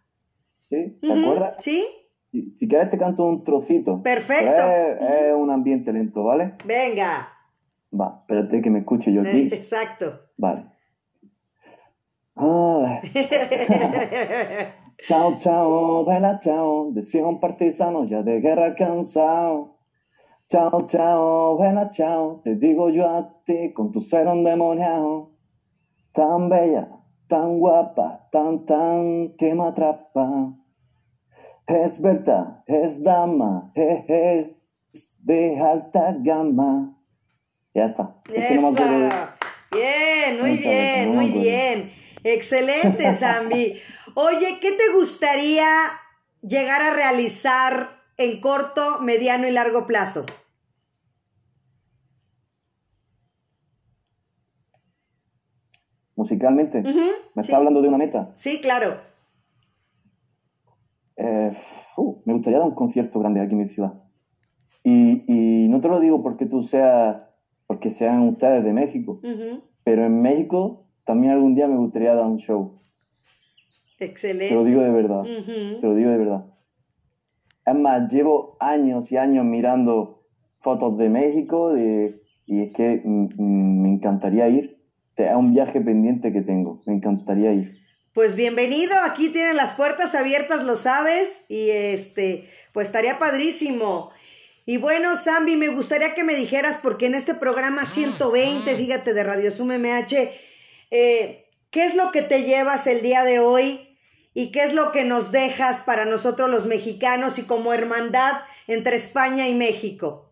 ¿Sí? 0.57 0.99
¿Te 1.01 1.13
acuerdas? 1.13 1.55
¿Sí? 1.61 1.85
Si, 2.33 2.51
si 2.51 2.67
quieres 2.69 2.89
te 2.89 2.99
canto 2.99 3.25
un 3.25 3.45
trocito. 3.45 4.03
Perfecto. 4.03 4.51
Pero 4.51 5.07
Es, 5.07 5.27
es 5.27 5.35
un 5.35 5.51
ambiente 5.51 5.93
lento, 5.93 6.25
¿vale? 6.25 6.55
Venga. 6.65 7.29
Va, 7.99 8.19
espérate 8.23 8.61
que 8.61 8.71
me 8.71 8.81
escuche 8.81 9.13
yo 9.13 9.23
aquí. 9.23 9.49
Exacto. 9.53 10.19
Vale. 10.37 10.67
Ay. 12.35 13.01
Chao, 15.05 15.37
chao, 15.37 16.05
vela, 16.05 16.39
chao, 16.39 16.91
decía 16.91 17.27
un 17.27 17.39
partisano 17.39 18.05
ya 18.05 18.23
de 18.23 18.41
guerra 18.41 18.75
cansado. 18.75 19.77
Chao, 20.49 20.87
chao, 20.87 21.59
vela, 21.59 21.91
chao, 21.91 22.41
te 22.43 22.57
digo 22.57 22.89
yo 22.89 23.07
a 23.09 23.43
ti 23.45 23.73
con 23.75 23.93
tu 23.93 24.01
ser 24.01 24.27
endemoniado. 24.27 25.33
Tan 26.13 26.49
bella, 26.49 26.89
tan 27.29 27.59
guapa, 27.59 28.29
tan, 28.33 28.65
tan 28.65 29.37
que 29.37 29.55
me 29.55 29.65
atrapa. 29.65 30.57
Es 31.67 32.01
verdad, 32.01 32.63
es 32.67 33.03
dama, 33.03 33.73
es 33.75 34.55
de 35.25 35.61
alta 35.61 36.17
gama. 36.21 36.97
Ya 37.75 37.87
está. 37.87 38.23
Es 38.33 38.63
no 38.63 38.73
Bien, 39.71 40.41
muy 40.41 40.57
bien, 40.57 41.15
muy 41.15 41.31
bien. 41.31 41.93
Excelente, 42.25 43.15
Zambi. 43.15 43.79
Oye, 44.19 44.61
¿qué 44.63 44.73
te 44.73 44.95
gustaría 44.95 45.69
llegar 46.41 46.81
a 46.81 46.95
realizar 46.95 48.01
en 48.17 48.41
corto, 48.41 48.99
mediano 49.03 49.47
y 49.47 49.51
largo 49.51 49.87
plazo? 49.87 50.25
Musicalmente. 56.15 56.83
¿Me 56.83 56.93
sí. 56.95 57.13
está 57.37 57.59
hablando 57.59 57.83
de 57.83 57.89
una 57.89 57.99
meta? 57.99 58.33
Sí, 58.37 58.63
claro. 58.63 58.97
Eh, 61.17 61.53
uh, 61.99 62.23
me 62.25 62.33
gustaría 62.33 62.59
dar 62.59 62.69
un 62.69 62.75
concierto 62.75 63.21
grande 63.21 63.43
aquí 63.43 63.53
en 63.53 63.59
mi 63.59 63.69
ciudad. 63.69 64.03
Y, 64.83 65.25
y 65.29 65.69
no 65.69 65.83
te 65.83 65.89
lo 65.89 66.01
digo 66.01 66.23
porque 66.23 66.47
tú 66.47 66.63
seas, 66.63 67.19
porque 67.67 67.91
sean 67.91 68.23
ustedes 68.23 68.65
de 68.65 68.73
México, 68.73 69.21
pero 69.85 70.07
en 70.07 70.23
México 70.23 70.87
también 71.05 71.35
algún 71.35 71.55
día 71.55 71.69
me 71.69 71.77
gustaría 71.77 72.15
dar 72.15 72.25
un 72.25 72.39
show. 72.39 72.81
Excelente. 73.99 74.49
Te 74.49 74.55
lo 74.55 74.65
digo 74.65 74.83
de 74.83 74.91
verdad, 74.91 75.23
te 75.81 75.87
lo 75.87 75.95
digo 75.95 76.11
de 76.11 76.19
verdad. 76.19 76.45
Es 77.65 77.75
más, 77.75 78.13
llevo 78.13 78.57
años 78.61 79.11
y 79.11 79.17
años 79.17 79.45
mirando 79.45 80.23
fotos 80.59 80.97
de 80.99 81.09
México 81.09 81.73
de- 81.73 82.23
y 82.47 82.63
es 82.63 82.71
que 82.73 83.03
mm, 83.05 83.83
me 83.83 83.89
encantaría 83.95 84.49
ir. 84.49 84.77
Es 85.17 85.35
un 85.35 85.53
viaje 85.55 85.81
pendiente 85.81 86.33
que 86.33 86.43
tengo, 86.43 86.83
me 86.87 86.95
encantaría 86.95 87.53
ir. 87.53 87.79
Pues 88.13 88.35
bienvenido, 88.37 88.95
aquí 89.05 89.31
tienen 89.31 89.57
las 89.57 89.73
puertas 89.73 90.15
abiertas, 90.15 90.65
lo 90.65 90.77
sabes, 90.77 91.45
y 91.49 91.71
este, 91.71 92.49
pues 92.73 92.89
estaría 92.89 93.19
padrísimo. 93.19 94.11
Y 94.65 94.79
bueno, 94.79 95.17
Zambi, 95.17 95.57
me 95.57 95.69
gustaría 95.69 96.15
que 96.15 96.25
me 96.25 96.35
dijeras, 96.35 96.79
porque 96.83 97.07
en 97.07 97.15
este 97.15 97.35
programa 97.35 97.85
120, 97.85 98.75
fíjate, 98.75 99.13
de 99.15 99.23
Radio 99.23 99.51
Sum 99.51 99.71
MH, 99.73 100.31
eh, 100.91 101.45
¿qué 101.71 101.85
es 101.85 101.95
lo 101.95 102.11
que 102.11 102.23
te 102.23 102.43
llevas 102.45 102.87
el 102.87 103.01
día 103.03 103.23
de 103.25 103.39
hoy 103.39 103.81
y 104.39 104.53
qué 104.53 104.65
es 104.65 104.75
lo 104.75 104.93
que 104.93 105.03
nos 105.07 105.33
dejas 105.33 105.81
para 105.81 106.05
nosotros 106.05 106.51
los 106.51 106.67
mexicanos 106.67 107.39
y 107.39 107.45
como 107.45 107.73
hermandad 107.73 108.33
entre 108.67 108.95
España 108.95 109.49
y 109.49 109.55
México? 109.55 110.27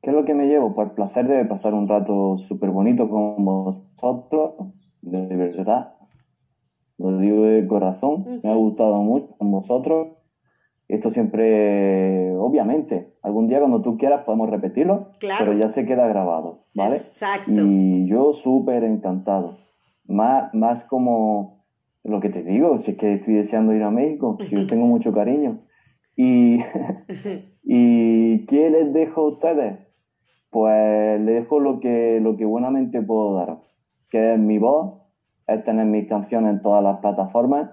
¿Qué 0.00 0.10
es 0.10 0.16
lo 0.16 0.24
que 0.24 0.34
me 0.34 0.46
llevo? 0.46 0.74
Por 0.74 0.86
el 0.86 0.92
placer 0.92 1.26
de 1.26 1.44
pasar 1.44 1.74
un 1.74 1.88
rato 1.88 2.36
súper 2.36 2.70
bonito 2.70 3.10
con 3.10 3.44
vosotros, 3.44 4.54
de 5.00 5.26
verdad. 5.36 5.94
Lo 6.98 7.18
digo 7.18 7.42
de 7.42 7.66
corazón, 7.66 8.40
me 8.44 8.50
ha 8.52 8.54
gustado 8.54 9.02
mucho 9.02 9.36
con 9.36 9.50
vosotros. 9.50 10.18
Esto 10.86 11.10
siempre, 11.10 12.32
obviamente, 12.36 13.16
algún 13.22 13.48
día 13.48 13.58
cuando 13.58 13.82
tú 13.82 13.96
quieras 13.96 14.22
podemos 14.22 14.48
repetirlo, 14.50 15.10
Claro. 15.18 15.44
pero 15.44 15.58
ya 15.58 15.68
se 15.68 15.84
queda 15.84 16.06
grabado, 16.06 16.66
¿vale? 16.74 16.96
Exacto. 16.98 17.50
Y 17.50 18.06
yo 18.06 18.32
súper 18.32 18.84
encantado. 18.84 19.58
Más, 20.12 20.52
más 20.54 20.84
como 20.84 21.64
lo 22.04 22.20
que 22.20 22.30
te 22.30 22.42
digo, 22.42 22.78
si 22.78 22.92
es 22.92 22.96
que 22.96 23.14
estoy 23.14 23.34
deseando 23.34 23.74
ir 23.74 23.82
a 23.82 23.90
México, 23.90 24.38
si 24.44 24.56
yo 24.56 24.66
tengo 24.66 24.86
mucho 24.86 25.12
cariño. 25.12 25.62
Y, 26.16 26.58
¿Y 27.64 28.44
qué 28.46 28.70
les 28.70 28.92
dejo 28.92 29.22
a 29.22 29.28
ustedes? 29.32 29.78
Pues 30.50 31.20
les 31.20 31.42
dejo 31.42 31.60
lo 31.60 31.80
que, 31.80 32.20
lo 32.20 32.36
que 32.36 32.44
buenamente 32.44 33.00
puedo 33.02 33.34
dar, 33.34 33.62
que 34.10 34.34
es 34.34 34.38
mi 34.38 34.58
voz, 34.58 35.00
es 35.46 35.62
tener 35.62 35.86
mis 35.86 36.06
canciones 36.06 36.54
en 36.54 36.60
todas 36.60 36.82
las 36.82 36.98
plataformas, 36.98 37.70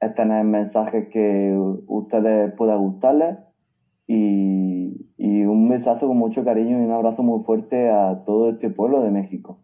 es 0.00 0.12
tener 0.14 0.44
mensajes 0.44 1.08
que 1.08 1.56
ustedes 1.86 2.52
pueda 2.54 2.74
gustarles 2.76 3.38
y, 4.06 5.08
y 5.16 5.44
un 5.44 5.68
besazo 5.68 6.08
con 6.08 6.18
mucho 6.18 6.44
cariño 6.44 6.80
y 6.80 6.84
un 6.84 6.90
abrazo 6.90 7.22
muy 7.22 7.42
fuerte 7.42 7.88
a 7.88 8.24
todo 8.24 8.50
este 8.50 8.70
pueblo 8.70 9.00
de 9.02 9.12
México. 9.12 9.60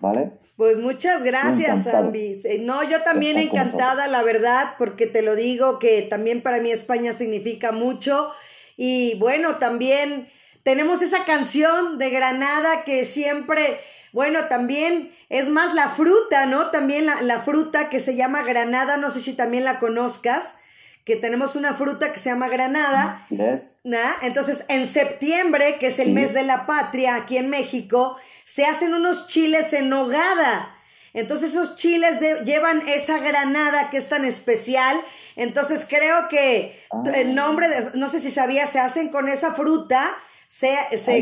¿Vale? 0.00 0.38
Pues 0.58 0.76
muchas 0.76 1.22
gracias. 1.22 1.86
Eh, 1.86 2.58
No, 2.60 2.82
yo 2.82 3.02
también 3.04 3.38
encantada, 3.38 4.08
la 4.08 4.24
verdad, 4.24 4.74
porque 4.76 5.06
te 5.06 5.22
lo 5.22 5.36
digo 5.36 5.78
que 5.78 6.02
también 6.02 6.42
para 6.42 6.58
mí 6.58 6.72
España 6.72 7.12
significa 7.12 7.70
mucho. 7.70 8.32
Y 8.76 9.16
bueno, 9.20 9.58
también 9.58 10.28
tenemos 10.64 11.00
esa 11.00 11.24
canción 11.24 11.96
de 11.96 12.10
Granada 12.10 12.82
que 12.84 13.04
siempre, 13.04 13.78
bueno, 14.12 14.46
también 14.46 15.14
es 15.28 15.48
más 15.48 15.74
la 15.76 15.90
fruta, 15.90 16.46
¿no? 16.46 16.70
También 16.72 17.06
la, 17.06 17.22
la 17.22 17.38
fruta 17.38 17.88
que 17.88 18.00
se 18.00 18.16
llama 18.16 18.42
Granada, 18.42 18.96
no 18.96 19.10
sé 19.10 19.20
si 19.20 19.34
también 19.34 19.62
la 19.62 19.78
conozcas, 19.78 20.56
que 21.04 21.14
tenemos 21.14 21.54
una 21.54 21.72
fruta 21.74 22.12
que 22.12 22.18
se 22.18 22.30
llama 22.30 22.48
Granada. 22.48 23.24
Yes. 23.30 23.78
¿nah? 23.84 24.10
Entonces, 24.22 24.64
en 24.68 24.88
septiembre, 24.88 25.76
que 25.78 25.86
es 25.86 26.00
el 26.00 26.06
Sí. 26.06 26.12
mes 26.12 26.34
de 26.34 26.42
la 26.42 26.66
patria 26.66 27.14
aquí 27.14 27.36
en 27.36 27.48
México, 27.48 28.18
se 28.48 28.64
hacen 28.64 28.94
unos 28.94 29.28
chiles 29.28 29.74
en 29.74 29.90
nogada. 29.90 30.74
Entonces 31.12 31.50
esos 31.50 31.76
chiles 31.76 32.18
llevan 32.46 32.88
esa 32.88 33.18
granada 33.18 33.90
que 33.90 33.98
es 33.98 34.08
tan 34.08 34.24
especial. 34.24 34.98
Entonces 35.36 35.86
creo 35.86 36.28
que 36.30 36.80
ah. 36.90 37.02
el 37.14 37.34
nombre, 37.34 37.68
de, 37.68 37.90
no 37.98 38.08
sé 38.08 38.20
si 38.20 38.30
sabía, 38.30 38.66
se 38.66 38.78
hacen 38.80 39.10
con 39.10 39.28
esa 39.28 39.52
fruta, 39.52 40.08
se, 40.46 40.78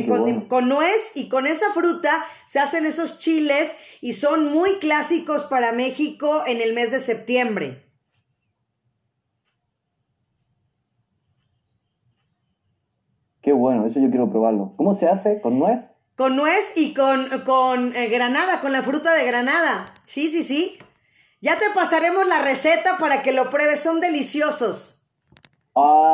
con, 0.07 0.43
con, 0.43 0.69
nuez 0.69 1.17
y 1.17 1.29
con 1.29 1.49
esa 1.49 1.73
fruta 1.73 2.25
se 2.47 2.61
hacen 2.61 2.87
esos 2.87 3.19
chiles 3.19 3.75
y 4.01 4.13
son 4.13 4.53
muy 4.53 4.79
clásicos 4.79 5.43
para 5.45 5.73
México 5.73 6.45
en 6.47 6.61
el 6.61 6.75
mes 6.75 6.93
de 6.93 7.01
septiembre. 7.01 7.91
Qué 13.41 13.53
bueno, 13.53 13.85
eso 13.85 13.99
yo 13.99 14.11
quiero 14.11 14.31
probarlo. 14.31 14.75
¿Cómo 14.77 14.95
se 14.95 15.09
hace? 15.09 15.41
¿Con 15.41 15.59
nuez? 15.59 15.96
Con 16.17 16.35
nuez 16.35 16.73
y 16.77 16.95
con, 16.95 17.43
con 17.43 17.95
eh, 17.95 18.09
granada, 18.09 18.61
con 18.61 18.73
la 18.73 18.83
fruta 18.83 19.13
de 19.15 19.27
granada. 19.27 19.95
Sí, 20.05 20.29
sí, 20.31 20.43
sí. 20.43 20.79
Ya 21.41 21.59
te 21.59 21.71
pasaremos 21.71 22.27
la 22.27 22.41
receta 22.41 22.97
para 22.99 23.23
que 23.23 23.33
lo 23.33 23.51
pruebes, 23.51 23.81
son 23.81 24.01
deliciosos. 24.01 25.07
Ah, 25.75 26.07